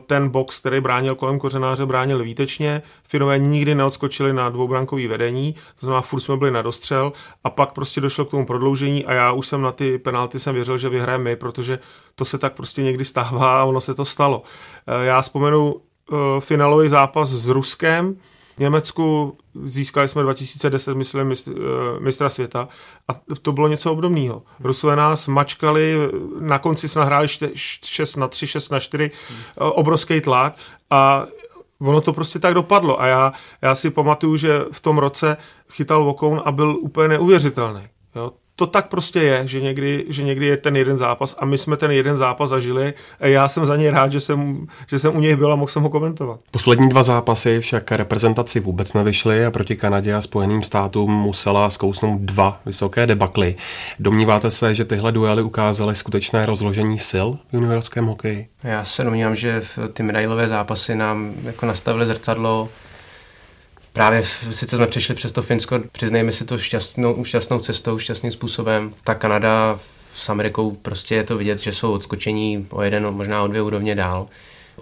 ten 0.06 0.28
box, 0.28 0.60
který 0.60 0.80
bránil 0.80 1.14
kolem 1.14 1.38
kořenáře, 1.38 1.86
bránil 1.86 2.22
výtečně. 2.22 2.82
Finové 3.04 3.38
nikdy 3.38 3.74
neodskočili 3.74 4.32
na 4.32 4.48
dvoubrankový 4.48 5.06
vedení, 5.06 5.52
to 5.52 5.86
znamená, 5.86 6.02
furt 6.02 6.20
jsme 6.20 6.36
byli 6.36 6.50
na 6.50 6.62
dostřel 6.62 7.12
a 7.44 7.50
pak 7.50 7.72
prostě 7.72 8.00
došlo 8.00 8.24
k 8.24 8.30
tomu 8.30 8.46
prodloužení 8.46 9.04
a 9.04 9.12
já 9.12 9.32
už 9.32 9.46
jsem 9.46 9.62
na 9.62 9.72
ty 9.72 9.98
penalty 9.98 10.38
jsem 10.38 10.54
věřil, 10.54 10.78
že 10.78 10.88
vyhrajeme 10.88 11.24
my, 11.24 11.36
protože 11.36 11.78
to 12.14 12.24
se 12.24 12.38
tak 12.38 12.52
prostě 12.52 12.82
někdy 12.82 13.04
stává 13.04 13.60
a 13.60 13.64
ono 13.64 13.80
se 13.80 13.94
to 13.94 14.04
stalo. 14.04 14.42
Eh, 14.86 15.04
já 15.04 15.20
vzpomenu 15.20 15.74
eh, 15.76 16.16
finálový 16.40 16.88
zápas 16.88 17.28
s 17.28 17.48
Ruskem, 17.48 18.16
Německu 18.58 19.36
získali 19.64 20.08
jsme 20.08 20.22
2010, 20.22 20.94
myslím, 20.94 21.32
eh, 21.32 21.52
mistra 22.00 22.28
světa 22.28 22.68
a 23.08 23.12
to 23.42 23.52
bylo 23.52 23.68
něco 23.68 23.92
obdobného. 23.92 24.42
Rusové 24.60 24.96
nás 24.96 25.28
mačkali, 25.28 25.94
na 26.40 26.58
konci 26.58 26.88
jsme 26.88 27.00
nahráli 27.00 27.28
6 27.84 28.16
na 28.16 28.28
3, 28.28 28.46
6 28.46 28.68
na 28.68 28.80
4, 28.80 29.10
obrovský 29.56 30.20
tlak 30.20 30.56
a 30.90 31.26
ono 31.80 32.00
to 32.00 32.12
prostě 32.12 32.38
tak 32.38 32.54
dopadlo 32.54 33.00
a 33.00 33.06
já, 33.06 33.32
já 33.62 33.74
si 33.74 33.90
pamatuju, 33.90 34.36
že 34.36 34.60
v 34.72 34.80
tom 34.80 34.98
roce 34.98 35.36
chytal 35.70 36.04
Vokoun 36.04 36.42
a 36.44 36.52
byl 36.52 36.78
úplně 36.80 37.08
neuvěřitelný. 37.08 37.88
To 38.58 38.66
tak 38.66 38.88
prostě 38.88 39.20
je, 39.20 39.46
že 39.46 39.60
někdy, 39.60 40.04
že 40.08 40.22
někdy 40.22 40.46
je 40.46 40.56
ten 40.56 40.76
jeden 40.76 40.98
zápas 40.98 41.36
a 41.38 41.44
my 41.44 41.58
jsme 41.58 41.76
ten 41.76 41.90
jeden 41.90 42.16
zápas 42.16 42.50
zažili 42.50 42.94
a 43.20 43.26
já 43.26 43.48
jsem 43.48 43.66
za 43.66 43.76
něj 43.76 43.90
rád, 43.90 44.12
že 44.12 44.20
jsem, 44.20 44.66
že 44.86 44.98
jsem 44.98 45.16
u 45.16 45.20
něj 45.20 45.36
byl 45.36 45.52
a 45.52 45.56
mohl 45.56 45.68
jsem 45.68 45.82
ho 45.82 45.88
komentovat. 45.88 46.40
Poslední 46.50 46.88
dva 46.88 47.02
zápasy 47.02 47.60
však 47.60 47.92
reprezentaci 47.92 48.60
vůbec 48.60 48.92
nevyšly 48.92 49.46
a 49.46 49.50
proti 49.50 49.76
Kanadě 49.76 50.14
a 50.14 50.20
Spojeným 50.20 50.62
státům 50.62 51.12
musela 51.12 51.70
zkousnout 51.70 52.20
dva 52.20 52.60
vysoké 52.66 53.06
debakly. 53.06 53.54
Domníváte 53.98 54.50
se, 54.50 54.74
že 54.74 54.84
tyhle 54.84 55.12
duely 55.12 55.42
ukázaly 55.42 55.94
skutečné 55.94 56.46
rozložení 56.46 56.98
sil 57.10 57.28
v 57.50 57.54
juniorském 57.54 58.06
hokeji? 58.06 58.48
Já 58.62 58.84
se 58.84 59.04
domnívám, 59.04 59.36
že 59.36 59.62
ty 59.92 60.02
medailové 60.02 60.48
zápasy 60.48 60.94
nám 60.94 61.32
jako 61.44 61.66
nastavily 61.66 62.06
zrcadlo 62.06 62.68
právě 63.98 64.24
sice 64.50 64.76
jsme 64.76 64.86
přišli 64.86 65.14
přes 65.14 65.32
to 65.32 65.42
Finsko, 65.42 65.80
přiznejme 65.92 66.32
si 66.32 66.44
to 66.44 66.58
šťastnou, 66.58 67.24
šťastnou 67.24 67.58
cestou, 67.58 67.98
šťastným 67.98 68.32
způsobem. 68.32 68.94
Ta 69.04 69.14
Kanada 69.14 69.80
s 70.14 70.28
Amerikou 70.28 70.70
prostě 70.70 71.14
je 71.14 71.24
to 71.24 71.38
vidět, 71.38 71.58
že 71.58 71.72
jsou 71.72 71.92
odskočení 71.92 72.66
o 72.70 72.82
jeden, 72.82 73.10
možná 73.10 73.42
o 73.42 73.46
dvě 73.46 73.62
úrovně 73.62 73.94
dál. 73.94 74.26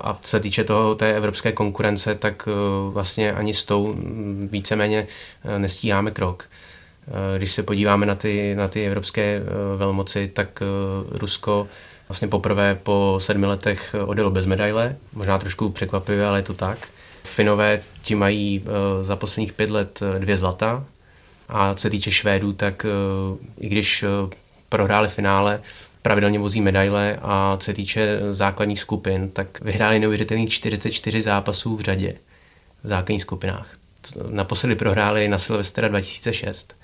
A 0.01 0.19
co 0.23 0.31
se 0.31 0.41
týče 0.41 0.65
toho, 0.65 0.95
té 0.95 1.17
evropské 1.17 1.53
konkurence, 1.53 2.15
tak 2.15 2.49
uh, 2.49 2.93
vlastně 2.93 3.33
ani 3.33 3.55
s 3.55 3.65
tou 3.65 3.87
mm, 3.87 4.49
víceméně 4.53 5.07
uh, 5.45 5.59
nestíháme 5.59 6.11
krok. 6.11 6.49
Uh, 7.07 7.15
když 7.39 7.53
se 7.53 7.63
podíváme 7.63 8.07
na 8.07 8.15
ty, 8.15 8.55
na 8.55 8.69
ty 8.69 8.87
evropské 8.87 9.43
velmoci, 9.77 10.29
tak 10.29 10.63
Rusko 11.11 11.69
vlastně 12.09 12.29
poprvé 12.29 12.79
po 12.83 13.19
sedmi 13.21 13.47
letech 13.47 13.95
odjelo 14.07 14.31
bez 14.31 14.47
medaile, 14.47 14.97
možná 15.13 15.39
trošku 15.39 15.71
překvapivě, 15.71 16.27
ale 16.27 16.39
je 16.39 16.43
to 16.43 16.55
tak. 16.55 16.79
Finové 17.27 17.83
ti 18.03 18.15
mají 18.15 18.61
uh, 18.61 18.67
za 19.03 19.17
posledních 19.17 19.53
pět 19.53 19.71
let 19.71 20.03
uh, 20.03 20.21
dvě 20.21 20.37
zlata 20.37 20.85
a 21.49 21.75
co 21.75 21.83
se 21.83 21.91
týče 21.91 22.11
Švédů, 22.11 22.53
tak 22.53 22.87
uh, 23.31 23.39
i 23.61 23.69
když 23.69 24.05
prohráli 24.69 25.09
finále, 25.09 25.61
pravidelně 26.03 26.39
vozí 26.39 26.61
medaile 26.61 27.19
a 27.23 27.57
co 27.61 27.65
se 27.65 27.75
týče 27.75 28.19
základních 28.31 28.81
skupin, 28.81 29.31
tak 29.31 29.61
vyhráli 29.61 29.99
neuvěřitelných 29.99 30.51
44 30.51 31.23
zápasů 31.23 31.77
v 31.77 31.81
řadě 31.81 32.15
v 32.85 32.89
základních 32.89 33.23
skupinách. 33.23 33.77
Naposledy 34.31 34.75
prohráli 34.75 35.29
na 35.29 35.39
Silvestra 35.39 35.89
2006. 35.89 36.75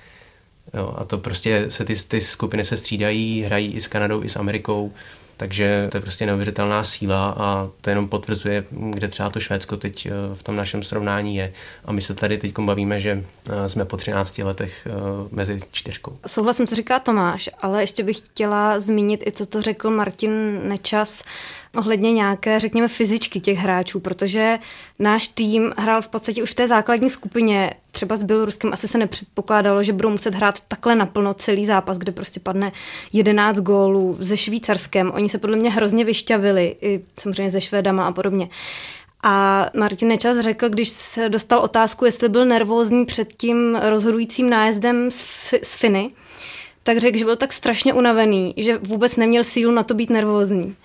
Jo, 0.75 0.95
a 0.99 1.05
to 1.05 1.19
prostě 1.19 1.71
se 1.71 1.85
ty, 1.85 1.95
ty 1.95 2.21
skupiny 2.21 2.65
se 2.65 2.77
střídají, 2.77 3.43
hrají 3.43 3.73
i 3.73 3.81
s 3.81 3.89
Kanadou, 3.89 4.23
i 4.23 4.29
s 4.29 4.37
Amerikou. 4.37 4.93
Takže 5.37 5.89
to 5.91 5.97
je 5.97 6.01
prostě 6.01 6.27
neuvěřitelná 6.27 6.85
síla 6.85 7.35
a 7.39 7.69
to 7.81 7.91
jenom 7.91 8.09
potvrzuje, 8.09 8.65
kde 8.71 9.09
třeba 9.09 9.31
to 9.31 9.41
Švédsko 9.41 9.77
teď 9.77 10.07
eh, 10.07 10.11
v 10.35 10.43
tom 10.43 10.57
našem 10.57 10.83
srovnání 10.83 11.37
je. 11.37 11.53
A 11.85 11.93
my 11.93 12.03
se 12.03 12.15
tady 12.15 12.39
teď 12.39 12.59
bavíme, 12.59 13.01
že 13.01 13.25
eh, 13.51 13.69
jsme 13.69 13.85
po 13.85 13.97
13 13.97 14.39
letech 14.39 14.87
eh, 14.87 14.93
mezi 15.31 15.61
čtyřkou. 15.71 16.19
Souhlasím, 16.27 16.67
co 16.67 16.75
říká 16.75 16.99
Tomáš, 16.99 17.51
ale 17.61 17.83
ještě 17.83 18.03
bych 18.03 18.19
chtěla 18.19 18.81
zmínit 18.81 19.23
i 19.27 19.33
co 19.33 19.47
to 19.47 19.63
řekl 19.63 19.91
Martin 19.91 20.61
Nečas 20.69 21.25
ohledně 21.77 22.13
nějaké, 22.13 22.61
řekněme, 22.61 22.89
fyzičky 22.89 23.41
těch 23.41 23.59
hráčů, 23.59 24.01
protože 24.01 24.59
náš 24.99 25.29
tým 25.29 25.73
hrál 25.77 26.03
v 26.03 26.09
podstatě 26.09 26.43
už 26.43 26.51
v 26.51 26.55
té 26.55 26.69
základní 26.69 27.11
skupině, 27.11 27.71
třeba 27.91 28.17
s 28.17 28.23
Běloruskem 28.23 28.73
asi 28.73 28.89
se 28.89 28.99
nepředpokládalo, 28.99 29.83
že 29.83 29.93
budou 29.93 30.11
muset 30.11 30.35
hrát 30.35 30.61
takhle 30.61 30.95
naplno 30.95 31.35
celý 31.35 31.67
zápas, 31.67 31.99
kde 31.99 32.13
prostě 32.13 32.41
padne 32.41 32.73
11 33.13 33.59
gólů 33.59 34.19
se 34.25 34.37
Švýcarskem. 34.37 35.13
Oni 35.15 35.29
se 35.29 35.39
podle 35.39 35.57
mě 35.57 35.71
hrozně 35.71 36.05
vyšťavili, 36.05 36.77
i 36.81 37.01
samozřejmě 37.21 37.51
se 37.51 37.61
Švédama 37.61 38.07
a 38.07 38.13
podobně. 38.13 38.49
A 39.25 39.67
Martin 39.75 40.09
Nečas 40.09 40.39
řekl, 40.39 40.69
když 40.69 40.89
se 40.89 41.29
dostal 41.29 41.59
otázku, 41.59 42.05
jestli 42.05 42.29
byl 42.29 42.45
nervózní 42.45 43.05
před 43.05 43.33
tím 43.33 43.79
rozhodujícím 43.83 44.51
nájezdem 44.51 45.11
z, 45.11 45.55
z 45.63 45.75
Finy, 45.75 46.11
tak 46.83 46.99
řekl, 46.99 47.19
že 47.19 47.25
byl 47.25 47.37
tak 47.37 47.53
strašně 47.53 47.95
unavený, 47.95 48.55
že 48.57 48.79
vůbec 48.79 49.17
neměl 49.17 49.45
sílu 49.45 49.73
na 49.73 49.83
to 49.83 49.95
být 49.95 50.11
nervózní 50.11 50.77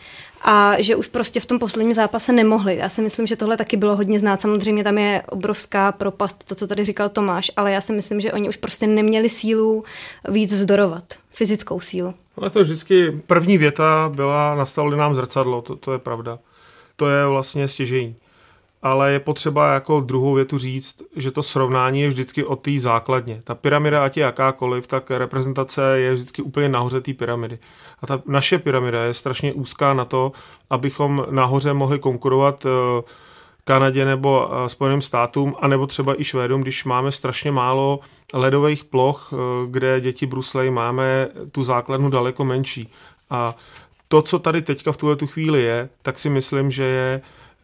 a 0.42 0.82
že 0.82 0.96
už 0.96 1.08
prostě 1.08 1.40
v 1.40 1.46
tom 1.46 1.60
posledním 1.60 1.94
zápase 1.94 2.34
nemohli. 2.34 2.76
Já 2.76 2.90
si 2.90 3.02
myslím, 3.02 3.28
že 3.28 3.36
tohle 3.36 3.58
taky 3.58 3.78
bylo 3.78 3.96
hodně 3.96 4.20
znát. 4.20 4.42
Samozřejmě 4.42 4.84
tam 4.84 4.98
je 4.98 5.22
obrovská 5.30 5.92
propast, 5.92 6.44
to, 6.46 6.56
co 6.56 6.68
tady 6.68 6.86
říkal 6.86 7.10
Tomáš, 7.10 7.52
ale 7.58 7.72
já 7.72 7.82
si 7.82 7.94
myslím, 7.94 8.22
že 8.22 8.34
oni 8.34 8.50
už 8.50 8.58
prostě 8.58 8.88
neměli 8.88 9.30
sílu 9.30 9.84
víc 10.30 10.54
vzdorovat, 10.54 11.04
fyzickou 11.32 11.80
sílu. 11.80 12.14
Ale 12.38 12.50
to 12.50 12.62
vždycky 12.62 13.12
první 13.28 13.58
věta 13.58 14.12
byla 14.16 14.56
nastavili 14.56 14.98
nám 14.98 15.16
zrcadlo, 15.16 15.62
to, 15.62 15.76
to 15.76 15.94
je 15.94 16.00
pravda. 16.00 16.40
To 16.96 17.10
je 17.10 17.28
vlastně 17.28 17.68
stěžení 17.68 18.16
ale 18.82 19.12
je 19.12 19.20
potřeba 19.20 19.74
jako 19.74 20.00
druhou 20.00 20.34
větu 20.34 20.58
říct, 20.58 21.02
že 21.16 21.32
to 21.32 21.44
srovnání 21.44 22.02
je 22.02 22.08
vždycky 22.08 22.44
o 22.44 22.56
té 22.56 22.80
základně. 22.80 23.42
Ta 23.44 23.56
pyramida, 23.56 24.04
ať 24.04 24.18
je 24.18 24.24
jakákoliv, 24.24 24.88
tak 24.88 25.12
reprezentace 25.12 26.00
je 26.00 26.14
vždycky 26.14 26.42
úplně 26.42 26.70
nahoře 26.70 27.02
té 27.02 27.14
pyramidy. 27.14 27.60
A 28.02 28.08
ta 28.08 28.22
naše 28.26 28.60
pyramida 28.60 29.04
je 29.04 29.14
strašně 29.14 29.54
úzká 29.54 29.94
na 29.94 30.06
to, 30.06 30.32
abychom 30.70 31.26
nahoře 31.30 31.74
mohli 31.74 32.00
konkurovat 32.00 32.66
eh, 32.66 33.04
Kanadě 33.64 34.06
nebo 34.06 34.50
eh, 34.52 34.70
Spojeným 34.70 35.02
státům, 35.02 35.56
anebo 35.62 35.88
třeba 35.88 36.22
i 36.22 36.24
Švédům, 36.24 36.62
když 36.62 36.84
máme 36.84 37.12
strašně 37.12 37.52
málo 37.52 38.00
ledových 38.34 38.86
ploch, 38.86 39.34
eh, 39.34 39.38
kde 39.70 40.02
děti 40.02 40.26
bruslejí, 40.26 40.72
máme 40.72 41.28
tu 41.52 41.64
základnu 41.64 42.10
daleko 42.10 42.46
menší. 42.46 42.90
A 43.30 43.56
to, 44.08 44.22
co 44.22 44.40
tady 44.40 44.62
teďka 44.62 44.92
v 44.92 44.98
tuhle 44.98 45.16
tu 45.16 45.28
chvíli 45.28 45.62
je, 45.62 45.90
tak 46.02 46.20
si 46.20 46.30
myslím, 46.30 46.72
že 46.72 46.84
je 46.84 47.22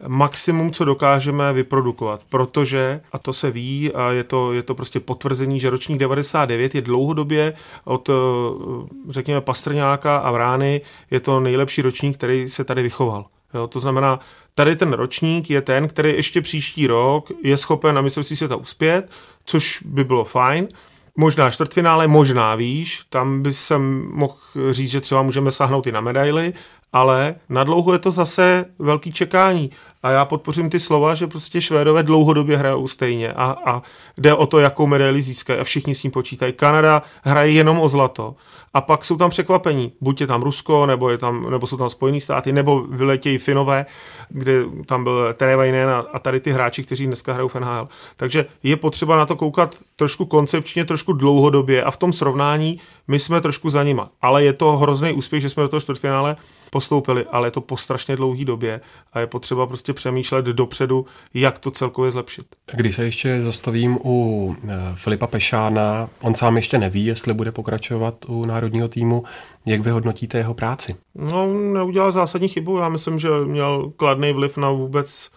maximum, 0.07 0.71
co 0.71 0.85
dokážeme 0.85 1.53
vyprodukovat, 1.53 2.21
protože, 2.29 3.01
a 3.11 3.17
to 3.17 3.33
se 3.33 3.51
ví, 3.51 3.93
a 3.93 4.11
je 4.11 4.23
to, 4.23 4.53
je 4.53 4.63
to 4.63 4.75
prostě 4.75 4.99
potvrzení, 4.99 5.59
že 5.59 5.69
ročník 5.69 5.99
99 5.99 6.75
je 6.75 6.81
dlouhodobě 6.81 7.53
od, 7.83 8.09
eh, 8.09 8.13
řekněme, 9.09 9.41
Pastrňáka 9.41 10.17
a 10.17 10.31
Vrány, 10.31 10.81
je 11.11 11.19
to 11.19 11.39
nejlepší 11.39 11.81
ročník, 11.81 12.17
který 12.17 12.49
se 12.49 12.63
tady 12.63 12.81
vychoval. 12.83 13.25
Jo, 13.53 13.67
to 13.67 13.79
znamená, 13.79 14.19
tady 14.55 14.75
ten 14.75 14.93
ročník 14.93 15.49
je 15.49 15.61
ten, 15.61 15.87
který 15.87 16.09
ještě 16.09 16.41
příští 16.41 16.87
rok 16.87 17.31
je 17.43 17.57
schopen 17.57 17.95
na 17.95 18.01
mistrovství 18.01 18.35
světa 18.35 18.55
uspět, 18.55 19.11
což 19.45 19.83
by 19.85 20.03
bylo 20.03 20.23
fajn. 20.23 20.67
Možná 21.17 21.51
čtvrtfinále, 21.51 22.07
možná 22.07 22.55
výš, 22.55 23.01
tam 23.09 23.41
by 23.41 23.53
jsem 23.53 24.07
mohl 24.13 24.35
říct, 24.71 24.91
že 24.91 25.01
třeba 25.01 25.21
můžeme 25.21 25.51
sáhnout 25.51 25.87
i 25.87 25.91
na 25.91 26.01
medaily, 26.01 26.53
ale 26.93 27.35
na 27.49 27.63
dlouho 27.63 27.93
je 27.93 27.99
to 27.99 28.11
zase 28.11 28.65
velký 28.79 29.11
čekání. 29.11 29.71
A 30.03 30.11
já 30.11 30.25
podpořím 30.25 30.69
ty 30.69 30.79
slova, 30.79 31.15
že 31.15 31.27
prostě 31.27 31.61
Švédové 31.61 32.03
dlouhodobě 32.03 32.57
hrajou 32.57 32.87
stejně 32.87 33.33
a, 33.33 33.55
a 33.65 33.81
jde 34.17 34.33
o 34.33 34.45
to, 34.45 34.59
jakou 34.59 34.87
medaili 34.87 35.21
získají 35.21 35.59
a 35.59 35.63
všichni 35.63 35.95
s 35.95 36.01
tím 36.01 36.11
počítají. 36.11 36.53
Kanada 36.53 37.01
hraje 37.23 37.51
jenom 37.51 37.79
o 37.79 37.89
zlato 37.89 38.35
a 38.73 38.81
pak 38.81 39.05
jsou 39.05 39.17
tam 39.17 39.29
překvapení. 39.29 39.91
Buď 40.01 40.21
je 40.21 40.27
tam 40.27 40.41
Rusko, 40.41 40.85
nebo, 40.85 41.09
je 41.09 41.17
tam, 41.17 41.51
nebo 41.51 41.67
jsou 41.67 41.77
tam 41.77 41.89
Spojené 41.89 42.21
státy, 42.21 42.51
nebo 42.51 42.81
vyletějí 42.81 43.37
Finové, 43.37 43.85
kde 44.29 44.63
tam 44.85 45.03
byl 45.03 45.33
Terevajnen 45.33 45.89
a, 45.89 46.03
a 46.13 46.19
tady 46.19 46.39
ty 46.39 46.51
hráči, 46.51 46.83
kteří 46.83 47.07
dneska 47.07 47.33
hrajou 47.33 47.47
v 47.47 47.55
NHL. 47.55 47.87
Takže 48.17 48.45
je 48.63 48.77
potřeba 48.77 49.15
na 49.15 49.25
to 49.25 49.35
koukat 49.35 49.75
trošku 49.95 50.25
koncepčně, 50.25 50.85
trošku 50.85 51.13
dlouhodobě 51.13 51.83
a 51.83 51.91
v 51.91 51.97
tom 51.97 52.13
srovnání 52.13 52.79
my 53.07 53.19
jsme 53.19 53.41
trošku 53.41 53.69
za 53.69 53.83
nima. 53.83 54.09
Ale 54.21 54.43
je 54.43 54.53
to 54.53 54.77
hrozný 54.77 55.13
úspěch, 55.13 55.41
že 55.41 55.49
jsme 55.49 55.63
do 55.63 55.69
toho 55.69 55.81
čtvrtfinále 55.81 56.35
postoupili, 56.69 57.25
ale 57.31 57.47
je 57.47 57.51
to 57.51 57.61
po 57.61 57.77
strašně 57.77 58.15
dlouhé 58.15 58.45
době 58.45 58.81
a 59.13 59.19
je 59.19 59.27
potřeba 59.27 59.67
prostě 59.67 59.92
přemýšlet 59.93 60.45
dopředu, 60.45 61.05
jak 61.33 61.59
to 61.59 61.71
celkově 61.71 62.11
zlepšit. 62.11 62.45
Když 62.73 62.95
se 62.95 63.05
ještě 63.05 63.41
zastavím 63.41 63.97
u 64.05 64.55
eh, 64.63 64.69
Filipa 64.95 65.27
Pešána, 65.27 66.09
on 66.21 66.35
sám 66.35 66.55
ještě 66.55 66.77
neví, 66.77 67.05
jestli 67.05 67.33
bude 67.33 67.51
pokračovat 67.51 68.25
u 68.27 68.45
národního 68.45 68.87
týmu. 68.87 69.23
Jak 69.65 69.81
vyhodnotíte 69.81 70.37
jeho 70.37 70.53
práci? 70.53 70.95
No, 71.15 71.53
neudělal 71.53 72.11
zásadní 72.11 72.47
chybu. 72.47 72.77
Já 72.77 72.89
myslím, 72.89 73.19
že 73.19 73.29
měl 73.45 73.91
kladný 73.97 74.33
vliv 74.33 74.57
na 74.57 74.69
vůbec 74.69 75.29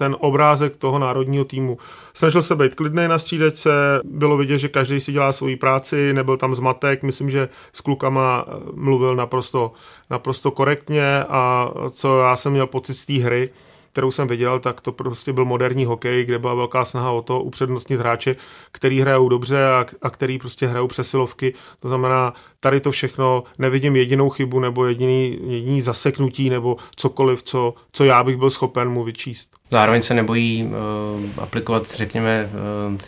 ten 0.00 0.16
obrázek 0.20 0.76
toho 0.76 0.98
národního 0.98 1.44
týmu. 1.44 1.78
Snažil 2.14 2.42
se 2.42 2.56
být 2.56 2.74
klidný 2.74 3.08
na 3.08 3.18
střídečce, 3.18 3.70
bylo 4.04 4.36
vidět, 4.36 4.58
že 4.58 4.68
každý 4.68 5.00
si 5.00 5.12
dělá 5.12 5.32
svoji 5.32 5.56
práci, 5.56 6.12
nebyl 6.12 6.36
tam 6.36 6.54
zmatek, 6.54 7.02
myslím, 7.02 7.30
že 7.30 7.48
s 7.72 7.80
klukama 7.80 8.46
mluvil 8.74 9.16
naprosto, 9.16 9.72
naprosto 10.10 10.50
korektně 10.50 11.24
a 11.28 11.70
co 11.90 12.20
já 12.20 12.36
jsem 12.36 12.52
měl 12.52 12.66
pocit 12.66 12.94
z 12.94 13.06
té 13.06 13.12
hry, 13.12 13.48
kterou 13.92 14.10
jsem 14.10 14.28
viděl, 14.28 14.58
tak 14.58 14.80
to 14.80 14.92
prostě 14.92 15.32
byl 15.32 15.44
moderní 15.44 15.84
hokej, 15.84 16.24
kde 16.24 16.38
byla 16.38 16.54
velká 16.54 16.84
snaha 16.84 17.10
o 17.10 17.22
to 17.22 17.40
upřednostnit 17.40 18.00
hráče, 18.00 18.36
který 18.72 19.00
hrajou 19.00 19.28
dobře 19.28 19.66
a, 19.66 19.86
a 20.02 20.10
který 20.10 20.38
prostě 20.38 20.66
hrajou 20.66 20.86
přesilovky. 20.86 21.54
To 21.80 21.88
znamená, 21.88 22.34
tady 22.60 22.80
to 22.80 22.90
všechno 22.90 23.44
nevidím 23.58 23.96
jedinou 23.96 24.30
chybu 24.30 24.60
nebo 24.60 24.86
jediný, 24.86 25.38
jediný 25.46 25.80
zaseknutí 25.80 26.50
nebo 26.50 26.76
cokoliv, 26.96 27.42
co, 27.42 27.74
co 27.92 28.04
já 28.04 28.24
bych 28.24 28.36
byl 28.36 28.50
schopen 28.50 28.88
mu 28.88 29.04
vyčíst. 29.04 29.50
Zároveň 29.70 30.02
se 30.02 30.14
nebojí 30.14 30.64
uh, 30.64 31.42
aplikovat, 31.42 31.86
řekněme, 31.86 32.50
uh, 32.88 32.98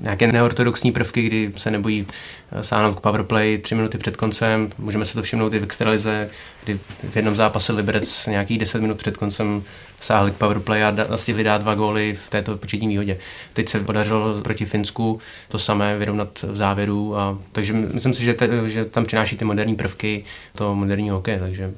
nějaké 0.00 0.26
neortodoxní 0.26 0.92
prvky, 0.92 1.22
kdy 1.22 1.52
se 1.56 1.70
nebojí 1.70 2.06
eh, 2.52 2.62
sáhnout 2.62 2.96
k 2.96 3.00
powerplay 3.00 3.58
tři 3.58 3.74
minuty 3.74 3.98
před 3.98 4.16
koncem. 4.16 4.70
Můžeme 4.78 5.04
se 5.04 5.14
to 5.14 5.22
všimnout 5.22 5.54
i 5.54 5.58
v 5.58 5.64
extralize, 5.64 6.30
kdy 6.64 6.78
v 7.10 7.16
jednom 7.16 7.36
zápase 7.36 7.72
Liberec 7.72 8.26
nějakých 8.26 8.58
10 8.58 8.82
minut 8.82 8.98
před 8.98 9.16
koncem 9.16 9.62
sáhli 10.00 10.30
k 10.30 10.34
powerplay 10.34 10.84
a 10.84 11.16
stihli 11.16 11.44
dát 11.44 11.60
dva 11.62 11.74
góly 11.74 12.18
v 12.26 12.30
této 12.30 12.56
početní 12.56 12.88
výhodě. 12.88 13.18
Teď 13.52 13.68
se 13.68 13.80
podařilo 13.80 14.40
proti 14.40 14.66
Finsku 14.66 15.20
to 15.48 15.58
samé 15.58 15.98
vyrovnat 15.98 16.42
v 16.42 16.56
závěru, 16.56 17.16
a, 17.16 17.38
takže 17.52 17.72
myslím 17.72 18.14
si, 18.14 18.24
že, 18.24 18.34
te, 18.34 18.68
že 18.68 18.84
tam 18.84 19.04
přináší 19.04 19.36
ty 19.36 19.44
moderní 19.44 19.76
prvky 19.76 20.24
to 20.54 20.74
moderní 20.74 21.10
hokej, 21.10 21.38
takže 21.38 21.72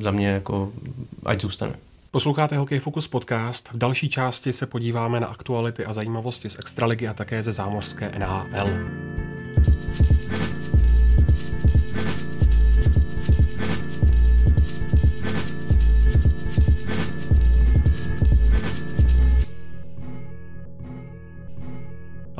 za 0.00 0.10
mě 0.10 0.28
jako 0.28 0.72
ať 1.24 1.40
zůstane. 1.40 1.72
Posloucháte 2.10 2.56
Hokej 2.56 2.78
Focus 2.78 3.08
podcast. 3.08 3.68
V 3.72 3.78
další 3.78 4.08
části 4.08 4.52
se 4.52 4.66
podíváme 4.66 5.20
na 5.20 5.26
aktuality 5.26 5.84
a 5.84 5.92
zajímavosti 5.92 6.50
z 6.50 6.58
Extraligy 6.58 7.08
a 7.08 7.14
také 7.14 7.42
ze 7.42 7.52
zámořské 7.52 8.12
NHL. 8.18 8.68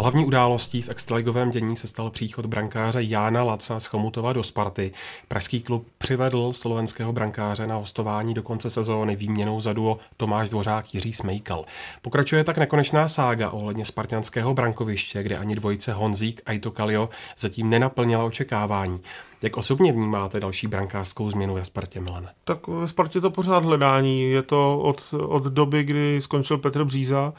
Hlavní 0.02 0.24
událostí 0.24 0.82
v 0.82 0.88
extraligovém 0.88 1.50
dění 1.50 1.76
se 1.76 1.88
stal 1.88 2.10
příchod 2.10 2.46
brankáře 2.46 3.02
Jána 3.02 3.44
Laca 3.44 3.80
z 3.80 3.86
Chomutova 3.86 4.32
do 4.32 4.42
Sparty. 4.42 4.92
Pražský 5.28 5.62
klub 5.62 5.86
přivedl 5.98 6.52
slovenského 6.52 7.12
brankáře 7.12 7.66
na 7.66 7.76
hostování 7.76 8.34
do 8.34 8.42
konce 8.42 8.70
sezóny 8.70 9.16
výměnou 9.16 9.60
za 9.60 9.72
duo 9.72 9.98
Tomáš 10.16 10.50
Dvořák 10.50 10.94
Jiří 10.94 11.12
Smejkal. 11.12 11.64
Pokračuje 12.02 12.44
tak 12.44 12.58
nekonečná 12.58 13.08
sága 13.08 13.50
ohledně 13.50 13.84
spartianského 13.84 14.54
brankoviště, 14.54 15.22
kde 15.22 15.38
ani 15.38 15.54
dvojice 15.54 15.92
Honzík 15.92 16.42
a 16.46 16.52
Ito 16.52 16.70
Kalio 16.70 17.08
zatím 17.38 17.70
nenaplnila 17.70 18.24
očekávání. 18.24 19.00
Jak 19.42 19.56
osobně 19.56 19.92
vnímáte 19.92 20.40
další 20.40 20.66
brankářskou 20.66 21.30
změnu 21.30 21.54
ve 21.54 21.64
Spartě, 21.64 22.00
Milane? 22.00 22.28
Tak 22.44 22.66
ve 22.66 22.88
Spartě 22.88 23.20
to 23.20 23.30
pořád 23.30 23.64
hledání. 23.64 24.22
Je 24.22 24.42
to 24.42 24.78
od, 24.78 25.14
od 25.14 25.42
doby, 25.42 25.84
kdy 25.84 26.22
skončil 26.22 26.58
Petr 26.58 26.84
Bříza, 26.84 27.32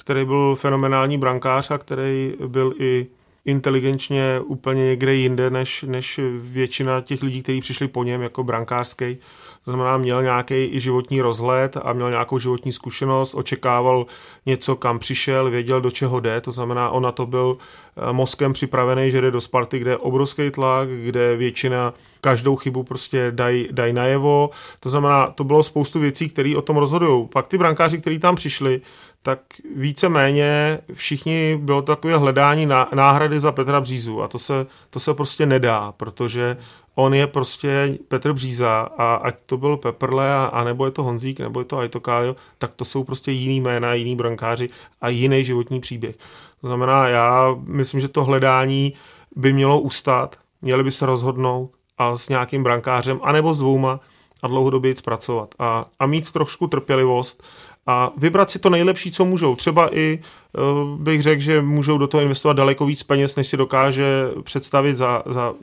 který 0.00 0.24
byl 0.24 0.54
fenomenální 0.54 1.18
brankář 1.18 1.70
a 1.70 1.78
který 1.78 2.34
byl 2.46 2.74
i 2.78 3.06
inteligenčně 3.44 4.40
úplně 4.44 4.84
někde 4.84 5.14
jinde, 5.14 5.50
než, 5.50 5.82
než 5.82 6.20
většina 6.40 7.00
těch 7.00 7.22
lidí, 7.22 7.42
kteří 7.42 7.60
přišli 7.60 7.88
po 7.88 8.04
něm 8.04 8.22
jako 8.22 8.44
brankářský. 8.44 9.18
To 9.64 9.70
znamená, 9.70 9.96
měl 9.96 10.22
nějaký 10.22 10.54
i 10.54 10.80
životní 10.80 11.20
rozhled 11.20 11.76
a 11.82 11.92
měl 11.92 12.10
nějakou 12.10 12.38
životní 12.38 12.72
zkušenost, 12.72 13.34
očekával 13.34 14.06
něco, 14.46 14.76
kam 14.76 14.98
přišel, 14.98 15.50
věděl, 15.50 15.80
do 15.80 15.90
čeho 15.90 16.20
jde. 16.20 16.40
To 16.40 16.50
znamená, 16.50 16.90
on 16.90 17.02
na 17.02 17.12
to 17.12 17.26
byl 17.26 17.56
eh, 17.96 18.12
mozkem 18.12 18.52
připravený, 18.52 19.10
že 19.10 19.20
jde 19.20 19.30
do 19.30 19.40
Sparty, 19.40 19.78
kde 19.78 19.90
je 19.90 19.96
obrovský 19.96 20.50
tlak, 20.50 20.88
kde 20.88 21.36
většina 21.36 21.94
každou 22.20 22.56
chybu 22.56 22.82
prostě 22.82 23.26
dají 23.30 23.68
daj 23.70 23.92
najevo. 23.92 24.50
To 24.80 24.88
znamená, 24.88 25.26
to 25.26 25.44
bylo 25.44 25.62
spoustu 25.62 26.00
věcí, 26.00 26.28
které 26.28 26.54
o 26.56 26.62
tom 26.62 26.76
rozhodují. 26.76 27.28
Pak 27.28 27.46
ty 27.46 27.58
brankáři, 27.58 27.98
kteří 27.98 28.18
tam 28.18 28.34
přišli, 28.34 28.80
tak 29.22 29.40
víceméně 29.76 30.78
všichni 30.94 31.58
bylo 31.62 31.82
takové 31.82 32.16
hledání 32.16 32.66
náhrady 32.94 33.40
za 33.40 33.52
Petra 33.52 33.80
Břízu 33.80 34.22
a 34.22 34.28
to 34.28 34.38
se, 34.38 34.66
to 34.90 35.00
se 35.00 35.14
prostě 35.14 35.46
nedá, 35.46 35.92
protože 35.92 36.56
on 36.94 37.14
je 37.14 37.26
prostě 37.26 37.98
Petr 38.08 38.32
Bříza 38.32 38.88
a 38.98 39.14
ať 39.14 39.36
to 39.46 39.56
byl 39.56 39.76
Peprle 39.76 40.34
a, 40.34 40.44
a 40.44 40.64
nebo 40.64 40.84
je 40.84 40.90
to 40.90 41.02
Honzík, 41.02 41.40
nebo 41.40 41.60
je 41.60 41.64
to 41.64 41.78
Aitokájo, 41.78 42.36
tak 42.58 42.74
to 42.74 42.84
jsou 42.84 43.04
prostě 43.04 43.32
jiný 43.32 43.60
jména, 43.60 43.94
jiný 43.94 44.16
brankáři 44.16 44.68
a 45.00 45.08
jiný 45.08 45.44
životní 45.44 45.80
příběh. 45.80 46.16
To 46.60 46.66
znamená, 46.66 47.08
já 47.08 47.56
myslím, 47.66 48.00
že 48.00 48.08
to 48.08 48.24
hledání 48.24 48.92
by 49.36 49.52
mělo 49.52 49.80
ustat, 49.80 50.36
měli 50.62 50.84
by 50.84 50.90
se 50.90 51.06
rozhodnout 51.06 51.70
a 51.98 52.16
s 52.16 52.28
nějakým 52.28 52.62
brankářem, 52.62 53.20
anebo 53.22 53.54
s 53.54 53.58
dvouma 53.58 54.00
dlouhodobě 54.48 54.96
zpracovat 54.96 55.54
a, 55.58 55.84
a 55.98 56.06
mít 56.06 56.32
trošku 56.32 56.66
trpělivost 56.66 57.42
a 57.86 58.10
vybrat 58.16 58.50
si 58.50 58.58
to 58.58 58.70
nejlepší, 58.70 59.12
co 59.12 59.24
můžou. 59.24 59.56
Třeba 59.56 59.96
i 59.96 60.18
eh, 60.18 60.60
bych 60.96 61.22
řekl, 61.22 61.42
že 61.42 61.62
můžou 61.62 61.98
do 61.98 62.06
toho 62.06 62.22
investovat 62.22 62.56
daleko 62.56 62.86
víc 62.86 63.02
peněz, 63.02 63.36
než 63.36 63.46
si 63.46 63.56
dokáže 63.56 64.30
představit 64.42 64.96
za, 64.96 65.22
za 65.26 65.54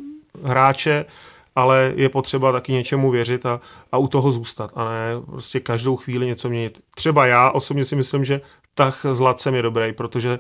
hráče, 0.44 1.06
ale 1.56 1.94
je 1.96 2.10
potřeba 2.10 2.52
taky 2.52 2.72
něčemu 2.72 3.12
věřit 3.12 3.46
a, 3.46 3.62
a 3.92 3.98
u 3.98 4.08
toho 4.08 4.32
zůstat 4.32 4.72
a 4.76 4.86
ne 4.86 5.14
prostě 5.26 5.60
každou 5.60 5.96
chvíli 5.96 6.26
něco 6.26 6.50
měnit. 6.50 6.80
Třeba 6.96 7.26
já 7.26 7.50
osobně 7.50 7.86
si 7.86 7.96
myslím, 7.96 8.26
že 8.26 8.42
tak 8.74 9.06
s 9.12 9.20
Lacem 9.20 9.56
je 9.56 9.62
dobrý, 9.62 9.94
protože 9.94 10.40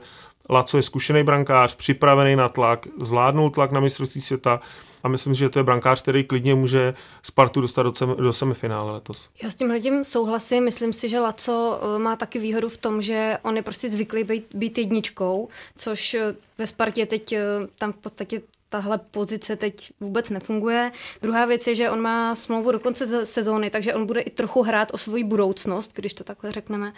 Laco 0.50 0.78
je 0.78 0.84
zkušený 0.84 1.24
brankář, 1.24 1.76
připravený 1.76 2.36
na 2.36 2.50
tlak, 2.50 2.88
zvládnul 3.02 3.50
tlak 3.50 3.72
na 3.72 3.80
mistrovství 3.80 4.22
světa, 4.22 4.60
a 5.04 5.08
myslím 5.08 5.34
že 5.34 5.50
to 5.50 5.60
je 5.60 5.64
brankář, 5.64 6.02
který 6.02 6.24
klidně 6.24 6.56
může 6.56 6.94
Spartu 7.24 7.62
dostat 7.62 7.84
do, 7.84 7.96
sem, 7.96 8.16
do 8.16 8.34
semifinále 8.34 8.92
letos. 8.92 9.30
Já 9.44 9.52
s 9.52 9.56
tímhle 9.56 9.80
tím 9.80 10.04
souhlasím. 10.04 10.64
Myslím 10.64 10.94
si, 10.94 11.10
že 11.10 11.20
Laco 11.20 11.80
eh, 11.82 12.00
má 12.00 12.16
taky 12.16 12.40
výhodu 12.40 12.70
v 12.70 12.78
tom, 12.78 13.02
že 13.02 13.38
on 13.42 13.56
je 13.56 13.62
prostě 13.62 13.90
zvyklý 13.90 14.24
být, 14.24 14.46
být 14.54 14.78
jedničkou, 14.78 15.48
což 15.76 16.14
eh, 16.14 16.36
ve 16.58 16.68
Spartě 16.68 17.06
teď 17.06 17.34
eh, 17.34 17.44
tam 17.80 17.94
v 17.94 17.98
podstatě 17.98 18.42
tahle 18.70 18.98
pozice 18.98 19.56
teď 19.56 19.92
vůbec 20.00 20.30
nefunguje. 20.30 20.92
Druhá 21.22 21.46
věc 21.46 21.68
je, 21.68 21.76
že 21.76 21.90
on 21.90 22.02
má 22.02 22.36
smlouvu 22.36 22.72
do 22.72 22.80
konce 22.80 23.26
sezóny, 23.26 23.70
takže 23.70 23.94
on 23.94 24.06
bude 24.06 24.22
i 24.22 24.30
trochu 24.30 24.62
hrát 24.62 24.94
o 24.94 24.98
svoji 24.98 25.24
budoucnost, 25.24 25.92
když 25.96 26.14
to 26.14 26.24
takhle 26.24 26.52
řekneme. 26.52 26.94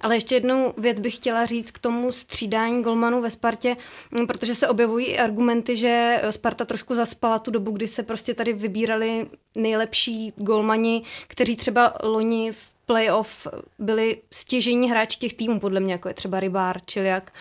Ale 0.00 0.16
ještě 0.16 0.34
jednou 0.34 0.74
věc 0.78 1.00
bych 1.00 1.16
chtěla 1.16 1.46
říct 1.46 1.70
k 1.70 1.78
tomu 1.78 2.12
střídání 2.12 2.82
golmanů 2.82 3.20
ve 3.20 3.30
Spartě, 3.30 3.76
mm, 4.10 4.26
protože 4.26 4.54
se 4.54 4.68
objevují 4.68 5.18
argumenty, 5.18 5.76
že 5.76 6.22
Sparta 6.30 6.64
trošku 6.64 6.94
zaspala 6.94 7.38
tu 7.38 7.50
dobu, 7.50 7.70
kdy 7.70 7.88
se 7.88 8.02
prostě 8.02 8.34
tady 8.34 8.52
vybírali 8.52 9.26
nejlepší 9.54 10.32
golmani, 10.36 11.02
kteří 11.26 11.56
třeba 11.56 11.94
loni 12.02 12.52
v 12.52 12.76
playoff 12.86 13.46
byli 13.78 14.22
stěžení 14.30 14.90
hráči 14.90 15.18
těch 15.18 15.34
týmů, 15.34 15.60
podle 15.60 15.80
mě, 15.80 15.92
jako 15.92 16.08
je 16.08 16.14
třeba 16.14 16.40
Rybár, 16.40 16.80
Čiliak. 16.86 17.32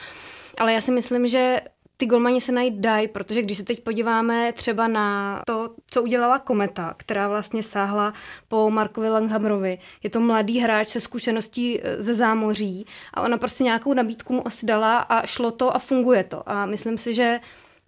Ale 0.58 0.74
já 0.74 0.82
si 0.82 0.92
myslím, 0.92 1.28
že 1.28 1.62
ty 1.98 2.06
golmani 2.06 2.42
se 2.42 2.52
najít 2.52 2.74
dají, 2.74 3.08
protože 3.08 3.42
když 3.42 3.58
se 3.58 3.64
teď 3.64 3.84
podíváme 3.84 4.54
třeba 4.54 4.88
na 4.88 5.40
to, 5.48 5.70
co 5.92 6.04
udělala 6.04 6.40
Kometa, 6.40 6.94
která 6.98 7.28
vlastně 7.28 7.64
sáhla 7.64 8.14
po 8.48 8.70
Markovi 8.72 9.10
Langhamrovi, 9.10 9.78
je 10.04 10.10
to 10.10 10.20
mladý 10.20 10.60
hráč 10.60 10.88
se 10.88 11.02
zkušeností 11.02 11.80
e, 11.82 12.04
ze 12.04 12.16
zámoří 12.16 12.86
a 13.14 13.22
ona 13.22 13.38
prostě 13.38 13.64
nějakou 13.64 13.94
nabídku 13.94 14.34
mu 14.34 14.48
asi 14.48 14.66
dala 14.66 14.98
a 14.98 15.26
šlo 15.26 15.52
to 15.52 15.76
a 15.76 15.80
funguje 15.80 16.24
to. 16.24 16.50
A 16.50 16.66
myslím 16.66 16.98
si, 16.98 17.14
že 17.14 17.40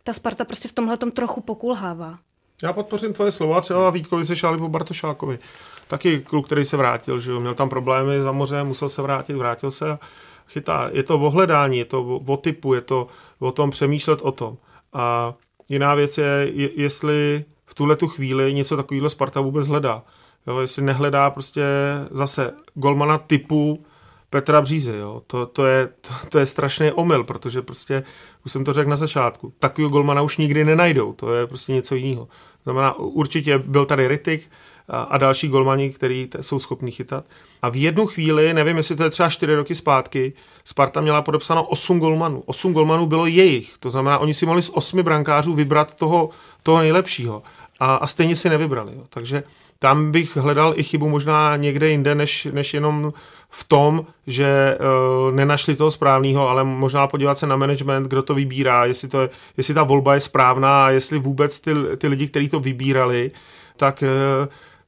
ta 0.04 0.14
Sparta 0.14 0.46
prostě 0.46 0.68
v 0.68 0.72
tomhle 0.72 0.98
trochu 0.98 1.42
pokulhává. 1.42 2.20
Já 2.64 2.74
podpořím 2.74 3.14
tvoje 3.14 3.32
slova, 3.32 3.62
třeba 3.62 3.90
Vítkovi 3.90 4.26
se 4.26 4.36
šáli 4.36 4.58
po 4.58 4.70
Bartošákovi. 4.70 5.40
Taky 5.88 6.20
kluk, 6.20 6.46
který 6.46 6.66
se 6.66 6.78
vrátil, 6.78 7.20
že 7.20 7.32
jo? 7.32 7.40
měl 7.40 7.54
tam 7.54 7.70
problémy 7.70 8.22
za 8.22 8.32
mořem, 8.32 8.68
musel 8.68 8.90
se 8.90 9.02
vrátit, 9.02 9.34
vrátil 9.34 9.72
se 9.72 9.92
a 9.92 10.00
chytá. 10.48 10.90
Je 10.94 11.04
to 11.04 11.20
o 11.20 11.30
hledání, 11.30 11.78
je 11.78 11.86
to 11.86 12.22
o 12.26 12.38
typu, 12.38 12.74
je 12.74 12.82
to 12.82 13.08
o 13.40 13.52
tom 13.52 13.70
přemýšlet 13.70 14.20
o 14.22 14.32
tom. 14.32 14.58
A 14.94 15.34
jiná 15.70 15.96
věc 15.96 16.18
je, 16.18 16.52
jestli 16.76 17.46
v 17.66 17.76
tuhle 17.76 17.96
tu 17.96 18.08
chvíli 18.08 18.54
něco 18.54 18.78
takového 18.78 19.10
Sparta 19.10 19.42
vůbec 19.42 19.68
hledá. 19.68 20.04
Jo, 20.48 20.60
jestli 20.60 20.84
nehledá 20.84 21.30
prostě 21.30 21.64
zase 22.12 22.54
golmana 22.74 23.18
typu 23.18 23.86
Petra 24.30 24.62
Břízy, 24.62 24.98
jo. 24.98 25.22
To, 25.28 25.46
to, 25.46 25.66
je, 25.66 25.88
to, 25.88 26.10
to 26.30 26.40
je 26.40 26.46
strašný 26.46 26.92
omyl, 26.92 27.24
protože 27.24 27.62
prostě, 27.62 28.04
už 28.46 28.52
jsem 28.52 28.66
to 28.66 28.74
řekl 28.74 28.90
na 28.90 28.96
začátku, 28.96 29.54
takového 29.60 29.90
golmana 29.90 30.22
už 30.22 30.38
nikdy 30.38 30.66
nenajdou, 30.66 31.14
to 31.14 31.34
je 31.34 31.48
prostě 31.48 31.72
něco 31.72 31.96
jiného. 31.96 32.28
Znamená, 32.64 32.94
určitě 33.00 33.58
byl 33.58 33.86
tady 33.86 34.08
Ritik, 34.08 34.50
a 34.90 35.18
další 35.18 35.48
golmani, 35.48 35.90
který 35.90 36.30
jsou 36.42 36.60
schopni 36.60 36.92
chytat. 36.92 37.26
A 37.62 37.70
v 37.70 37.76
jednu 37.76 38.06
chvíli, 38.06 38.54
nevím, 38.54 38.78
jestli 38.78 38.96
to 38.96 39.04
je 39.04 39.10
třeba 39.10 39.30
4 39.30 39.56
roky 39.56 39.76
zpátky, 39.76 40.34
Sparta 40.64 41.02
měla 41.02 41.22
podepsáno 41.22 41.64
8 41.64 42.00
golmanů. 42.00 42.44
8 42.46 42.74
golmanů 42.74 43.06
bylo 43.06 43.26
jejich, 43.26 43.78
to 43.80 43.90
znamená, 43.90 44.18
oni 44.18 44.34
si 44.34 44.46
mohli 44.46 44.62
z 44.62 44.70
8 44.70 45.04
brankářů 45.04 45.54
vybrat 45.54 45.96
toho, 45.96 46.30
toho 46.64 46.80
nejlepšího. 46.80 47.44
A, 47.80 47.96
a 47.96 48.08
stejně 48.08 48.36
si 48.36 48.50
nevybrali. 48.50 48.94
Jo. 48.96 49.04
Takže 49.10 49.44
tam 49.80 50.12
bych 50.12 50.38
hledal 50.38 50.74
i 50.76 50.84
chybu 50.84 51.10
možná 51.10 51.56
někde 51.56 51.90
jinde, 51.90 52.16
než, 52.16 52.48
než 52.52 52.74
jenom 52.74 53.14
v 53.50 53.64
tom, 53.64 54.06
že 54.28 54.78
uh, 54.80 55.36
nenašli 55.36 55.76
toho 55.76 55.92
správného, 55.92 56.50
ale 56.50 56.64
možná 56.64 57.08
podívat 57.08 57.40
se 57.40 57.48
na 57.48 57.56
management, 57.56 58.04
kdo 58.04 58.24
to 58.24 58.36
vybírá, 58.36 58.86
jestli, 58.86 59.08
to 59.08 59.22
je, 59.22 59.30
jestli 59.58 59.74
ta 59.74 59.84
volba 59.84 60.14
je 60.14 60.20
správná 60.20 60.86
a 60.86 60.90
jestli 60.90 61.20
vůbec 61.20 61.60
ty, 61.60 61.72
ty 61.98 62.08
lidi, 62.08 62.28
kteří 62.28 62.50
to 62.50 62.60
vybírali, 62.60 63.32
tak 63.76 64.04
uh, 64.04 64.48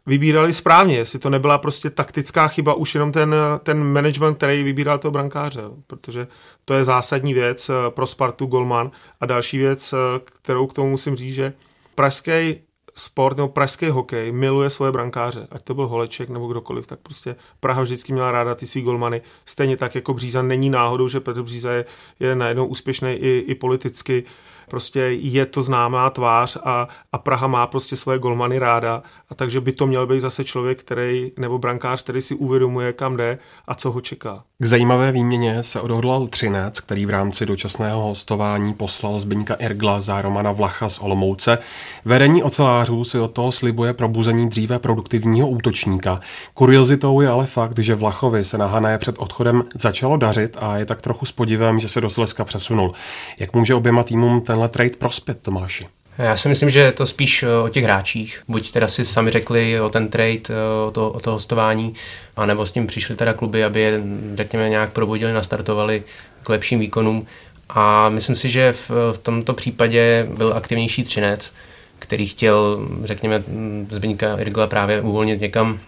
vybírali 0.10 0.54
správně, 0.54 0.98
jestli 0.98 1.20
to 1.20 1.30
nebyla 1.30 1.58
prostě 1.58 1.90
taktická 1.90 2.48
chyba, 2.48 2.74
už 2.74 2.96
jenom 2.96 3.12
ten, 3.12 3.36
ten 3.64 3.84
management, 3.84 4.36
který 4.36 4.64
vybíral 4.64 5.00
toho 5.00 5.12
brankáře, 5.12 5.62
protože 5.88 6.28
to 6.66 6.74
je 6.74 6.84
zásadní 6.84 7.34
věc 7.34 7.70
eh, 7.70 7.74
pro 7.90 8.08
Spartu 8.08 8.46
Golman 8.46 8.92
a 9.22 9.26
další 9.26 9.58
věc, 9.58 9.94
eh, 9.94 9.98
kterou 10.26 10.68
k 10.68 10.74
tomu 10.74 10.90
musím 10.90 11.16
říct, 11.16 11.34
že 11.34 11.54
pražský 11.96 12.62
sport 12.96 13.38
nebo 13.38 13.50
pražský 13.50 13.90
hokej 13.90 14.32
miluje 14.32 14.70
svoje 14.70 14.92
brankáře, 14.92 15.48
ať 15.52 15.64
to 15.64 15.74
byl 15.74 15.88
Holeček 15.88 16.30
nebo 16.30 16.48
kdokoliv, 16.48 16.88
tak 16.88 17.00
prostě 17.00 17.36
Praha 17.60 17.82
vždycky 17.82 18.14
měla 18.14 18.32
ráda 18.32 18.56
ty 18.56 18.68
svý 18.68 18.82
golmany. 18.82 19.22
Stejně 19.46 19.78
tak 19.78 19.96
jako 19.96 20.14
Bříza 20.14 20.42
není 20.42 20.70
náhodou, 20.70 21.08
že 21.08 21.20
Petr 21.20 21.44
Bříza 21.44 21.72
je, 21.72 21.86
je 22.20 22.36
najednou 22.36 22.66
úspěšný 22.66 23.12
i, 23.12 23.44
i 23.48 23.56
politicky 23.56 24.24
prostě 24.70 25.00
je 25.20 25.46
to 25.46 25.62
známá 25.62 26.10
tvář 26.10 26.58
a, 26.64 26.88
a 27.12 27.18
Praha 27.18 27.48
má 27.48 27.68
prostě 27.68 27.96
svoje 27.96 28.20
golmany 28.20 28.60
ráda 28.60 29.04
a 29.30 29.36
takže 29.36 29.62
by 29.62 29.72
to 29.72 29.88
měl 29.88 30.08
být 30.08 30.22
zase 30.22 30.44
člověk, 30.44 30.80
který, 30.80 31.32
nebo 31.38 31.58
brankář, 31.58 32.04
který 32.04 32.22
si 32.22 32.36
uvědomuje, 32.36 32.94
kam 32.94 33.18
jde 33.18 33.38
a 33.68 33.76
co 33.76 33.92
ho 33.92 34.02
čeká. 34.02 34.44
K 34.62 34.66
zajímavé 34.66 35.12
výměně 35.12 35.64
se 35.64 35.82
odhodlal 35.82 36.28
Třinec, 36.28 36.80
který 36.80 37.06
v 37.06 37.10
rámci 37.10 37.46
dočasného 37.46 38.02
hostování 38.02 38.74
poslal 38.74 39.20
Zbyňka 39.20 39.54
Irgla 39.54 40.02
za 40.02 40.22
Romana 40.22 40.52
Vlacha 40.52 40.90
z 40.90 41.00
Olomouce. 41.00 41.58
Vedení 42.06 42.44
ocelářů 42.44 43.04
si 43.04 43.20
od 43.20 43.32
toho 43.32 43.52
slibuje 43.52 43.94
probuzení 43.94 44.50
dříve 44.50 44.80
produktivního 44.80 45.50
útočníka. 45.50 46.20
Kuriozitou 46.54 47.22
je 47.22 47.30
ale 47.30 47.46
fakt, 47.46 47.80
že 47.80 47.96
Vlachovi 47.96 48.44
se 48.44 48.58
na 48.58 48.66
Hané 48.66 48.98
před 48.98 49.16
odchodem 49.18 49.64
začalo 49.76 50.18
dařit 50.18 50.58
a 50.60 50.78
je 50.78 50.86
tak 50.86 51.02
trochu 51.02 51.26
s 51.26 51.32
podivem, 51.32 51.80
že 51.80 51.90
se 51.90 52.02
do 52.02 52.10
Slezska 52.10 52.46
přesunul. 52.46 52.92
Jak 53.40 53.54
může 53.54 53.76
oběma 53.76 54.04
týmům 54.04 54.42
tenhle 54.60 54.70
trade 54.70 54.98
prospět, 54.98 55.42
Tomáši? 55.42 55.88
Já 56.18 56.38
si 56.38 56.50
myslím, 56.50 56.70
že 56.70 56.80
je 56.80 56.92
to 56.92 57.06
spíš 57.06 57.44
eh, 57.44 57.48
o 57.64 57.70
těch 57.70 57.84
hráčích. 57.84 58.44
Buď 58.48 58.72
teda 58.72 58.88
si 58.88 59.06
sami 59.06 59.32
řekli 59.32 59.82
o 59.82 59.90
ten 59.90 60.10
trade, 60.10 60.42
eh, 60.50 60.88
o 60.88 60.92
to, 60.92 61.12
o 61.12 61.20
to 61.20 61.32
hostování, 61.32 61.94
anebo 62.36 62.66
s 62.66 62.72
tím 62.72 62.88
přišli 62.88 63.16
teda 63.16 63.34
kluby, 63.34 63.64
aby 63.64 63.82
je, 63.82 64.02
řekněme, 64.36 64.70
nějak 64.70 64.92
probudili, 64.92 65.34
nastartovali 65.34 66.04
k 66.44 66.50
lepším 66.50 66.80
výkonům. 66.80 67.28
A 67.70 68.10
myslím 68.10 68.36
si, 68.36 68.50
že 68.50 68.74
v, 68.74 68.92
v 69.12 69.18
tomto 69.18 69.54
případě 69.54 70.28
byl 70.38 70.54
aktivnější 70.54 71.04
Třinec, 71.04 71.54
který 72.00 72.28
chtěl, 72.28 72.88
řekněme, 73.04 73.44
Zbyňka 73.90 74.38
Irgla 74.38 74.68
právě 74.68 75.02
uvolnit 75.02 75.42
někam, 75.42 75.80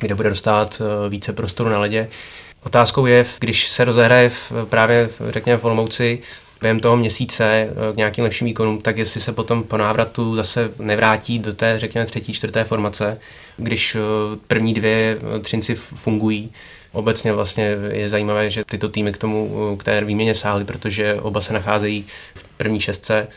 kde 0.00 0.14
bude 0.14 0.28
dostat 0.28 0.82
eh, 0.82 1.08
více 1.08 1.32
prostoru 1.32 1.70
na 1.70 1.78
ledě. 1.78 2.08
Otázkou 2.64 3.06
je, 3.06 3.24
když 3.38 3.68
se 3.68 3.84
rozehraje 3.84 4.28
v, 4.28 4.52
právě, 4.68 5.08
řekněme, 5.28 5.58
v 5.58 5.64
Olomouci, 5.64 6.22
během 6.62 6.80
toho 6.80 6.96
měsíce 6.96 7.44
eh, 7.44 7.92
k 7.92 7.96
nějakým 7.96 8.24
lepším 8.24 8.46
výkonům, 8.46 8.82
tak 8.82 8.98
jestli 8.98 9.20
se 9.20 9.32
potom 9.32 9.62
po 9.62 9.76
návratu 9.76 10.36
zase 10.36 10.70
nevrátí 10.78 11.38
do 11.38 11.52
té, 11.52 11.78
řekněme, 11.78 12.06
třetí, 12.06 12.32
čtvrté 12.32 12.64
formace, 12.64 13.18
když 13.56 13.94
eh, 13.94 13.98
první 14.46 14.74
dvě 14.74 15.18
eh, 15.36 15.38
třinci 15.38 15.74
fungují. 15.74 16.52
Obecně 16.92 17.32
vlastně 17.32 17.76
je 17.92 18.08
zajímavé, 18.08 18.50
že 18.50 18.64
tyto 18.64 18.88
týmy 18.88 19.12
k 19.12 19.18
tomu, 19.18 19.76
k 19.76 19.84
té 19.84 20.04
výměně 20.04 20.34
sáhly, 20.34 20.64
protože 20.64 21.14
oba 21.14 21.40
se 21.40 21.52
nacházejí 21.52 22.06
v 22.34 22.44
první 22.56 22.80
šestce, 22.80 23.28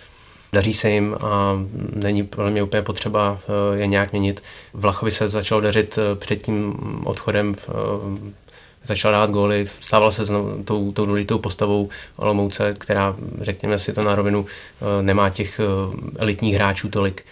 daří 0.53 0.73
se 0.73 0.89
jim 0.89 1.15
a 1.21 1.53
není 1.95 2.23
podle 2.23 2.51
mě 2.51 2.63
úplně 2.63 2.81
potřeba 2.81 3.39
je 3.73 3.87
nějak 3.87 4.11
měnit. 4.11 4.43
Vlachovi 4.73 5.11
se 5.11 5.29
začalo 5.29 5.61
dařit 5.61 5.99
před 6.15 6.43
tím 6.43 6.75
odchodem 7.05 7.55
začal 8.85 9.11
dát 9.11 9.29
góly, 9.31 9.67
stával 9.79 10.11
se 10.11 10.25
znovu 10.25 10.63
tou, 10.63 10.91
tou 10.91 11.05
důležitou 11.05 11.39
postavou 11.39 11.89
Olomouce, 12.15 12.75
která, 12.77 13.15
řekněme 13.41 13.79
si 13.79 13.93
to 13.93 14.03
na 14.03 14.15
rovinu, 14.15 14.45
eh, 14.45 15.03
nemá 15.03 15.29
těch 15.29 15.59
eh, 15.59 15.63
elitních 16.19 16.55
hráčů 16.55 16.89
tolik. 16.89 17.25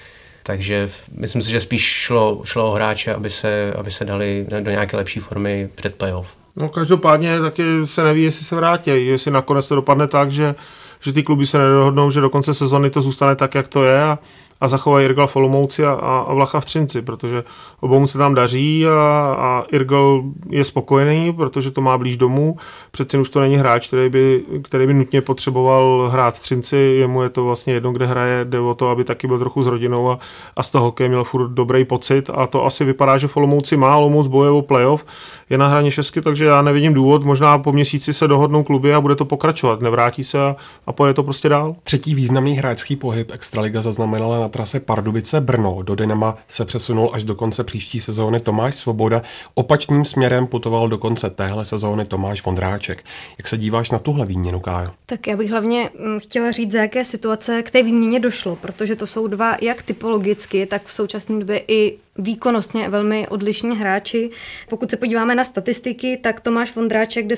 Takže 0.43 0.89
myslím 1.17 1.41
si, 1.41 1.51
že 1.51 1.59
spíš 1.59 1.83
šlo, 1.83 2.41
šlo 2.43 2.71
o 2.71 2.75
hráče, 2.75 3.13
aby 3.13 3.29
se, 3.29 3.73
aby 3.73 3.91
se 3.91 4.05
dali 4.05 4.45
do 4.59 4.71
nějaké 4.71 4.97
lepší 4.97 5.19
formy 5.19 5.69
před 5.75 5.95
playoff. 5.95 6.35
No 6.55 6.69
každopádně 6.69 7.39
taky 7.39 7.63
se 7.85 8.03
neví, 8.03 8.23
jestli 8.23 8.45
se 8.45 8.55
vrátí, 8.55 9.05
jestli 9.05 9.31
nakonec 9.31 9.67
to 9.67 9.75
dopadne 9.75 10.07
tak, 10.07 10.31
že, 10.31 10.55
že 11.01 11.13
ty 11.13 11.23
kluby 11.23 11.45
se 11.45 11.57
nedohodnou, 11.57 12.11
že 12.11 12.21
do 12.21 12.29
konce 12.29 12.53
sezony 12.53 12.89
to 12.89 13.01
zůstane 13.01 13.35
tak, 13.35 13.55
jak 13.55 13.67
to 13.67 13.83
je 13.83 14.01
a, 14.01 14.19
a 14.61 14.67
zachovají 14.67 15.05
Irgla 15.05 15.27
v 15.27 15.35
Olomouci 15.35 15.85
a, 15.85 15.91
a 15.91 16.33
Vlacha 16.33 16.59
v 16.59 16.65
Třinci, 16.65 17.01
protože 17.01 17.43
obou 17.79 18.07
se 18.07 18.17
tam 18.17 18.35
daří 18.35 18.85
a, 18.87 19.35
a 19.39 19.63
Irgl 19.71 20.23
je 20.49 20.63
spokojený, 20.63 21.33
protože 21.33 21.71
to 21.71 21.81
má 21.81 21.97
blíž 21.97 22.17
domů. 22.17 22.57
Přeci 22.91 23.17
už 23.17 23.29
to 23.29 23.39
není 23.39 23.55
hráč, 23.55 23.87
který 23.87 24.09
by, 24.09 24.43
který 24.61 24.87
by 24.87 24.93
nutně 24.93 25.21
potřeboval 25.21 26.09
hrát 26.11 26.35
v 26.35 26.41
Třinci, 26.41 26.77
jemu 26.77 27.23
je 27.23 27.29
to 27.29 27.43
vlastně 27.43 27.73
jedno, 27.73 27.91
kde 27.91 28.05
hraje, 28.05 28.45
jde 28.45 28.59
o 28.59 28.73
to, 28.73 28.89
aby 28.89 29.03
taky 29.03 29.27
byl 29.27 29.39
trochu 29.39 29.63
s 29.63 29.67
rodinou 29.67 30.09
a, 30.09 30.19
a 30.55 30.63
z 30.63 30.69
toho 30.69 30.85
hokeje 30.85 31.09
měl 31.09 31.23
furt 31.23 31.49
dobrý 31.49 31.85
pocit. 31.85 32.29
A 32.33 32.47
to 32.47 32.65
asi 32.65 32.85
vypadá, 32.85 33.17
že 33.17 33.27
v 33.27 33.37
Olomouci 33.37 33.77
má, 33.77 33.97
Olomouc 33.97 34.27
boje 34.27 34.49
o 34.49 34.61
playoff, 34.61 35.05
je 35.49 35.57
na 35.57 35.67
hraně 35.67 35.91
šestky, 35.91 36.21
takže 36.21 36.45
já 36.45 36.61
nevidím 36.61 36.93
důvod, 36.93 37.23
možná 37.23 37.57
po 37.57 37.71
měsíci 37.71 38.13
se 38.13 38.27
dohodnou 38.27 38.63
kluby 38.63 38.93
a 38.93 39.01
bude 39.01 39.15
to 39.15 39.25
pokračovat, 39.25 39.81
nevrátí 39.81 40.23
se 40.23 40.41
a, 40.41 40.55
a 40.87 40.91
pojede 40.91 41.13
to 41.13 41.23
prostě 41.23 41.49
dál. 41.49 41.75
Třetí 41.83 42.15
významný 42.15 42.53
hráčský 42.53 42.95
pohyb 42.95 43.31
Extraliga 43.31 43.81
zaznamenala 43.81 44.39
na 44.43 44.49
trase 44.49 44.79
Pardubice 44.79 45.41
Brno. 45.41 45.81
Do 45.83 45.95
Dynama 45.95 46.37
se 46.47 46.65
přesunul 46.65 47.09
až 47.13 47.25
do 47.25 47.35
konce 47.35 47.63
příští 47.63 47.99
sezóny 47.99 48.39
Tomáš 48.39 48.75
Svoboda. 48.75 49.21
Opačným 49.53 50.05
směrem 50.05 50.47
putoval 50.47 50.89
do 50.89 50.97
konce 50.97 51.29
téhle 51.29 51.65
sezóny 51.65 52.05
Tomáš 52.05 52.45
Vondráček. 52.45 53.03
Jak 53.37 53.47
se 53.47 53.57
díváš 53.57 53.91
na 53.91 53.99
tuhle 53.99 54.25
výměnu, 54.25 54.59
Kájo? 54.59 54.91
Tak 55.05 55.27
já 55.27 55.37
bych 55.37 55.51
hlavně 55.51 55.89
mm, 55.99 56.19
chtěla 56.19 56.51
říct, 56.51 56.71
za 56.71 56.79
jaké 56.79 57.05
situace 57.05 57.63
k 57.63 57.71
té 57.71 57.83
výměně 57.83 58.19
došlo, 58.19 58.55
protože 58.55 58.95
to 58.95 59.07
jsou 59.07 59.27
dva 59.27 59.55
jak 59.61 59.81
typologicky, 59.81 60.65
tak 60.65 60.85
v 60.85 60.93
současné 60.93 61.39
době 61.39 61.63
i 61.67 61.97
výkonnostně 62.17 62.89
velmi 62.89 63.27
odlišní 63.27 63.77
hráči. 63.77 64.29
Pokud 64.69 64.91
se 64.91 64.97
podíváme 64.97 65.35
na 65.35 65.43
statistiky, 65.43 66.17
tak 66.17 66.41
Tomáš 66.41 66.75
Vondráček 66.75 67.27
jde 67.27 67.35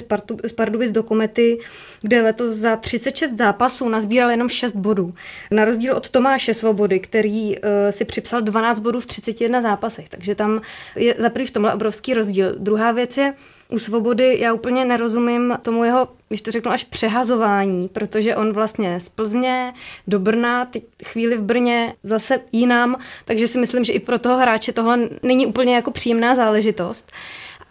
z 0.47 0.53
Pardubic 0.55 0.91
do 0.91 1.03
Komety, 1.03 1.57
kde 2.01 2.21
letos 2.21 2.51
za 2.51 2.75
36 2.75 3.37
zápasů 3.37 3.89
nazbíral 3.89 4.31
jenom 4.31 4.49
6 4.49 4.75
bodů. 4.75 5.13
Na 5.51 5.65
rozdíl 5.65 5.95
od 5.95 6.09
Tomáše 6.09 6.53
Svobody, 6.53 6.99
který 6.99 7.57
uh, 7.57 7.63
si 7.89 8.05
připsal 8.05 8.41
12 8.41 8.79
bodů 8.79 8.99
v 8.99 9.05
31 9.05 9.61
zápasech, 9.61 10.09
takže 10.09 10.35
tam 10.35 10.61
je 10.95 11.15
za 11.19 11.29
v 11.45 11.51
tomhle 11.51 11.73
obrovský 11.73 12.13
rozdíl. 12.13 12.55
Druhá 12.57 12.91
věc 12.91 13.17
je, 13.17 13.33
u 13.69 13.79
Svobody 13.79 14.37
já 14.39 14.53
úplně 14.53 14.85
nerozumím 14.85 15.57
tomu 15.61 15.83
jeho, 15.83 16.07
když 16.27 16.41
to 16.41 16.51
řeknu, 16.51 16.71
až 16.71 16.83
přehazování, 16.83 17.89
protože 17.89 18.35
on 18.35 18.53
vlastně 18.53 18.99
z 18.99 19.09
Plzně 19.09 19.73
do 20.07 20.19
Brna, 20.19 20.65
teď 20.65 20.83
chvíli 21.05 21.37
v 21.37 21.41
Brně 21.41 21.93
zase 22.03 22.39
jinam, 22.51 22.95
takže 23.25 23.47
si 23.47 23.59
myslím, 23.59 23.83
že 23.83 23.93
i 23.93 23.99
pro 23.99 24.19
toho 24.19 24.37
hráče 24.37 24.73
tohle 24.73 24.99
není 25.23 25.45
úplně 25.45 25.75
jako 25.75 25.91
příjemná 25.91 26.35
záležitost. 26.35 27.11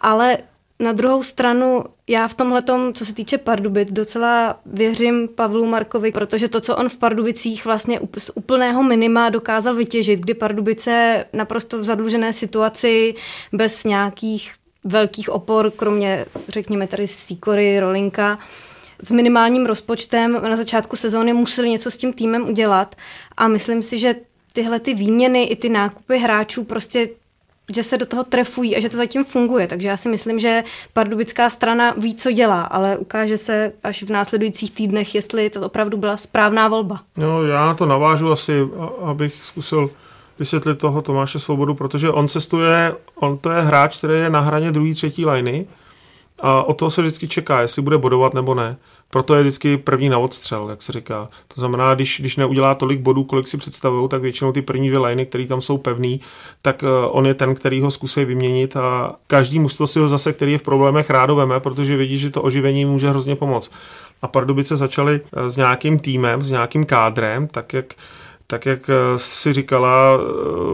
Ale 0.01 0.37
na 0.79 0.91
druhou 0.91 1.23
stranu 1.23 1.83
já 2.07 2.27
v 2.27 2.33
tomhle, 2.33 2.63
co 2.93 3.05
se 3.05 3.13
týče 3.13 3.37
Pardubic, 3.37 3.91
docela 3.91 4.59
věřím 4.65 5.27
Pavlu 5.27 5.65
Markovi, 5.65 6.11
protože 6.11 6.47
to, 6.47 6.61
co 6.61 6.75
on 6.75 6.89
v 6.89 6.97
Pardubicích 6.97 7.65
vlastně 7.65 7.99
z 8.17 8.31
úplného 8.35 8.83
minima 8.83 9.29
dokázal 9.29 9.75
vytěžit, 9.75 10.19
kdy 10.19 10.33
Pardubice 10.33 11.25
naprosto 11.33 11.79
v 11.79 11.83
zadlužené 11.83 12.33
situaci, 12.33 13.15
bez 13.53 13.83
nějakých 13.83 14.53
velkých 14.85 15.29
opor, 15.29 15.71
kromě, 15.71 16.25
řekněme 16.47 16.87
tady 16.87 17.07
Sýkory, 17.07 17.79
Rolinka, 17.79 18.39
s 19.01 19.11
minimálním 19.11 19.65
rozpočtem 19.65 20.41
na 20.41 20.57
začátku 20.57 20.95
sezóny 20.95 21.33
museli 21.33 21.69
něco 21.69 21.91
s 21.91 21.97
tím 21.97 22.13
týmem 22.13 22.49
udělat 22.49 22.95
a 23.37 23.47
myslím 23.47 23.83
si, 23.83 23.97
že 23.97 24.15
tyhle 24.53 24.79
ty 24.79 24.93
výměny 24.93 25.43
i 25.43 25.55
ty 25.55 25.69
nákupy 25.69 26.17
hráčů 26.17 26.63
prostě 26.63 27.09
že 27.73 27.83
se 27.83 27.97
do 27.97 28.05
toho 28.05 28.23
trefují 28.23 28.75
a 28.75 28.79
že 28.79 28.89
to 28.89 28.97
zatím 28.97 29.23
funguje. 29.23 29.67
Takže 29.67 29.87
já 29.87 29.97
si 29.97 30.09
myslím, 30.09 30.39
že 30.39 30.63
pardubická 30.93 31.49
strana 31.49 31.93
ví, 31.97 32.15
co 32.15 32.31
dělá, 32.31 32.61
ale 32.61 32.97
ukáže 32.97 33.37
se 33.37 33.73
až 33.83 34.03
v 34.03 34.09
následujících 34.09 34.71
týdnech, 34.71 35.15
jestli 35.15 35.49
to 35.49 35.61
opravdu 35.61 35.97
byla 35.97 36.17
správná 36.17 36.67
volba. 36.67 36.99
No, 37.17 37.43
já 37.43 37.73
to 37.73 37.85
navážu 37.85 38.31
asi, 38.31 38.53
abych 39.01 39.33
zkusil 39.33 39.89
vysvětlit 40.39 40.77
toho 40.77 41.01
Tomáše 41.01 41.39
Svobodu, 41.39 41.73
protože 41.73 42.09
on 42.09 42.27
cestuje, 42.27 42.95
on 43.15 43.37
to 43.37 43.51
je 43.51 43.61
hráč, 43.61 43.97
který 43.97 44.13
je 44.13 44.29
na 44.29 44.39
hraně 44.39 44.71
druhý, 44.71 44.93
třetí 44.93 45.25
liny 45.25 45.65
a 46.39 46.63
o 46.63 46.73
toho 46.73 46.89
se 46.89 47.01
vždycky 47.01 47.27
čeká, 47.27 47.61
jestli 47.61 47.81
bude 47.81 47.97
bodovat 47.97 48.33
nebo 48.33 48.55
ne. 48.55 48.77
Proto 49.09 49.35
je 49.35 49.41
vždycky 49.41 49.77
první 49.77 50.09
na 50.09 50.17
odstřel, 50.17 50.69
jak 50.69 50.81
se 50.81 50.91
říká. 50.91 51.27
To 51.47 51.61
znamená, 51.61 51.95
když, 51.95 52.19
když 52.19 52.37
neudělá 52.37 52.75
tolik 52.75 52.99
bodů, 52.99 53.23
kolik 53.23 53.47
si 53.47 53.57
představují, 53.57 54.09
tak 54.09 54.21
většinou 54.21 54.51
ty 54.51 54.61
první 54.61 54.87
dvě 54.87 54.99
liny, 54.99 55.25
které 55.25 55.45
tam 55.45 55.61
jsou 55.61 55.77
pevný, 55.77 56.21
tak 56.61 56.83
uh, 56.83 56.89
on 57.09 57.27
je 57.27 57.33
ten, 57.33 57.55
který 57.55 57.81
ho 57.81 57.91
zkusí 57.91 58.25
vyměnit 58.25 58.77
a 58.77 59.15
každý 59.27 59.59
musto 59.59 59.87
si 59.87 59.99
ho 59.99 60.07
zase, 60.07 60.33
který 60.33 60.51
je 60.51 60.57
v 60.57 60.63
problémech, 60.63 61.09
rádo 61.09 61.35
veme, 61.35 61.59
protože 61.59 61.97
vidí, 61.97 62.17
že 62.17 62.29
to 62.29 62.41
oživení 62.41 62.85
může 62.85 63.09
hrozně 63.09 63.35
pomoct. 63.35 63.71
A 64.21 64.27
Pardubice 64.27 64.75
začali 64.75 65.21
uh, 65.21 65.47
s 65.47 65.55
nějakým 65.57 65.99
týmem, 65.99 66.41
s 66.41 66.49
nějakým 66.49 66.85
kádrem, 66.85 67.47
tak 67.47 67.73
jak 67.73 67.93
tak 68.47 68.65
jak 68.65 68.89
eh, 68.89 69.19
si 69.19 69.53
říkala, 69.53 70.17
eh, 70.17 70.21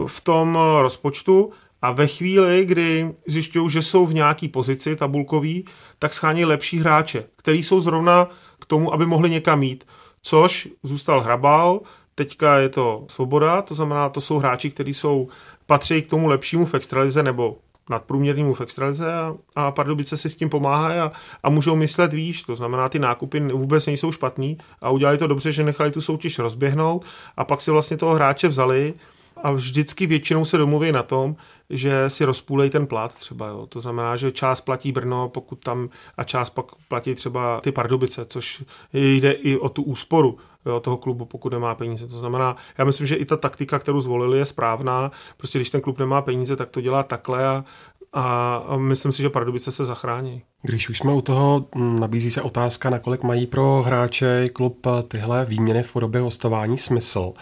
v 0.06 0.20
tom 0.20 0.58
rozpočtu 0.80 1.52
a 1.82 1.92
ve 1.92 2.06
chvíli, 2.06 2.64
kdy 2.64 3.14
zjišťují, 3.26 3.70
že 3.70 3.82
jsou 3.82 4.06
v 4.06 4.14
nějaký 4.14 4.48
pozici 4.48 4.96
tabulkový, 4.96 5.64
tak 5.98 6.14
schání 6.14 6.44
lepší 6.44 6.78
hráče, 6.78 7.24
který 7.36 7.62
jsou 7.62 7.80
zrovna 7.80 8.28
k 8.58 8.66
tomu, 8.66 8.94
aby 8.94 9.06
mohli 9.06 9.30
někam 9.30 9.62
jít. 9.62 9.86
Což 10.22 10.68
zůstal 10.82 11.20
Hrabal, 11.20 11.80
teďka 12.14 12.58
je 12.58 12.68
to 12.68 13.04
Svoboda, 13.08 13.62
to 13.62 13.74
znamená, 13.74 14.08
to 14.08 14.20
jsou 14.20 14.38
hráči, 14.38 14.70
kteří 14.70 14.94
jsou 14.94 15.28
patří 15.66 16.02
k 16.02 16.10
tomu 16.10 16.28
lepšímu 16.28 16.66
v 16.66 16.74
extralize 16.74 17.22
nebo 17.22 17.58
nadprůměrnému 17.90 18.54
v 18.54 18.60
extralize 18.60 19.12
a, 19.12 19.34
a 19.56 19.70
Pardubice 19.70 20.16
si 20.16 20.28
s 20.28 20.36
tím 20.36 20.48
pomáhají 20.48 20.98
a, 20.98 21.12
a 21.42 21.50
můžou 21.50 21.76
myslet 21.76 22.12
výš, 22.12 22.42
to 22.42 22.54
znamená, 22.54 22.88
ty 22.88 22.98
nákupy 22.98 23.40
vůbec 23.40 23.86
nejsou 23.86 24.12
špatný 24.12 24.58
a 24.80 24.90
udělali 24.90 25.18
to 25.18 25.26
dobře, 25.26 25.52
že 25.52 25.64
nechali 25.64 25.90
tu 25.90 26.00
soutěž 26.00 26.38
rozběhnout 26.38 27.04
a 27.36 27.44
pak 27.44 27.60
si 27.60 27.70
vlastně 27.70 27.96
toho 27.96 28.14
hráče 28.14 28.48
vzali 28.48 28.94
a 29.42 29.52
vždycky 29.52 30.06
většinou 30.06 30.44
se 30.44 30.58
domluví 30.58 30.92
na 30.92 31.02
tom, 31.02 31.36
že 31.70 32.10
si 32.10 32.24
rozpůlej 32.24 32.70
ten 32.70 32.86
plat 32.86 33.14
třeba, 33.14 33.48
jo. 33.48 33.66
To 33.66 33.80
znamená, 33.80 34.16
že 34.16 34.32
část 34.32 34.60
platí 34.60 34.92
Brno, 34.92 35.28
pokud 35.28 35.56
tam 35.56 35.88
a 36.16 36.24
část 36.24 36.50
pak 36.50 36.66
platí 36.88 37.14
třeba 37.14 37.60
ty 37.60 37.72
Pardubice, 37.72 38.24
což 38.24 38.64
jde 38.92 39.32
i 39.32 39.56
o 39.56 39.68
tu 39.68 39.82
úsporu 39.82 40.38
jo, 40.66 40.80
toho 40.80 40.96
klubu, 40.96 41.24
pokud 41.24 41.52
nemá 41.52 41.74
peníze. 41.74 42.08
To 42.08 42.18
znamená, 42.18 42.56
já 42.78 42.84
myslím, 42.84 43.06
že 43.06 43.16
i 43.16 43.24
ta 43.24 43.36
taktika, 43.36 43.78
kterou 43.78 44.00
zvolili, 44.00 44.38
je 44.38 44.44
správná. 44.44 45.10
Prostě 45.36 45.58
když 45.58 45.70
ten 45.70 45.80
klub 45.80 45.98
nemá 45.98 46.22
peníze, 46.22 46.56
tak 46.56 46.70
to 46.70 46.80
dělá 46.80 47.02
takhle 47.02 47.46
a, 47.46 47.64
a, 48.12 48.76
myslím 48.76 49.12
si, 49.12 49.22
že 49.22 49.30
Pardubice 49.30 49.72
se 49.72 49.84
zachrání. 49.84 50.42
Když 50.62 50.88
už 50.88 50.98
jsme 50.98 51.12
u 51.12 51.20
toho, 51.20 51.66
mm, 51.74 52.00
nabízí 52.00 52.30
se 52.30 52.42
otázka, 52.42 52.90
nakolik 52.90 53.22
mají 53.22 53.46
pro 53.46 53.82
hráče 53.82 54.48
klub 54.48 54.86
tyhle 55.08 55.44
výměny 55.44 55.82
v 55.82 55.92
podobě 55.92 56.20
hostování 56.20 56.78
smysl. 56.78 57.32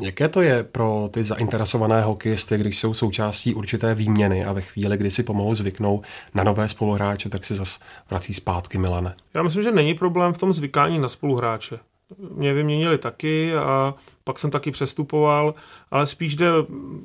Jaké 0.00 0.28
to 0.28 0.40
je 0.40 0.62
pro 0.62 1.08
ty 1.12 1.24
zainteresované 1.24 2.02
hokejisty, 2.02 2.58
když 2.58 2.78
jsou 2.78 2.94
součástí 2.94 3.54
určité 3.54 3.94
výměny 3.94 4.44
a 4.44 4.52
ve 4.52 4.60
chvíli, 4.60 4.96
kdy 4.96 5.10
si 5.10 5.22
pomalu 5.22 5.54
zvyknou 5.54 6.02
na 6.34 6.44
nové 6.44 6.68
spoluhráče, 6.68 7.28
tak 7.28 7.44
si 7.44 7.54
zase 7.54 7.80
vrací 8.10 8.34
zpátky 8.34 8.78
Milane? 8.78 9.14
Já 9.34 9.42
myslím, 9.42 9.62
že 9.62 9.72
není 9.72 9.94
problém 9.94 10.32
v 10.32 10.38
tom 10.38 10.52
zvykání 10.52 10.98
na 10.98 11.08
spoluhráče. 11.08 11.78
Mě 12.34 12.54
vyměnili 12.54 12.98
taky 12.98 13.54
a 13.54 13.94
pak 14.24 14.38
jsem 14.38 14.50
taky 14.50 14.70
přestupoval, 14.70 15.54
ale 15.90 16.06
spíš 16.06 16.36
jde 16.36 16.50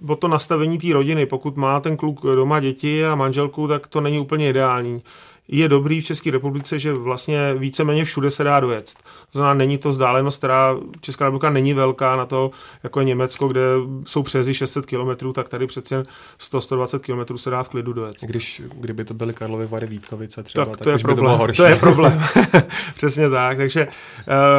o 0.08 0.16
to 0.16 0.28
nastavení 0.28 0.78
té 0.78 0.94
rodiny. 0.94 1.26
Pokud 1.26 1.58
má 1.58 1.80
ten 1.80 1.98
kluk 1.98 2.22
doma 2.24 2.60
děti 2.60 3.06
a 3.06 3.16
manželku, 3.16 3.68
tak 3.68 3.88
to 3.88 4.02
není 4.02 4.20
úplně 4.20 4.50
ideální 4.50 5.02
je 5.48 5.70
dobrý 5.70 6.02
v 6.02 6.06
České 6.06 6.32
republice, 6.32 6.80
že 6.80 6.94
vlastně 6.94 7.54
víceméně 7.58 8.06
všude 8.06 8.30
se 8.30 8.44
dá 8.44 8.60
dojet. 8.60 8.94
To 9.32 9.40
znamená, 9.40 9.54
není 9.54 9.78
to 9.78 9.90
vzdálenost, 9.90 10.38
která 10.38 10.78
Česká 11.02 11.26
republika 11.26 11.50
není 11.50 11.74
velká 11.74 12.16
na 12.16 12.26
to, 12.26 12.52
jako 12.84 13.00
je 13.00 13.06
Německo, 13.06 13.48
kde 13.48 13.62
jsou 14.06 14.24
přezi 14.24 14.54
600 14.54 14.86
km, 14.86 15.34
tak 15.34 15.50
tady 15.50 15.68
přece 15.68 16.04
100-120 16.40 17.00
km 17.00 17.38
se 17.38 17.50
dá 17.50 17.64
v 17.64 17.70
klidu 17.70 17.94
dojet. 17.94 18.16
Když, 18.22 18.62
kdyby 18.74 19.06
to 19.06 19.14
byly 19.14 19.34
Karlovy 19.34 19.68
Vary 19.68 19.88
Vítkovice 19.88 20.44
třeba, 20.44 20.66
tak, 20.66 20.78
to 20.78 20.84
tak 20.84 20.94
je 20.94 21.00
problém. 21.00 21.40
By 21.48 21.54
to, 21.54 21.54
to 21.54 21.66
je 21.66 21.76
problém. 21.76 22.24
Přesně 22.96 23.30
tak. 23.30 23.58
Takže 23.58 23.88
uh, 23.88 23.94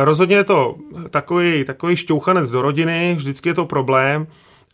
rozhodně 0.05 0.37
je 0.37 0.45
to 0.45 0.75
takový, 1.11 1.65
takový 1.65 1.97
šťouchanec 1.97 2.51
do 2.51 2.63
rodiny, 2.63 3.15
vždycky 3.15 3.49
je 3.49 3.55
to 3.55 3.65
problém 3.65 4.27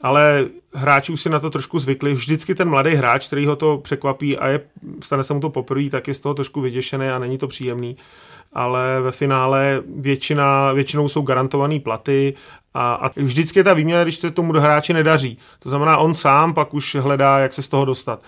ale 0.04 0.46
hráči 0.74 1.12
už 1.12 1.20
si 1.20 1.30
na 1.30 1.40
to 1.40 1.50
trošku 1.50 1.78
zvykli. 1.78 2.14
Vždycky 2.14 2.54
ten 2.54 2.68
mladý 2.68 2.94
hráč, 2.94 3.26
který 3.26 3.46
ho 3.46 3.56
to 3.56 3.78
překvapí 3.78 4.38
a 4.38 4.48
je, 4.48 4.60
stane 5.00 5.24
se 5.24 5.34
mu 5.34 5.40
to 5.40 5.50
poprvé, 5.50 5.90
tak 5.90 6.08
je 6.08 6.14
z 6.14 6.20
toho 6.20 6.34
trošku 6.34 6.60
vyděšený 6.60 7.08
a 7.08 7.18
není 7.18 7.38
to 7.38 7.48
příjemný. 7.48 7.96
Ale 8.52 9.00
ve 9.00 9.12
finále 9.12 9.82
většina, 9.96 10.72
většinou 10.72 11.08
jsou 11.08 11.22
garantované 11.22 11.80
platy 11.80 12.34
a, 12.74 12.94
a 12.94 13.10
vždycky 13.16 13.58
je 13.58 13.64
ta 13.64 13.74
výměna, 13.74 14.02
když 14.02 14.18
to 14.18 14.30
tomu 14.30 14.52
hráči 14.52 14.92
nedaří. 14.92 15.38
To 15.58 15.68
znamená, 15.68 15.96
on 15.96 16.14
sám 16.14 16.54
pak 16.54 16.74
už 16.74 16.94
hledá, 16.94 17.38
jak 17.38 17.52
se 17.52 17.62
z 17.62 17.68
toho 17.68 17.84
dostat. 17.84 18.22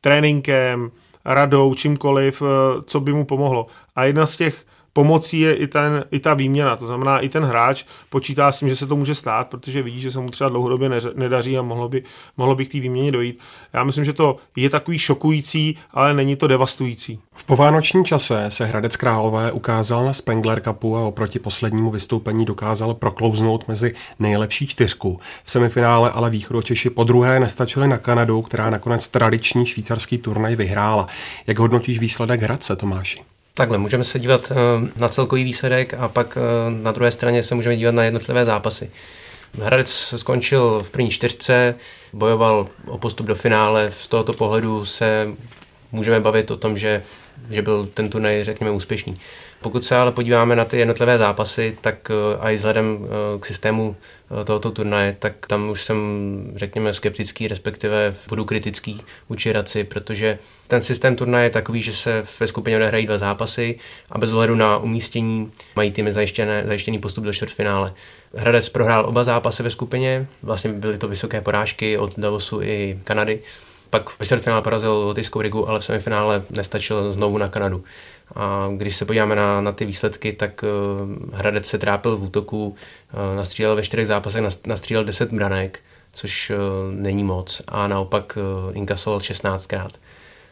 Tréninkem, 0.00 0.90
radou, 1.24 1.74
čímkoliv, 1.74 2.42
eh, 2.42 2.82
co 2.82 3.00
by 3.00 3.12
mu 3.12 3.24
pomohlo. 3.24 3.66
A 3.96 4.04
jedna 4.04 4.26
z 4.26 4.36
těch 4.36 4.64
pomocí 4.92 5.40
je 5.40 5.54
i, 5.54 5.66
ten, 5.66 6.04
i 6.10 6.20
ta 6.20 6.34
výměna. 6.34 6.76
To 6.76 6.86
znamená, 6.86 7.18
i 7.18 7.28
ten 7.28 7.44
hráč 7.44 7.84
počítá 8.10 8.52
s 8.52 8.58
tím, 8.58 8.68
že 8.68 8.76
se 8.76 8.86
to 8.86 8.96
může 8.96 9.14
stát, 9.14 9.48
protože 9.48 9.82
vidí, 9.82 10.00
že 10.00 10.10
se 10.10 10.20
mu 10.20 10.28
třeba 10.28 10.50
dlouhodobě 10.50 10.90
nedaří 11.14 11.58
a 11.58 11.62
mohlo 11.62 11.88
by, 11.88 12.02
mohlo 12.36 12.54
by 12.54 12.66
k 12.66 12.72
té 12.72 12.80
výměně 12.80 13.12
dojít. 13.12 13.38
Já 13.72 13.84
myslím, 13.84 14.04
že 14.04 14.12
to 14.12 14.36
je 14.56 14.70
takový 14.70 14.98
šokující, 14.98 15.78
ale 15.90 16.14
není 16.14 16.36
to 16.36 16.46
devastující. 16.46 17.20
V 17.32 17.44
povánočním 17.44 18.04
čase 18.04 18.44
se 18.48 18.64
Hradec 18.64 18.96
Králové 18.96 19.52
ukázal 19.52 20.04
na 20.04 20.12
Spengler 20.12 20.60
Cupu 20.60 20.96
a 20.96 21.00
oproti 21.00 21.38
poslednímu 21.38 21.90
vystoupení 21.90 22.44
dokázal 22.44 22.94
proklouznout 22.94 23.68
mezi 23.68 23.94
nejlepší 24.18 24.66
čtyřku. 24.66 25.20
V 25.44 25.50
semifinále 25.50 26.10
ale 26.10 26.32
Češi 26.62 26.90
po 26.90 27.04
druhé 27.04 27.40
nestačili 27.40 27.88
na 27.88 27.98
Kanadu, 27.98 28.42
která 28.42 28.70
nakonec 28.70 29.08
tradiční 29.08 29.66
švýcarský 29.66 30.18
turnaj 30.18 30.56
vyhrála. 30.56 31.06
Jak 31.46 31.58
hodnotíš 31.58 31.98
výsledek 31.98 32.42
Hradce, 32.42 32.76
Tomáši? 32.76 33.31
Takhle, 33.54 33.78
můžeme 33.78 34.04
se 34.04 34.18
dívat 34.18 34.52
eh, 34.52 34.54
na 34.96 35.08
celkový 35.08 35.44
výsledek 35.44 35.94
a 35.94 36.08
pak 36.08 36.38
eh, 36.38 36.70
na 36.82 36.92
druhé 36.92 37.12
straně 37.12 37.42
se 37.42 37.54
můžeme 37.54 37.76
dívat 37.76 37.94
na 37.94 38.04
jednotlivé 38.04 38.44
zápasy. 38.44 38.90
Hradec 39.62 40.14
skončil 40.16 40.82
v 40.82 40.90
první 40.90 41.10
čtyřce, 41.10 41.74
bojoval 42.12 42.66
o 42.86 42.98
postup 42.98 43.26
do 43.26 43.34
finále. 43.34 43.92
Z 44.00 44.08
tohoto 44.08 44.32
pohledu 44.32 44.84
se 44.84 45.28
můžeme 45.92 46.20
bavit 46.20 46.50
o 46.50 46.56
tom, 46.56 46.78
že, 46.78 47.02
že 47.50 47.62
byl 47.62 47.86
ten 47.94 48.10
turnaj, 48.10 48.44
řekněme, 48.44 48.70
úspěšný. 48.70 49.18
Pokud 49.62 49.84
se 49.84 49.96
ale 49.96 50.12
podíváme 50.12 50.56
na 50.56 50.64
ty 50.64 50.78
jednotlivé 50.78 51.18
zápasy, 51.18 51.78
tak 51.80 52.10
eh, 52.10 52.52
i 52.52 52.54
vzhledem 52.54 52.98
eh, 53.04 53.38
k 53.38 53.46
systému 53.46 53.96
eh, 54.40 54.44
tohoto 54.44 54.70
turnaje, 54.70 55.16
tak 55.18 55.46
tam 55.46 55.70
už 55.70 55.84
jsem, 55.84 55.98
řekněme, 56.56 56.94
skeptický, 56.94 57.48
respektive 57.48 58.14
budu 58.28 58.44
kritický 58.44 59.00
vůči 59.28 59.52
Raci, 59.52 59.84
protože 59.84 60.38
ten 60.68 60.80
systém 60.80 61.16
turnaje 61.16 61.46
je 61.46 61.50
takový, 61.50 61.82
že 61.82 61.92
se 61.92 62.22
ve 62.40 62.46
skupině 62.46 62.76
odehrají 62.76 63.06
dva 63.06 63.18
zápasy 63.18 63.78
a 64.10 64.18
bez 64.18 64.32
ohledu 64.32 64.54
na 64.54 64.76
umístění 64.76 65.52
mají 65.76 65.90
týmy 65.90 66.12
zajištěné, 66.12 66.64
zajištěný 66.66 66.98
postup 66.98 67.24
do 67.24 67.32
čtvrtfinále. 67.32 67.92
Hradec 68.34 68.68
prohrál 68.68 69.06
oba 69.06 69.24
zápasy 69.24 69.62
ve 69.62 69.70
skupině, 69.70 70.26
vlastně 70.42 70.72
byly 70.72 70.98
to 70.98 71.08
vysoké 71.08 71.40
porážky 71.40 71.98
od 71.98 72.18
Davosu 72.18 72.62
i 72.62 72.98
Kanady. 73.04 73.40
Pak 73.90 74.18
ve 74.18 74.26
čtvrtfinále 74.26 74.62
porazil 74.62 74.92
Lotyšskou 74.92 75.40
Rigu, 75.40 75.68
ale 75.68 75.80
v 75.80 75.84
semifinále 75.84 76.42
nestačil 76.50 77.12
znovu 77.12 77.38
na 77.38 77.48
Kanadu. 77.48 77.84
A 78.34 78.68
když 78.76 78.96
se 78.96 79.04
podíváme 79.04 79.36
na, 79.36 79.60
na 79.60 79.72
ty 79.72 79.84
výsledky, 79.84 80.32
tak 80.32 80.64
uh, 80.64 81.34
Hradec 81.34 81.66
se 81.66 81.78
trápil 81.78 82.16
v 82.16 82.22
útoku, 82.22 82.66
uh, 82.66 83.36
nastřílel 83.36 83.76
ve 83.76 83.82
čtyřech 83.82 84.06
zápasech, 84.06 84.42
nastřílel 84.66 85.04
10 85.04 85.32
branek, 85.32 85.80
což 86.12 86.50
uh, 86.50 86.56
není 86.94 87.24
moc 87.24 87.62
a 87.68 87.88
naopak 87.88 88.38
uh, 88.66 88.76
inkasoval 88.76 89.18
16krát. 89.18 89.90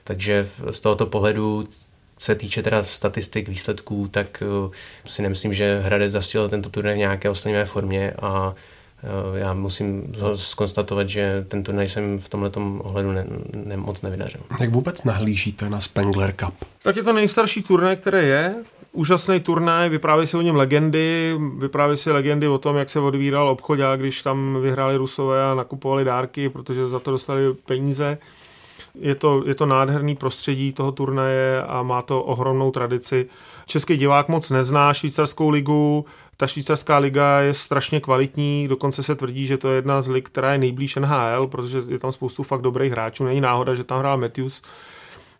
Takže 0.04 0.48
z 0.70 0.80
tohoto 0.80 1.06
pohledu 1.06 1.68
se 2.18 2.34
týče 2.34 2.62
teda 2.62 2.82
statistik, 2.84 3.48
výsledků, 3.48 4.08
tak 4.08 4.42
uh, 4.66 4.72
si 5.06 5.22
nemyslím, 5.22 5.52
že 5.52 5.80
Hradec 5.80 6.12
zastřelil 6.12 6.48
tento 6.48 6.70
turnaj 6.70 6.94
v 6.94 6.98
nějaké 6.98 7.30
oslnivé 7.30 7.64
formě 7.64 8.12
a 8.22 8.54
já 9.34 9.54
musím 9.54 10.12
skonstatovat, 10.34 11.08
že 11.08 11.44
ten 11.48 11.62
turnaj 11.62 11.88
jsem 11.88 12.18
v 12.18 12.28
tomto 12.28 12.60
ohledu 12.78 13.12
ne, 13.12 13.26
ne, 13.64 13.76
moc 13.76 14.02
nevydařil. 14.02 14.40
Jak 14.60 14.70
vůbec 14.70 15.04
nahlížíte 15.04 15.70
na 15.70 15.80
Spengler 15.80 16.32
Cup? 16.32 16.54
Tak 16.82 16.96
je 16.96 17.02
to 17.02 17.12
nejstarší 17.12 17.62
turnaj, 17.62 17.96
který 17.96 18.28
je. 18.28 18.54
Úžasný 18.92 19.40
turnaj, 19.40 19.88
vypráví 19.88 20.26
se 20.26 20.38
o 20.38 20.42
něm 20.42 20.56
legendy, 20.56 21.38
vypráví 21.58 21.96
se 21.96 22.12
legendy 22.12 22.48
o 22.48 22.58
tom, 22.58 22.76
jak 22.76 22.90
se 22.90 23.00
odvíral 23.00 23.48
obchod, 23.48 23.78
když 23.96 24.22
tam 24.22 24.58
vyhráli 24.62 24.96
Rusové 24.96 25.44
a 25.44 25.54
nakupovali 25.54 26.04
dárky, 26.04 26.48
protože 26.48 26.86
za 26.86 27.00
to 27.00 27.10
dostali 27.10 27.54
peníze. 27.66 28.18
Je 28.94 29.14
to, 29.14 29.42
je 29.46 29.54
to 29.54 29.66
nádherný 29.66 30.16
prostředí 30.16 30.72
toho 30.72 30.92
turnaje 30.92 31.62
a 31.62 31.82
má 31.82 32.02
to 32.02 32.22
ohromnou 32.22 32.70
tradici. 32.70 33.26
Český 33.66 33.96
divák 33.96 34.28
moc 34.28 34.50
nezná 34.50 34.94
švýcarskou 34.94 35.48
ligu, 35.48 36.04
ta 36.40 36.46
švýcarská 36.46 36.98
liga 36.98 37.40
je 37.40 37.54
strašně 37.54 38.00
kvalitní, 38.00 38.68
dokonce 38.68 39.02
se 39.02 39.14
tvrdí, 39.14 39.46
že 39.46 39.56
to 39.56 39.68
je 39.68 39.74
jedna 39.74 40.02
z 40.02 40.08
lig, 40.08 40.26
která 40.26 40.52
je 40.52 40.58
nejblíž 40.58 40.96
NHL, 40.96 41.46
protože 41.46 41.82
je 41.88 41.98
tam 41.98 42.12
spoustu 42.12 42.42
fakt 42.42 42.62
dobrých 42.62 42.92
hráčů. 42.92 43.24
Není 43.24 43.40
náhoda, 43.40 43.74
že 43.74 43.84
tam 43.84 43.98
hrál 43.98 44.18
Matthews, 44.18 44.62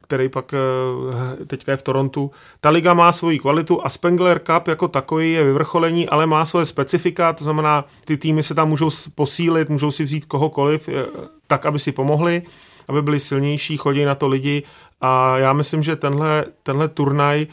který 0.02 0.28
pak 0.28 0.54
eh, 0.54 1.44
teďka 1.44 1.72
je 1.72 1.76
v 1.76 1.82
Torontu. 1.82 2.30
Ta 2.60 2.70
liga 2.70 2.94
má 2.94 3.12
svoji 3.12 3.38
kvalitu 3.38 3.86
a 3.86 3.88
Spengler 3.88 4.38
Cup 4.38 4.68
jako 4.68 4.88
takový 4.88 5.32
je 5.32 5.44
vyvrcholení, 5.44 6.08
ale 6.08 6.26
má 6.26 6.44
svoje 6.44 6.66
specifika, 6.66 7.32
to 7.32 7.44
znamená, 7.44 7.84
ty 8.04 8.16
týmy 8.16 8.42
se 8.42 8.54
tam 8.54 8.68
můžou 8.68 8.90
posílit, 9.14 9.68
můžou 9.68 9.90
si 9.90 10.04
vzít 10.04 10.24
kohokoliv, 10.24 10.88
eh, 10.88 11.06
tak, 11.46 11.66
aby 11.66 11.78
si 11.78 11.92
pomohli, 11.92 12.42
aby 12.88 13.02
byli 13.02 13.20
silnější, 13.20 13.76
chodí 13.76 14.04
na 14.04 14.14
to 14.14 14.28
lidi 14.28 14.62
a 15.00 15.38
já 15.38 15.52
myslím, 15.52 15.82
že 15.82 15.96
tenhle, 15.96 16.44
tenhle 16.62 16.88
turnaj 16.88 17.46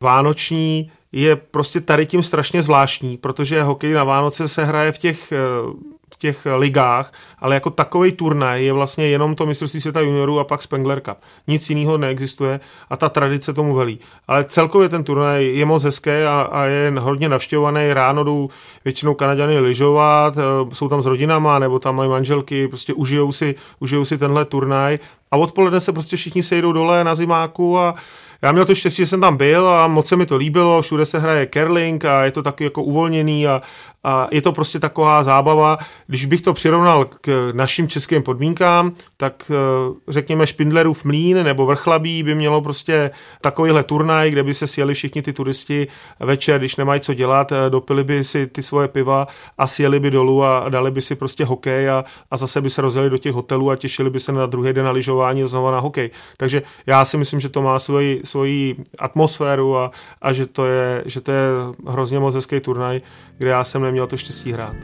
vánoční 0.00 0.90
je 1.12 1.36
prostě 1.36 1.80
tady 1.80 2.06
tím 2.06 2.22
strašně 2.22 2.62
zvláštní, 2.62 3.16
protože 3.16 3.62
hokej 3.62 3.92
na 3.92 4.04
Vánoce 4.04 4.48
se 4.48 4.64
hraje 4.64 4.92
v 4.92 4.98
těch, 4.98 5.32
eh, 5.32 5.36
v 6.14 6.18
těch 6.18 6.46
ligách, 6.56 7.12
ale 7.38 7.54
jako 7.54 7.70
takový 7.70 8.12
turnaj 8.12 8.64
je 8.64 8.72
vlastně 8.72 9.06
jenom 9.08 9.34
to 9.34 9.46
mistrovství 9.46 9.80
světa 9.80 10.00
juniorů 10.00 10.38
a 10.38 10.44
pak 10.44 10.62
Spengler 10.62 11.00
Cup. 11.00 11.18
Nic 11.46 11.70
jiného 11.70 11.98
neexistuje 11.98 12.60
a 12.90 12.96
ta 12.96 13.08
tradice 13.08 13.52
tomu 13.52 13.74
velí. 13.74 13.98
Ale 14.28 14.44
celkově 14.44 14.88
ten 14.88 15.04
turnaj 15.04 15.46
je 15.46 15.64
moc 15.64 15.84
hezký 15.84 16.10
a, 16.10 16.48
a 16.52 16.64
je 16.64 16.92
hodně 16.98 17.28
navštěvovaný. 17.28 17.92
Ráno 17.92 18.24
jdou 18.24 18.48
většinou 18.84 19.14
Kanaďany 19.14 19.58
lyžovat, 19.58 20.36
eh, 20.38 20.74
jsou 20.74 20.88
tam 20.88 21.02
s 21.02 21.06
rodinama 21.06 21.58
nebo 21.58 21.78
tam 21.78 21.96
mají 21.96 22.10
manželky, 22.10 22.68
prostě 22.68 22.94
užijou 22.94 23.32
si, 23.32 23.54
užijou 23.80 24.04
si 24.04 24.18
tenhle 24.18 24.44
turnaj 24.44 24.98
a 25.32 25.36
odpoledne 25.36 25.80
se 25.80 25.92
prostě 25.92 26.16
všichni 26.16 26.42
sejdou 26.42 26.72
dole 26.72 27.04
na 27.04 27.14
zimáku 27.14 27.78
a 27.78 27.94
já 28.42 28.52
měl 28.52 28.64
to 28.64 28.74
štěstí, 28.74 29.02
že 29.02 29.06
jsem 29.06 29.20
tam 29.20 29.36
byl 29.36 29.68
a 29.68 29.88
moc 29.88 30.06
se 30.06 30.16
mi 30.16 30.26
to 30.26 30.36
líbilo, 30.36 30.82
všude 30.82 31.06
se 31.06 31.18
hraje 31.18 31.46
curling 31.46 32.04
a 32.04 32.24
je 32.24 32.30
to 32.30 32.42
taky 32.42 32.64
jako 32.64 32.82
uvolněný 32.82 33.46
a, 33.46 33.62
a 34.04 34.28
je 34.30 34.42
to 34.42 34.52
prostě 34.52 34.78
taková 34.78 35.22
zábava. 35.22 35.78
Když 36.06 36.24
bych 36.24 36.40
to 36.40 36.52
přirovnal 36.52 37.04
k 37.04 37.50
našim 37.54 37.88
českým 37.88 38.22
podmínkám, 38.22 38.92
tak 39.16 39.50
eh, 39.50 39.54
řekněme 40.08 40.46
Špindlerův 40.46 41.04
mlín 41.04 41.44
nebo 41.44 41.66
Vrchlabí 41.66 42.22
by 42.22 42.34
mělo 42.34 42.62
prostě 42.62 43.10
takovýhle 43.40 43.82
turnaj, 43.82 44.30
kde 44.30 44.42
by 44.42 44.54
se 44.54 44.66
sjeli 44.66 44.94
všichni 44.94 45.22
ty 45.22 45.32
turisti 45.32 45.86
večer, 46.20 46.58
když 46.58 46.76
nemají 46.76 47.00
co 47.00 47.14
dělat, 47.14 47.52
eh, 47.52 47.70
dopili 47.70 48.04
by 48.04 48.24
si 48.24 48.46
ty 48.46 48.62
svoje 48.62 48.88
piva 48.88 49.26
a 49.58 49.66
sjeli 49.66 50.00
by 50.00 50.10
dolů 50.10 50.44
a 50.44 50.68
dali 50.68 50.90
by 50.90 51.02
si 51.02 51.14
prostě 51.14 51.44
hokej 51.44 51.90
a, 51.90 52.04
a 52.30 52.36
zase 52.36 52.60
by 52.60 52.70
se 52.70 52.82
rozjeli 52.82 53.10
do 53.10 53.18
těch 53.18 53.32
hotelů 53.32 53.70
a 53.70 53.76
těšili 53.76 54.10
by 54.10 54.20
se 54.20 54.32
na 54.32 54.46
druhý 54.46 54.72
den 54.72 54.84
na 54.84 54.90
lyžování 54.90 55.21
a 55.24 55.46
znova 55.46 55.70
na 55.70 55.80
hokej. 55.80 56.10
Takže 56.36 56.62
já 56.86 57.04
si 57.04 57.16
myslím, 57.16 57.40
že 57.40 57.48
to 57.48 57.62
má 57.62 57.78
svoji, 57.78 58.20
svoji 58.24 58.76
atmosféru 58.98 59.76
a, 59.76 59.90
a 60.22 60.32
že, 60.32 60.46
to 60.46 60.66
je, 60.66 61.02
že 61.06 61.20
to 61.20 61.32
je 61.32 61.44
hrozně 61.86 62.18
moc 62.18 62.34
hezký 62.34 62.60
turnaj, 62.60 63.00
kde 63.38 63.50
já 63.50 63.64
jsem 63.64 63.82
neměl 63.82 64.06
to 64.06 64.16
štěstí 64.16 64.52
hrát. 64.52 64.76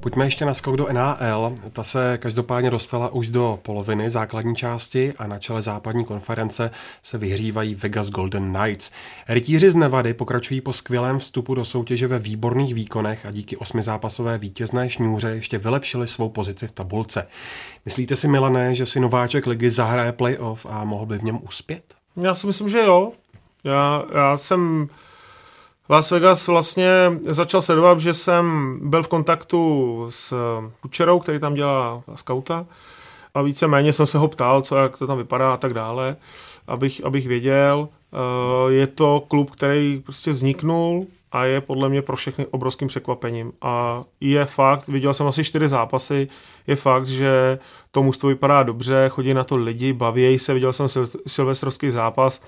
Pojďme 0.00 0.24
ještě 0.24 0.44
na 0.44 0.54
skok 0.54 0.76
do 0.76 0.88
NHL. 0.92 1.58
Ta 1.72 1.84
se 1.84 2.18
každopádně 2.18 2.70
dostala 2.70 3.08
už 3.08 3.28
do 3.28 3.58
poloviny 3.62 4.10
základní 4.10 4.56
části 4.56 5.14
a 5.18 5.26
na 5.26 5.38
čele 5.38 5.62
západní 5.62 6.04
konference 6.04 6.70
se 7.02 7.18
vyhřívají 7.18 7.74
Vegas 7.74 8.10
Golden 8.10 8.52
Knights. 8.52 8.90
Rytíři 9.28 9.70
z 9.70 9.74
Nevady 9.74 10.14
pokračují 10.14 10.60
po 10.60 10.72
skvělém 10.72 11.18
vstupu 11.18 11.54
do 11.54 11.64
soutěže 11.64 12.06
ve 12.06 12.18
výborných 12.18 12.74
výkonech 12.74 13.26
a 13.26 13.30
díky 13.30 13.56
osmizápasové 13.56 14.38
vítězné 14.38 14.90
šňůře 14.90 15.28
ještě 15.28 15.58
vylepšili 15.58 16.08
svou 16.08 16.28
pozici 16.28 16.66
v 16.66 16.72
tabulce. 16.72 17.26
Myslíte 17.84 18.16
si, 18.16 18.28
Milané, 18.28 18.74
že 18.74 18.86
si 18.86 19.00
nováček 19.00 19.46
ligy 19.46 19.70
zahraje 19.70 20.12
playoff 20.12 20.66
a 20.68 20.84
mohl 20.84 21.06
by 21.06 21.18
v 21.18 21.22
něm 21.22 21.38
uspět? 21.42 21.82
Já 22.16 22.34
si 22.34 22.46
myslím, 22.46 22.68
že 22.68 22.78
jo. 22.78 23.12
Já, 23.64 24.04
já 24.14 24.36
jsem 24.36 24.88
Las 25.90 26.10
Vegas 26.10 26.48
vlastně 26.48 26.88
začal 27.22 27.62
sledovat, 27.62 28.00
že 28.00 28.12
jsem 28.12 28.78
byl 28.82 29.02
v 29.02 29.08
kontaktu 29.08 30.06
s 30.10 30.34
Kučerou, 30.80 31.18
který 31.18 31.38
tam 31.38 31.54
dělá 31.54 32.02
skauta 32.14 32.66
a 33.34 33.42
víceméně 33.42 33.92
jsem 33.92 34.06
se 34.06 34.18
ho 34.18 34.28
ptal, 34.28 34.62
co, 34.62 34.76
jak 34.76 34.98
to 34.98 35.06
tam 35.06 35.18
vypadá 35.18 35.54
a 35.54 35.56
tak 35.56 35.74
dále, 35.74 36.16
abych, 36.66 37.04
abych 37.04 37.26
věděl. 37.26 37.88
Eh, 38.12 38.72
je 38.72 38.86
to 38.86 39.22
klub, 39.28 39.50
který 39.50 40.00
prostě 40.04 40.30
vzniknul 40.30 41.06
a 41.32 41.44
je 41.44 41.60
podle 41.60 41.88
mě 41.88 42.02
pro 42.02 42.16
všechny 42.16 42.46
obrovským 42.46 42.88
překvapením. 42.88 43.52
A 43.62 44.04
je 44.20 44.44
fakt, 44.44 44.88
viděl 44.88 45.14
jsem 45.14 45.26
asi 45.26 45.44
čtyři 45.44 45.68
zápasy, 45.68 46.28
je 46.66 46.76
fakt, 46.76 47.06
že 47.06 47.58
to 47.90 48.02
mužstvo 48.02 48.28
vypadá 48.28 48.62
dobře, 48.62 49.08
chodí 49.08 49.34
na 49.34 49.44
to 49.44 49.56
lidi, 49.56 49.92
baví 49.92 50.38
se, 50.38 50.54
viděl 50.54 50.72
jsem 50.72 50.86
silvestrovský 51.26 51.90
zápas, 51.90 52.40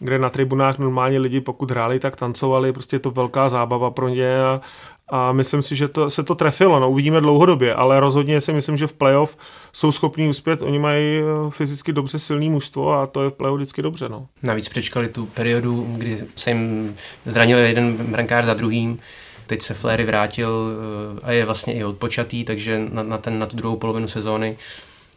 kde 0.00 0.18
na 0.18 0.30
tribunách 0.30 0.78
normálně 0.78 1.18
lidi, 1.18 1.40
pokud 1.40 1.70
hráli, 1.70 1.98
tak 1.98 2.16
tancovali, 2.16 2.72
prostě 2.72 2.96
je 2.96 3.00
to 3.00 3.10
velká 3.10 3.48
zábava 3.48 3.90
pro 3.90 4.08
ně 4.08 4.42
a, 4.42 4.60
a 5.08 5.32
myslím 5.32 5.62
si, 5.62 5.76
že 5.76 5.88
to, 5.88 6.10
se 6.10 6.22
to 6.22 6.34
trefilo, 6.34 6.80
no 6.80 6.90
uvidíme 6.90 7.20
dlouhodobě, 7.20 7.74
ale 7.74 8.00
rozhodně 8.00 8.40
si 8.40 8.52
myslím, 8.52 8.76
že 8.76 8.86
v 8.86 8.92
playoff 8.92 9.36
jsou 9.72 9.92
schopní 9.92 10.28
uspět, 10.28 10.62
oni 10.62 10.78
mají 10.78 11.18
eh, 11.18 11.50
fyzicky 11.50 11.92
dobře 11.92 12.18
silný 12.18 12.50
mužstvo 12.50 12.92
a 12.92 13.06
to 13.06 13.22
je 13.22 13.30
v 13.30 13.32
playoff 13.32 13.56
vždycky 13.56 13.82
dobře, 13.82 14.08
no. 14.08 14.26
Navíc 14.42 14.68
přečkali 14.68 15.08
tu 15.08 15.26
periodu, 15.26 15.86
kdy 15.96 16.18
se 16.36 16.50
jim 16.50 16.94
zranil 17.26 17.58
jeden 17.58 17.96
brankář 17.96 18.44
za 18.44 18.54
druhým, 18.54 18.98
teď 19.46 19.62
se 19.62 19.74
Flery 19.74 20.04
vrátil 20.04 20.70
eh, 20.72 21.20
a 21.22 21.32
je 21.32 21.44
vlastně 21.44 21.74
i 21.74 21.84
odpočatý, 21.84 22.44
takže 22.44 22.88
na, 22.92 23.02
na, 23.02 23.18
ten, 23.18 23.38
na 23.38 23.46
tu 23.46 23.56
druhou 23.56 23.76
polovinu 23.76 24.08
sezóny 24.08 24.56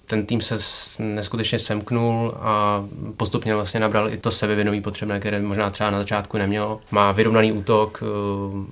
ten 0.06 0.26
tým 0.26 0.41
se 0.41 0.58
neskutečně 1.03 1.60
semknul 1.60 2.34
a 2.39 2.86
postupně 3.18 3.56
vlastně 3.56 3.80
nabral 3.80 4.14
i 4.14 4.18
to 4.18 4.32
sebevědomí 4.32 4.82
potřebné, 4.82 5.20
které 5.20 5.41
možná 5.41 5.70
třeba 5.70 5.91
na 5.91 5.97
začátku 5.97 6.38
nemělo. 6.38 6.82
Má 6.91 7.12
vyrovnaný 7.12 7.51
útok, 7.51 8.03
eh, 8.03 8.08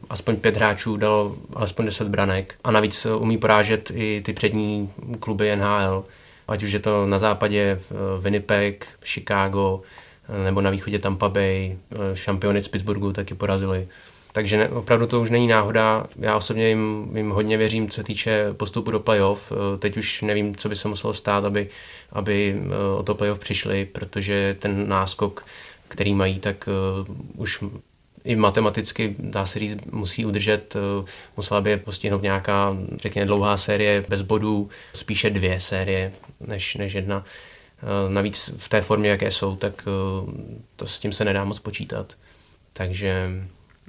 aspoň 0.09 0.35
pět 0.35 0.55
hráčů 0.55 0.97
dalo 0.97 1.35
alespoň 1.55 1.85
deset 1.85 2.07
branek 2.07 2.55
a 2.63 2.71
navíc 2.71 3.05
umí 3.05 3.37
porážet 3.37 3.91
i 3.95 4.21
ty 4.25 4.33
přední 4.33 4.89
kluby 5.19 5.51
NHL, 5.55 6.03
ať 6.47 6.63
už 6.63 6.71
je 6.71 6.79
to 6.79 7.07
na 7.07 7.19
západě 7.19 7.79
Winnipeg, 8.21 8.87
Chicago, 9.05 9.81
nebo 10.43 10.61
na 10.61 10.69
východě 10.69 10.99
Tampa 10.99 11.29
Bay, 11.29 11.77
eh, 11.91 12.15
šampiony 12.15 12.61
z 12.61 12.67
Pittsburghu 12.67 13.13
taky 13.13 13.35
porazili. 13.35 13.87
Takže 14.33 14.57
ne, 14.57 14.69
opravdu 14.69 15.07
to 15.07 15.21
už 15.21 15.29
není 15.29 15.47
náhoda. 15.47 16.07
Já 16.19 16.37
osobně 16.37 16.69
jim, 16.69 17.11
jim 17.15 17.29
hodně 17.29 17.57
věřím, 17.57 17.89
co 17.89 17.95
se 17.95 18.03
týče 18.03 18.53
postupu 18.53 18.91
do 18.91 18.99
playoff. 18.99 19.51
Eh, 19.51 19.77
teď 19.77 19.97
už 19.97 20.21
nevím, 20.21 20.55
co 20.55 20.69
by 20.69 20.75
se 20.75 20.87
muselo 20.87 21.13
stát, 21.13 21.45
aby, 21.45 21.69
aby 22.11 22.55
eh, 22.65 22.97
o 22.97 23.03
to 23.03 23.15
playoff 23.15 23.39
přišli, 23.39 23.85
protože 23.85 24.55
ten 24.59 24.89
náskok, 24.89 25.45
který 25.87 26.13
mají, 26.13 26.39
tak 26.39 26.69
uh, 27.07 27.15
už 27.35 27.63
i 28.23 28.35
matematicky, 28.35 29.15
dá 29.19 29.45
se 29.45 29.59
říct, 29.59 29.85
musí 29.91 30.25
udržet, 30.25 30.75
musela 31.37 31.61
by 31.61 31.69
je 31.69 31.77
postihnout 31.77 32.21
nějaká, 32.21 32.77
řekněme, 32.95 33.25
dlouhá 33.25 33.57
série 33.57 34.05
bez 34.09 34.21
bodů, 34.21 34.69
spíše 34.93 35.29
dvě 35.29 35.59
série 35.59 36.11
než, 36.47 36.75
než 36.75 36.93
jedna. 36.93 37.25
Navíc 38.09 38.53
v 38.57 38.69
té 38.69 38.81
formě, 38.81 39.09
jaké 39.09 39.31
jsou, 39.31 39.55
tak 39.55 39.87
to 40.75 40.87
s 40.87 40.99
tím 40.99 41.13
se 41.13 41.25
nedá 41.25 41.43
moc 41.43 41.59
počítat. 41.59 42.17
Takže 42.73 43.29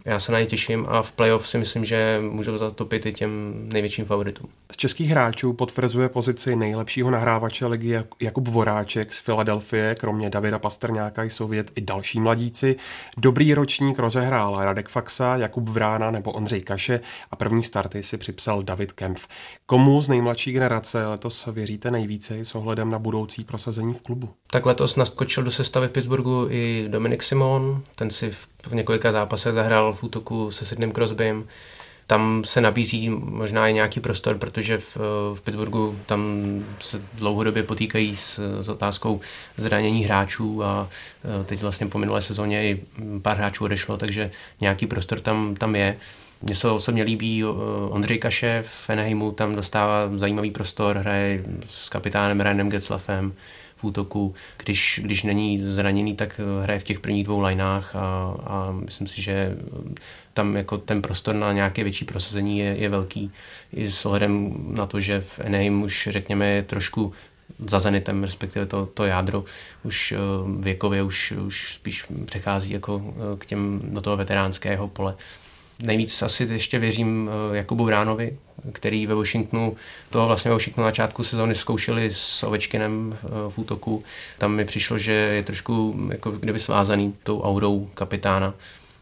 já 0.05 0.18
se 0.18 0.32
na 0.32 0.40
ně 0.40 0.46
těším 0.46 0.86
a 0.88 1.02
v 1.02 1.12
playoff 1.12 1.48
si 1.48 1.59
myslím, 1.59 1.84
že 1.84 2.20
můžou 2.30 2.57
zatopit 2.57 3.07
i 3.07 3.12
těm 3.12 3.52
největším 3.72 4.05
favoritům. 4.05 4.48
Z 4.72 4.76
českých 4.76 5.09
hráčů 5.09 5.52
potvrzuje 5.52 6.09
pozici 6.09 6.57
nejlepšího 6.57 7.11
nahrávače 7.11 7.66
ligy 7.66 7.96
Jakub 8.20 8.48
Voráček 8.48 9.14
z 9.14 9.20
Filadelfie, 9.20 9.94
kromě 9.94 10.30
Davida 10.30 10.59
Pastrňáka 10.59 11.22
jsou 11.22 11.48
věd 11.48 11.70
i 11.76 11.80
další 11.80 12.20
mladíci. 12.20 12.76
Dobrý 13.18 13.55
ročník 13.55 13.98
rozehrál 13.98 14.57
Radek 14.64 14.88
Faxa, 14.88 15.36
Jakub 15.36 15.68
Vrána 15.68 16.11
nebo 16.11 16.32
Ondřej 16.32 16.61
Kaše 16.61 17.00
a 17.30 17.36
první 17.36 17.62
starty 17.62 18.02
si 18.02 18.18
připsal 18.18 18.62
David 18.62 18.92
Kempf. 18.92 19.28
Komu 19.66 20.00
z 20.00 20.09
nejmladší 20.09 20.52
generace 20.52 21.07
letos 21.07 21.48
věříte 21.52 21.90
nejvíce 21.90 22.44
s 22.44 22.55
ohledem 22.55 22.90
na 22.90 22.98
budoucí 22.98 23.44
prosazení 23.44 23.94
v 23.94 24.00
klubu? 24.00 24.28
Tak 24.50 24.66
letos 24.66 24.96
naskočil 24.96 25.42
do 25.42 25.50
sestavy 25.50 25.88
Pittsburghu 25.88 26.46
i 26.50 26.86
Dominik 26.88 27.22
Simon, 27.22 27.82
ten 27.96 28.11
si 28.11 28.30
v, 28.30 28.48
v 28.66 28.74
několika 28.74 29.12
zápasech 29.12 29.55
zahrál 29.55 29.93
v 29.95 30.03
útoku 30.03 30.51
se 30.51 30.64
Sidney 30.64 30.92
Crosbym. 30.92 31.47
Tam 32.07 32.42
se 32.45 32.61
nabízí 32.61 33.11
možná 33.11 33.68
i 33.68 33.72
nějaký 33.72 34.01
prostor, 34.01 34.38
protože 34.38 34.78
v, 34.78 34.97
v 35.34 35.40
Pittsburghu 35.45 35.99
tam 36.07 36.20
se 36.80 37.03
dlouhodobě 37.14 37.62
potýkají 37.62 38.16
s, 38.16 38.61
s 38.62 38.68
otázkou 38.68 39.20
zranění 39.57 40.05
hráčů 40.05 40.64
a 40.64 40.88
e, 41.40 41.45
teď 41.45 41.62
vlastně 41.62 41.86
po 41.86 41.99
minulé 41.99 42.22
sezóně 42.22 42.64
i 42.64 42.80
pár 43.22 43.36
hráčů 43.36 43.64
odešlo, 43.64 43.97
takže 43.97 44.30
nějaký 44.61 44.86
prostor 44.86 45.20
tam, 45.20 45.55
tam 45.55 45.76
je. 45.76 45.97
Mně 46.42 46.55
se 46.55 46.70
osobně 46.70 47.03
líbí 47.03 47.42
e, 47.42 47.47
Ondřej 47.88 48.18
Kaše 48.18 48.64
v 48.66 48.70
Fenheimu, 48.70 49.32
tam 49.32 49.55
dostává 49.55 50.11
zajímavý 50.16 50.51
prostor, 50.51 50.99
hraje 50.99 51.45
s 51.68 51.88
kapitánem 51.88 52.40
Ryanem 52.40 52.70
Getzlafem, 52.70 53.32
útoku. 53.85 54.35
Když, 54.64 55.01
když 55.05 55.22
není 55.22 55.62
zraněný, 55.64 56.16
tak 56.16 56.41
hraje 56.62 56.80
v 56.80 56.85
těch 56.85 57.01
prvních 57.01 57.24
dvou 57.24 57.41
lineách 57.41 57.97
a, 57.97 58.37
a 58.45 58.72
myslím 58.72 59.07
si, 59.07 59.22
že 59.22 59.57
tam 60.35 60.57
jako 60.57 60.78
ten 60.78 61.03
prostor 61.03 61.35
na 61.35 61.53
nějaké 61.53 61.85
větší 61.85 62.05
prosazení 62.05 62.59
je, 62.59 62.76
je 62.76 62.89
velký. 62.89 63.30
I 63.72 63.91
s 63.91 64.07
ohledem 64.07 64.55
na 64.74 64.87
to, 64.87 65.01
že 65.01 65.20
v 65.20 65.41
Anaheim 65.47 65.82
už 65.82 66.09
řekněme 66.12 66.47
je 66.47 66.62
trošku 66.62 67.12
za 67.59 67.80
Zenitem, 67.80 68.22
respektive 68.22 68.66
to, 68.66 68.87
to 68.87 69.05
jádro 69.05 69.45
už 69.82 70.12
eh, 70.12 70.18
věkově 70.61 71.03
už, 71.03 71.32
už 71.32 71.74
spíš 71.74 72.07
přechází 72.24 72.72
jako 72.72 73.03
eh, 73.07 73.37
k 73.39 73.47
těm 73.47 73.80
do 73.82 74.01
toho 74.01 74.16
veteránského 74.16 74.89
pole. 74.89 75.14
Nejvíc 75.82 76.22
asi 76.22 76.44
ještě 76.44 76.78
věřím 76.78 77.30
eh, 77.52 77.56
Jakubu 77.56 77.84
Vránovi, 77.84 78.38
který 78.72 79.06
ve 79.06 79.14
Washingtonu, 79.14 79.76
toho 80.10 80.26
vlastně 80.26 80.48
ve 80.48 80.54
Washingtonu 80.54 80.84
na 80.84 80.88
začátku 80.88 81.24
sezóny 81.24 81.54
zkoušeli 81.54 82.10
s 82.12 82.42
Ovečkinem 82.42 83.16
eh, 83.24 83.28
v 83.48 83.58
útoku. 83.58 84.04
Tam 84.38 84.52
mi 84.52 84.64
přišlo, 84.64 84.98
že 84.98 85.12
je 85.12 85.42
trošku 85.42 86.00
jako 86.10 86.30
kdyby 86.30 86.58
svázaný 86.58 87.14
tou 87.22 87.42
aurou 87.42 87.88
kapitána. 87.94 88.54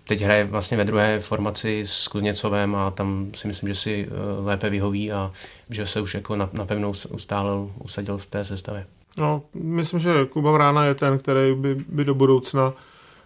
Teď 0.04 0.20
hraje 0.20 0.44
vlastně 0.44 0.76
ve 0.76 0.84
druhé 0.84 1.20
formaci 1.20 1.82
s 1.86 2.08
Kuzněcovem 2.08 2.74
a 2.74 2.90
tam 2.90 3.30
si 3.34 3.48
myslím, 3.48 3.68
že 3.68 3.74
si 3.74 4.08
eh, 4.08 4.44
lépe 4.44 4.70
vyhoví 4.70 5.12
a 5.12 5.32
že 5.70 5.86
se 5.86 6.00
už 6.00 6.14
jako 6.14 6.36
napevnou 6.36 6.92
ustálil, 7.08 7.72
usadil 7.84 8.18
v 8.18 8.26
té 8.26 8.44
sestavě. 8.44 8.86
No, 9.18 9.42
myslím, 9.54 10.00
že 10.00 10.26
Kuba 10.26 10.52
Vrána 10.52 10.84
je 10.84 10.94
ten, 10.94 11.18
který 11.18 11.54
by, 11.54 11.76
by 11.88 12.04
do 12.04 12.14
budoucna 12.14 12.72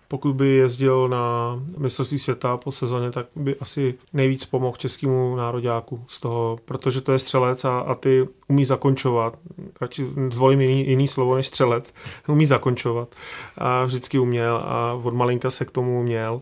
pokud 0.09 0.35
by 0.35 0.49
jezdil 0.49 1.09
na 1.09 1.57
mistrovství 1.79 2.19
světa 2.19 2.57
po 2.57 2.73
sezóně, 2.73 3.11
tak 3.11 3.27
by 3.37 3.57
asi 3.57 3.95
nejvíc 4.13 4.47
pomohl 4.47 4.77
českému 4.77 5.37
nároďáku 5.37 6.05
z 6.07 6.21
toho, 6.21 6.59
protože 6.65 7.01
to 7.01 7.13
je 7.13 7.19
střelec 7.19 7.65
a, 7.65 7.79
a 7.79 7.95
ty 7.95 8.29
umí 8.49 8.65
zakončovat. 8.65 9.39
radši 9.81 10.07
zvolím 10.31 10.61
jiný, 10.61 10.89
jiný 10.89 11.09
slovo 11.09 11.35
než 11.35 11.47
střelec, 11.47 11.95
umí 12.29 12.47
zakončovat 12.47 13.15
a 13.59 13.85
vždycky 13.85 14.19
uměl 14.19 14.57
a 14.57 14.93
od 14.93 15.15
malinka 15.15 15.51
se 15.51 15.65
k 15.65 15.71
tomu 15.71 16.01
uměl 16.01 16.41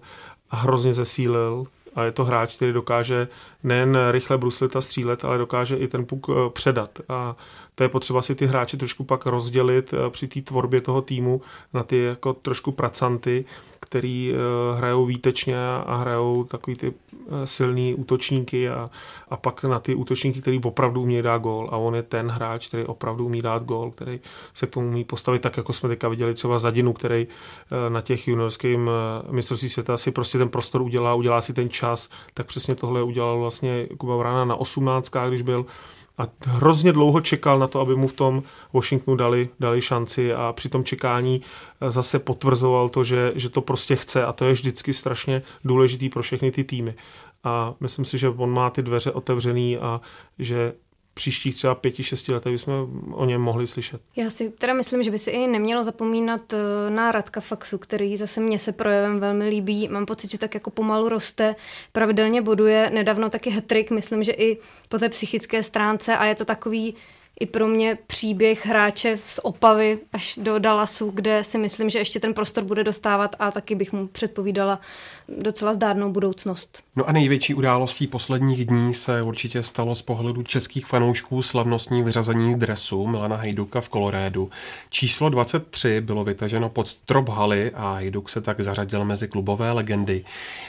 a 0.50 0.56
hrozně 0.56 0.94
zesílil 0.94 1.66
a 1.94 2.04
je 2.04 2.12
to 2.12 2.24
hráč, 2.24 2.56
který 2.56 2.72
dokáže 2.72 3.28
nejen 3.62 3.98
rychle 4.10 4.38
bruslit 4.38 4.76
a 4.76 4.80
střílet, 4.80 5.24
ale 5.24 5.38
dokáže 5.38 5.76
i 5.76 5.88
ten 5.88 6.06
puk 6.06 6.26
eh, 6.28 6.50
předat. 6.50 6.98
A 7.08 7.36
to 7.74 7.82
je 7.82 7.88
potřeba 7.88 8.22
si 8.22 8.34
ty 8.34 8.46
hráči 8.46 8.76
trošku 8.76 9.04
pak 9.04 9.26
rozdělit 9.26 9.94
eh, 9.94 10.10
při 10.10 10.28
té 10.28 10.42
tvorbě 10.42 10.80
toho 10.80 11.02
týmu 11.02 11.40
na 11.74 11.82
ty 11.82 11.98
jako 11.98 12.32
trošku 12.32 12.72
pracanty, 12.72 13.44
který 13.84 14.32
uh, 14.32 14.78
hrajou 14.78 15.06
výtečně 15.06 15.56
a 15.86 15.96
hrajou 15.96 16.44
takový 16.44 16.76
ty 16.76 16.88
uh, 16.88 16.94
silný 17.44 17.94
útočníky 17.94 18.68
a, 18.70 18.90
a 19.28 19.36
pak 19.36 19.64
na 19.64 19.78
ty 19.78 19.94
útočníky, 19.94 20.40
který 20.40 20.60
opravdu 20.64 21.02
umí 21.02 21.22
dát 21.22 21.38
gól. 21.38 21.68
A 21.72 21.76
on 21.76 21.94
je 21.94 22.02
ten 22.02 22.30
hráč, 22.30 22.68
který 22.68 22.84
opravdu 22.84 23.26
umí 23.26 23.42
dát 23.42 23.62
gól, 23.62 23.90
který 23.90 24.20
se 24.54 24.66
k 24.66 24.70
tomu 24.70 24.88
umí 24.88 25.04
postavit 25.04 25.42
tak, 25.42 25.56
jako 25.56 25.72
jsme 25.72 25.88
teďka 25.88 26.08
viděli 26.08 26.34
třeba 26.34 26.58
Zadinu, 26.58 26.92
který 26.92 27.26
na 27.88 28.00
těch 28.00 28.28
juniorských 28.28 28.78
uh, 28.78 28.88
mistrovství 29.30 29.68
světa 29.68 29.96
si 29.96 30.10
prostě 30.10 30.38
ten 30.38 30.48
prostor 30.48 30.82
udělá, 30.82 31.14
udělá 31.14 31.40
si 31.40 31.52
ten 31.52 31.68
čas, 31.68 32.08
tak 32.34 32.46
přesně 32.46 32.74
tohle 32.74 33.02
udělal 33.02 33.38
vlastně 33.38 33.86
Kuba 33.98 34.16
Vrana 34.16 34.44
na 34.44 34.56
18, 34.56 35.10
když 35.28 35.42
byl 35.42 35.66
a 36.18 36.28
hrozně 36.46 36.92
dlouho 36.92 37.20
čekal 37.20 37.58
na 37.58 37.66
to, 37.66 37.80
aby 37.80 37.96
mu 37.96 38.08
v 38.08 38.12
tom 38.12 38.42
Washingtonu 38.72 39.16
dali, 39.16 39.48
dali 39.60 39.82
šanci 39.82 40.34
a 40.34 40.52
při 40.52 40.68
tom 40.68 40.84
čekání 40.84 41.40
eh, 41.80 41.90
zase 41.90 42.18
potvrzoval 42.18 42.88
to, 42.88 43.04
že, 43.04 43.32
že 43.34 43.48
to 43.48 43.60
prostě 43.60 43.96
chce 43.96 44.24
a 44.24 44.32
to 44.32 44.44
je 44.44 44.52
vždycky 44.52 44.92
strašně 44.92 45.42
důležitý 45.64 46.08
pro 46.08 46.22
všechny 46.22 46.50
ty 46.50 46.64
týmy. 46.64 46.94
A 47.44 47.74
myslím 47.80 48.04
si, 48.04 48.18
že 48.18 48.28
on 48.28 48.50
má 48.50 48.70
ty 48.70 48.82
dveře 48.82 49.12
otevřený 49.12 49.78
a 49.78 50.00
že 50.38 50.72
příštích 51.14 51.54
třeba 51.54 51.74
pěti, 51.74 52.02
šesti 52.02 52.32
letech 52.32 52.52
bychom 52.52 53.02
o 53.12 53.24
něm 53.24 53.40
mohli 53.40 53.66
slyšet. 53.66 54.00
Já 54.16 54.30
si 54.30 54.50
teda 54.50 54.74
myslím, 54.74 55.02
že 55.02 55.10
by 55.10 55.18
si 55.18 55.30
i 55.30 55.46
nemělo 55.46 55.84
zapomínat 55.84 56.52
eh, 56.52 56.90
na 56.90 57.12
Radka 57.12 57.40
Faxu, 57.40 57.78
který 57.78 58.16
zase 58.16 58.40
mně 58.40 58.58
se 58.58 58.72
projevem 58.72 59.20
velmi 59.20 59.48
líbí. 59.48 59.88
Mám 59.88 60.06
pocit, 60.06 60.30
že 60.30 60.38
tak 60.38 60.54
jako 60.54 60.70
pomalu 60.70 61.08
roste, 61.08 61.56
pravidelně 61.92 62.42
boduje, 62.42 62.90
nedávno 62.94 63.30
taky 63.30 63.50
hetrik, 63.50 63.90
myslím, 63.90 64.22
že 64.22 64.32
i 64.32 64.58
po 64.88 64.98
té 64.98 65.08
psychické 65.08 65.62
stránce 65.62 66.16
a 66.16 66.24
je 66.24 66.34
to 66.34 66.44
takový 66.44 66.94
i 67.40 67.46
pro 67.46 67.68
mě 67.68 67.98
příběh 68.06 68.66
hráče 68.66 69.16
z 69.16 69.40
Opavy 69.42 69.98
až 70.12 70.38
do 70.42 70.58
Dallasu, 70.58 71.10
kde 71.10 71.44
si 71.44 71.58
myslím, 71.58 71.90
že 71.90 71.98
ještě 71.98 72.20
ten 72.20 72.34
prostor 72.34 72.64
bude 72.64 72.84
dostávat 72.84 73.36
a 73.38 73.50
taky 73.50 73.74
bych 73.74 73.92
mu 73.92 74.06
předpovídala 74.06 74.80
docela 75.28 75.74
zdárnou 75.74 76.12
budoucnost. 76.12 76.82
No 76.96 77.08
a 77.08 77.12
největší 77.12 77.54
událostí 77.54 78.06
posledních 78.06 78.64
dní 78.64 78.94
se 78.94 79.22
určitě 79.22 79.62
stalo 79.62 79.94
z 79.94 80.02
pohledu 80.02 80.42
českých 80.42 80.86
fanoušků 80.86 81.42
slavnostní 81.42 82.02
vyřazení 82.02 82.58
dresu 82.58 83.06
Milana 83.06 83.36
Hejduka 83.36 83.80
v 83.80 83.88
Kolorédu. 83.88 84.50
Číslo 84.90 85.28
23 85.28 86.00
bylo 86.00 86.24
vytaženo 86.24 86.68
pod 86.68 86.88
strop 86.88 87.28
haly 87.28 87.70
a 87.74 87.94
Hejduk 87.94 88.30
se 88.30 88.40
tak 88.40 88.60
zařadil 88.60 89.04
mezi 89.04 89.28
klubové 89.28 89.72
legendy. 89.72 90.24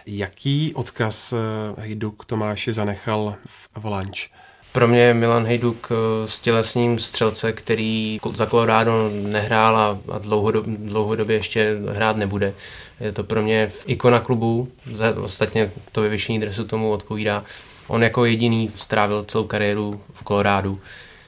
Jaký 0.06 0.74
odkaz 0.74 1.34
Hejduk 1.78 2.26
Tomáši 2.26 2.74
zanechal 2.74 3.36
v 3.46 3.70
Avalanche? 3.76 4.28
Pro 4.76 4.88
mě 4.88 5.00
je 5.00 5.14
Milan 5.14 5.46
Hejduk 5.46 5.92
eh, 5.92 6.28
s 6.28 6.40
tělesním 6.40 7.00
střelce, 7.00 7.54
který 7.54 8.20
za 8.34 8.46
Colorado 8.46 9.10
nehrál 9.10 9.78
a, 9.78 10.18
dlouhodobě, 10.20 10.74
dlouhodobě 10.80 11.36
ještě 11.36 11.78
hrát 11.92 12.18
nebude. 12.18 12.54
Je 13.00 13.12
to 13.12 13.24
pro 13.24 13.42
mě 13.42 13.72
ikona 13.86 14.20
klubu, 14.20 14.72
ostatně 15.22 15.72
to 15.92 16.02
vyvěšení 16.02 16.40
dresu 16.40 16.64
tomu 16.66 16.92
odpovídá. 16.92 17.44
On 17.88 18.04
jako 18.04 18.26
jediný 18.26 18.72
strávil 18.76 19.24
celou 19.24 19.44
kariéru 19.44 20.02
v 20.14 20.24
Coloradu. 20.24 20.82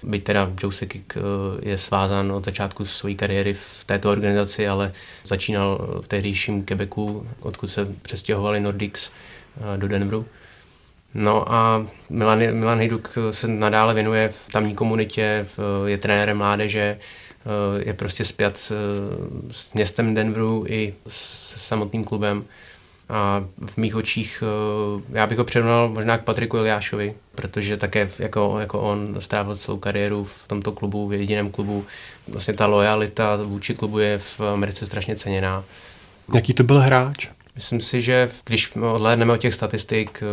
Byť 0.04 0.24
teda 0.24 0.52
Joe 0.64 0.74
Sekik 0.74 1.18
eh, 1.18 1.22
je 1.70 1.78
svázán 1.78 2.32
od 2.32 2.46
začátku 2.46 2.86
své 2.86 3.14
kariéry 3.14 3.54
v 3.54 3.84
této 3.86 4.10
organizaci, 4.10 4.68
ale 4.68 4.92
začínal 5.24 6.00
v 6.02 6.08
tehdejším 6.08 6.64
Quebecu, 6.64 7.28
odkud 7.40 7.68
se 7.68 7.88
přestěhovali 8.02 8.60
Nordics 8.60 9.12
eh, 9.12 9.78
do 9.78 9.88
Denveru. 9.88 10.26
No 11.20 11.54
a 11.54 11.86
Milan, 12.10 12.40
Milan 12.54 12.80
Hiduk 12.80 13.18
se 13.32 13.48
nadále 13.48 13.94
věnuje 13.94 14.30
v 14.30 14.52
tamní 14.52 14.76
komunitě, 14.76 15.48
je 15.86 15.98
trenérem 15.98 16.38
mládeže, 16.38 17.00
je 17.86 17.94
prostě 17.94 18.26
spjat 18.26 18.58
s, 18.58 18.74
s 19.52 19.74
městem 19.74 20.14
Denveru 20.14 20.66
i 20.68 20.94
s 21.08 21.56
samotným 21.68 22.04
klubem. 22.04 22.46
A 23.10 23.46
v 23.68 23.78
mých 23.78 23.96
očích 23.96 24.44
já 25.10 25.28
bych 25.28 25.38
ho 25.38 25.44
přirovnal 25.44 25.90
možná 25.90 26.18
k 26.18 26.24
Patriku 26.24 26.58
Eliášovi, 26.58 27.14
protože 27.36 27.78
také 27.78 28.10
jako, 28.20 28.60
jako 28.60 28.82
on 28.82 29.16
strávil 29.20 29.56
celou 29.56 29.78
kariéru 29.78 30.24
v 30.24 30.48
tomto 30.48 30.72
klubu, 30.72 31.08
v 31.08 31.14
jediném 31.14 31.52
klubu. 31.52 31.86
Vlastně 32.28 32.54
ta 32.54 32.66
lojalita 32.66 33.36
vůči 33.44 33.76
klubu 33.76 34.00
je 34.00 34.18
v 34.18 34.42
Americe 34.54 34.86
strašně 34.86 35.16
ceněná. 35.16 35.64
Jaký 36.36 36.54
to 36.54 36.64
byl 36.64 36.80
hráč? 36.80 37.30
Myslím 37.58 37.82
si, 37.82 38.02
že 38.02 38.30
když 38.46 38.76
odhlédneme 38.76 39.34
od 39.34 39.38
těch 39.38 39.54
statistik, 39.54 40.24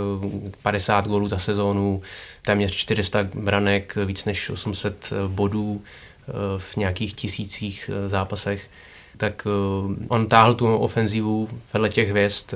50 0.63 1.07
gólů 1.07 1.29
za 1.29 1.39
sezónu, 1.39 2.03
téměř 2.43 2.73
400 2.73 3.25
branek, 3.35 3.97
víc 4.05 4.25
než 4.25 4.51
800 4.51 5.13
bodů 5.29 5.83
eh, 5.83 6.33
v 6.59 6.77
nějakých 6.77 7.15
tisících 7.15 7.91
eh, 7.93 8.09
zápasech, 8.09 8.71
tak 9.17 9.47
eh, 9.47 10.07
on 10.09 10.27
táhl 10.27 10.55
tu 10.55 10.77
ofenzivu 10.77 11.49
vedle 11.73 11.89
těch 11.89 12.11
hvězd 12.11 12.55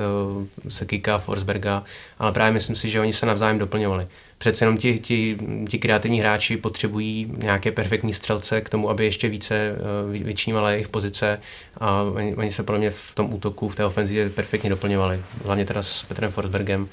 Sekika, 0.69 1.19
Forsberga, 1.19 1.83
ale 2.19 2.33
právě 2.33 2.53
myslím 2.53 2.77
si, 2.77 2.89
že 2.89 3.01
oni 3.01 3.13
se 3.13 3.27
navzájem 3.27 3.59
doplňovali 3.59 4.07
přece 4.39 4.65
jenom 4.65 4.79
ti, 4.79 4.99
ti, 4.99 5.39
ti 5.69 5.79
kreativní 5.79 6.21
hráči 6.21 6.57
potřebují 6.57 7.33
nějaké 7.37 7.73
perfektní 7.73 8.15
střelce 8.15 8.61
k 8.61 8.71
tomu, 8.71 8.91
aby 8.91 9.05
ještě 9.05 9.29
více 9.29 9.55
eh, 9.55 10.25
vyčnívala 10.25 10.71
jejich 10.71 10.89
pozice 10.89 11.41
a 11.79 12.03
oni, 12.03 12.37
oni 12.37 12.51
se 12.51 12.63
podle 12.63 12.79
mě 12.79 12.91
v 12.91 13.15
tom 13.15 13.35
útoku, 13.35 13.69
v 13.69 13.75
té 13.75 13.85
ofenzivě 13.85 14.31
perfektně 14.31 14.71
doplňovali. 14.71 15.21
Hlavně 15.45 15.65
teda 15.65 15.83
s 15.83 16.03
Petrem 16.03 16.31
Forsbergem 16.31 16.89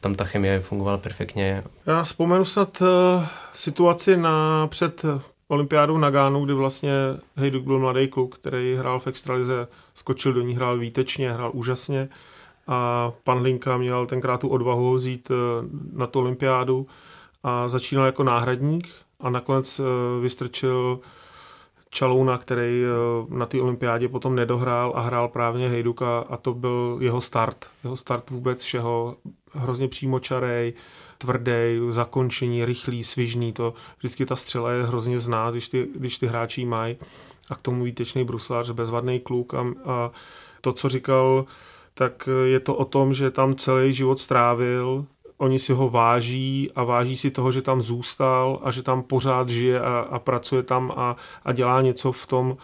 tam 0.00 0.14
ta 0.14 0.24
chemie 0.24 0.60
fungovala 0.60 0.98
perfektně. 0.98 1.62
Já 1.86 2.02
vzpomenu 2.02 2.44
snad 2.44 2.82
uh, 2.82 2.88
situaci 3.54 4.16
na 4.16 4.66
před 4.66 5.02
olympiádou 5.50 5.98
na 5.98 6.10
Gánu, 6.10 6.44
kdy 6.44 6.54
vlastně 6.54 6.92
Hejduk 7.36 7.64
byl 7.64 7.78
mladý 7.78 8.08
kluk, 8.08 8.34
který 8.34 8.74
hrál 8.74 9.00
v 9.00 9.06
extralize, 9.06 9.68
skočil 9.94 10.32
do 10.32 10.40
ní, 10.40 10.54
hrál 10.54 10.78
výtečně, 10.78 11.32
hrál 11.32 11.50
úžasně 11.54 12.08
a 12.66 13.12
pan 13.24 13.42
Linka 13.42 13.76
měl 13.76 14.06
tenkrát 14.06 14.40
tu 14.40 14.48
odvahu 14.48 14.94
vzít 14.94 15.30
eh, 15.30 15.34
na 15.92 16.06
tu 16.06 16.18
olympiádu 16.18 16.86
a 17.42 17.68
začínal 17.68 18.06
jako 18.06 18.24
náhradník 18.24 18.88
a 19.20 19.30
nakonec 19.30 19.80
eh, 19.80 19.82
vystrčil 20.20 21.00
Čalouna, 21.90 22.38
který 22.38 22.84
eh, 22.84 23.34
na 23.36 23.46
té 23.46 23.60
olympiádě 23.60 24.08
potom 24.08 24.34
nedohrál 24.34 24.92
a 24.96 25.00
hrál 25.00 25.28
právě 25.28 25.68
Hejduka 25.68 26.18
a 26.18 26.36
to 26.36 26.54
byl 26.54 26.98
jeho 27.00 27.20
start. 27.20 27.66
Jeho 27.84 27.96
start 27.96 28.30
vůbec 28.30 28.64
všeho. 28.64 29.16
Hrozně 29.52 29.88
přímočarej, 29.88 30.72
tvrdý, 31.20 31.78
zakončení, 31.90 32.64
rychlý, 32.64 33.04
svižný. 33.04 33.52
To 33.52 33.74
vždycky 33.98 34.26
ta 34.26 34.36
střela 34.36 34.70
je 34.72 34.84
hrozně 34.84 35.18
znát, 35.18 35.50
když 35.50 35.68
ty, 35.68 35.88
když 35.96 36.18
ty 36.18 36.26
hráči 36.26 36.64
mají. 36.64 36.96
A 37.50 37.54
k 37.54 37.62
tomu 37.62 37.84
výtečný 37.84 38.24
bruslář, 38.24 38.70
bezvadný 38.70 39.20
kluk 39.20 39.54
a, 39.54 39.66
a 39.84 40.10
to, 40.60 40.72
co 40.72 40.88
říkal 40.88 41.46
tak 41.94 42.28
je 42.44 42.60
to 42.60 42.74
o 42.74 42.84
tom, 42.84 43.12
že 43.12 43.30
tam 43.30 43.54
celý 43.54 43.92
život 43.92 44.18
strávil, 44.18 45.04
oni 45.36 45.58
si 45.58 45.72
ho 45.72 45.90
váží 45.90 46.70
a 46.74 46.84
váží 46.84 47.16
si 47.16 47.30
toho, 47.30 47.52
že 47.52 47.62
tam 47.62 47.82
zůstal 47.82 48.60
a 48.62 48.70
že 48.70 48.82
tam 48.82 49.02
pořád 49.02 49.48
žije 49.48 49.80
a, 49.80 49.98
a 50.10 50.18
pracuje 50.18 50.62
tam 50.62 50.92
a, 50.96 51.16
a 51.44 51.52
dělá 51.52 51.82
něco 51.82 52.12
v 52.12 52.26
tom, 52.26 52.56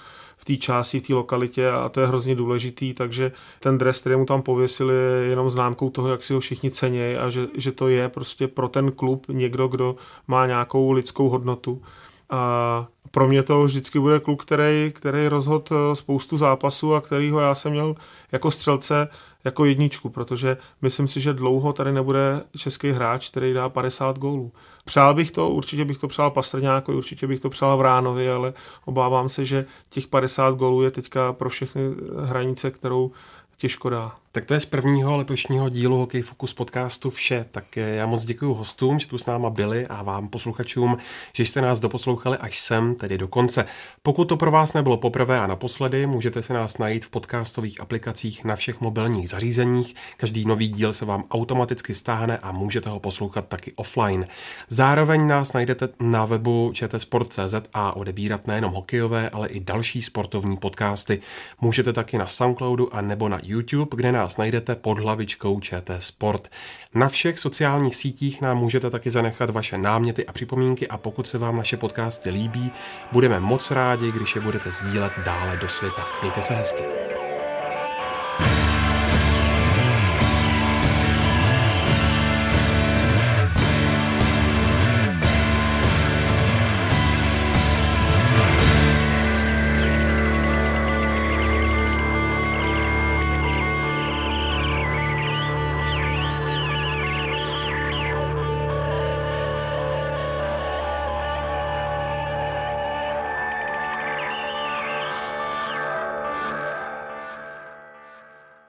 té 0.47 0.57
části, 0.57 1.01
v 1.01 1.07
té 1.07 1.15
lokalitě 1.15 1.71
a 1.71 1.89
to 1.89 2.01
je 2.01 2.07
hrozně 2.07 2.35
důležitý, 2.35 2.95
takže 2.95 3.33
ten 3.61 3.79
dres, 3.79 4.01
který 4.01 4.17
mu 4.17 4.27
tam 4.27 4.43
pověsili, 4.43 4.95
je 4.95 5.29
jenom 5.29 5.51
známkou 5.51 5.91
toho, 5.91 6.09
jak 6.09 6.23
si 6.23 6.35
ho 6.35 6.41
všichni 6.41 6.71
cenějí 6.71 7.17
a 7.17 7.31
že, 7.31 7.47
že 7.55 7.73
to 7.73 7.89
je 7.89 8.09
prostě 8.09 8.49
pro 8.49 8.69
ten 8.69 8.93
klub 8.93 9.27
někdo, 9.29 9.69
kdo 9.69 9.97
má 10.27 10.47
nějakou 10.47 10.93
lidskou 10.93 11.29
hodnotu. 11.29 11.83
A 12.31 12.87
pro 13.17 13.29
mě 13.29 13.43
to 13.43 13.65
vždycky 13.65 14.01
bude 14.01 14.21
kluk, 14.21 14.45
který, 14.45 14.93
který 14.95 15.29
rozhod 15.29 15.73
eh, 15.73 15.97
spoustu 15.97 16.37
zápasů 16.37 16.95
a 16.95 17.01
kterýho 17.01 17.41
já 17.41 17.55
jsem 17.55 17.73
měl 17.73 17.95
jako 18.33 18.51
střelce 18.51 19.09
jako 19.45 19.65
jedničku, 19.65 20.09
protože 20.09 20.57
myslím 20.83 21.09
si, 21.09 21.21
že 21.21 21.33
dlouho 21.33 21.73
tady 21.73 21.93
nebude 21.93 22.41
český 22.57 22.91
hráč, 22.91 23.31
který 23.31 23.53
dá 23.53 23.69
50 23.69 24.19
gólů. 24.19 24.53
Přál 24.85 25.15
bych 25.15 25.31
to, 25.31 25.51
určitě 25.51 25.85
bych 25.85 25.99
to 25.99 26.09
přál 26.09 26.31
Pastrňáko, 26.31 26.93
určitě 26.93 27.27
bych 27.27 27.41
to 27.41 27.51
přál 27.51 27.77
Vránovi, 27.77 28.31
ale 28.31 28.53
obávám 28.85 29.29
se, 29.29 29.45
že 29.45 29.65
těch 29.89 30.07
50 30.07 30.55
gólů 30.55 30.83
je 30.83 30.91
teďka 30.91 31.33
pro 31.33 31.51
všechny 31.51 31.83
hranice, 32.25 32.71
kterou 32.71 33.11
těžko 33.57 33.91
dá. 33.91 34.15
Tak 34.37 34.45
to 34.45 34.55
je 34.55 34.61
z 34.61 34.65
prvního 34.65 35.17
letošního 35.17 35.69
dílu 35.69 35.99
Hokej 35.99 36.23
Focus 36.23 36.55
podcastu 36.55 37.11
vše. 37.11 37.47
Tak 37.51 37.77
já 37.77 38.07
moc 38.07 38.25
děkuji 38.25 38.55
hostům, 38.55 38.99
že 38.99 39.09
tu 39.09 39.19
s 39.19 39.27
náma 39.27 39.51
byli 39.51 39.87
a 39.87 40.03
vám 40.03 40.29
posluchačům, 40.29 40.97
že 41.33 41.43
jste 41.43 41.61
nás 41.61 41.81
doposlouchali 41.81 42.37
až 42.37 42.59
sem, 42.59 42.95
tedy 42.95 43.19
do 43.19 43.29
konce. 43.29 43.65
Pokud 44.03 44.25
to 44.25 44.37
pro 44.37 44.51
vás 44.51 44.73
nebylo 44.75 44.97
poprvé 44.97 45.41
a 45.41 45.47
naposledy, 45.47 46.07
můžete 46.07 46.43
se 46.43 46.53
nás 46.53 46.79
najít 46.79 47.05
v 47.05 47.11
podcastových 47.11 47.81
aplikacích 47.81 48.45
na 48.45 48.57
všech 48.57 48.81
mobilních 48.81 49.29
zařízeních. 49.29 49.95
Každý 50.17 50.45
nový 50.45 50.69
díl 50.69 50.93
se 50.93 51.05
vám 51.05 51.25
automaticky 51.31 51.95
stáhne 51.95 52.39
a 52.39 52.53
můžete 52.53 52.91
ho 52.91 53.01
poslouchat 53.01 53.49
taky 53.49 53.73
offline. 53.77 54.27
Zároveň 54.69 55.27
nás 55.27 55.53
najdete 55.53 55.89
na 56.01 56.25
webu 56.25 56.71
čtsport.cz 56.75 57.55
a 57.75 57.97
odebírat 57.97 58.47
nejenom 58.47 58.73
hokejové, 58.73 59.31
ale 59.31 59.49
i 59.49 59.61
další 59.61 60.03
sportovní 60.03 60.57
podcasty. 60.57 61.21
Můžete 61.61 61.93
taky 61.93 62.19
na 62.19 62.27
Soundcloudu 62.27 62.95
a 62.95 63.01
nebo 63.01 63.29
na 63.29 63.41
YouTube, 63.43 63.97
kde 63.97 64.13
nás 64.27 64.37
najdete 64.37 64.75
pod 64.75 64.99
hlavičkou 64.99 65.61
ČT 65.61 66.03
Sport. 66.03 66.49
Na 66.95 67.09
všech 67.09 67.39
sociálních 67.39 67.97
sítích 67.97 68.41
nám 68.41 68.59
můžete 68.59 68.91
taky 68.91 69.11
zanechat 69.11 69.51
vaše 69.51 69.79
náměty 69.79 70.27
a 70.27 70.33
připomínky 70.33 70.89
a 70.89 70.99
pokud 70.99 71.27
se 71.27 71.39
vám 71.39 71.57
naše 71.57 71.77
podcasty 71.77 72.31
líbí, 72.31 72.73
budeme 73.13 73.41
moc 73.41 73.71
rádi, 73.71 74.13
když 74.13 74.35
je 74.35 74.41
budete 74.41 74.71
sdílet 74.71 75.13
dále 75.25 75.57
do 75.57 75.69
světa. 75.69 76.07
Mějte 76.23 76.43
se 76.43 76.55
hezky. 76.55 77.06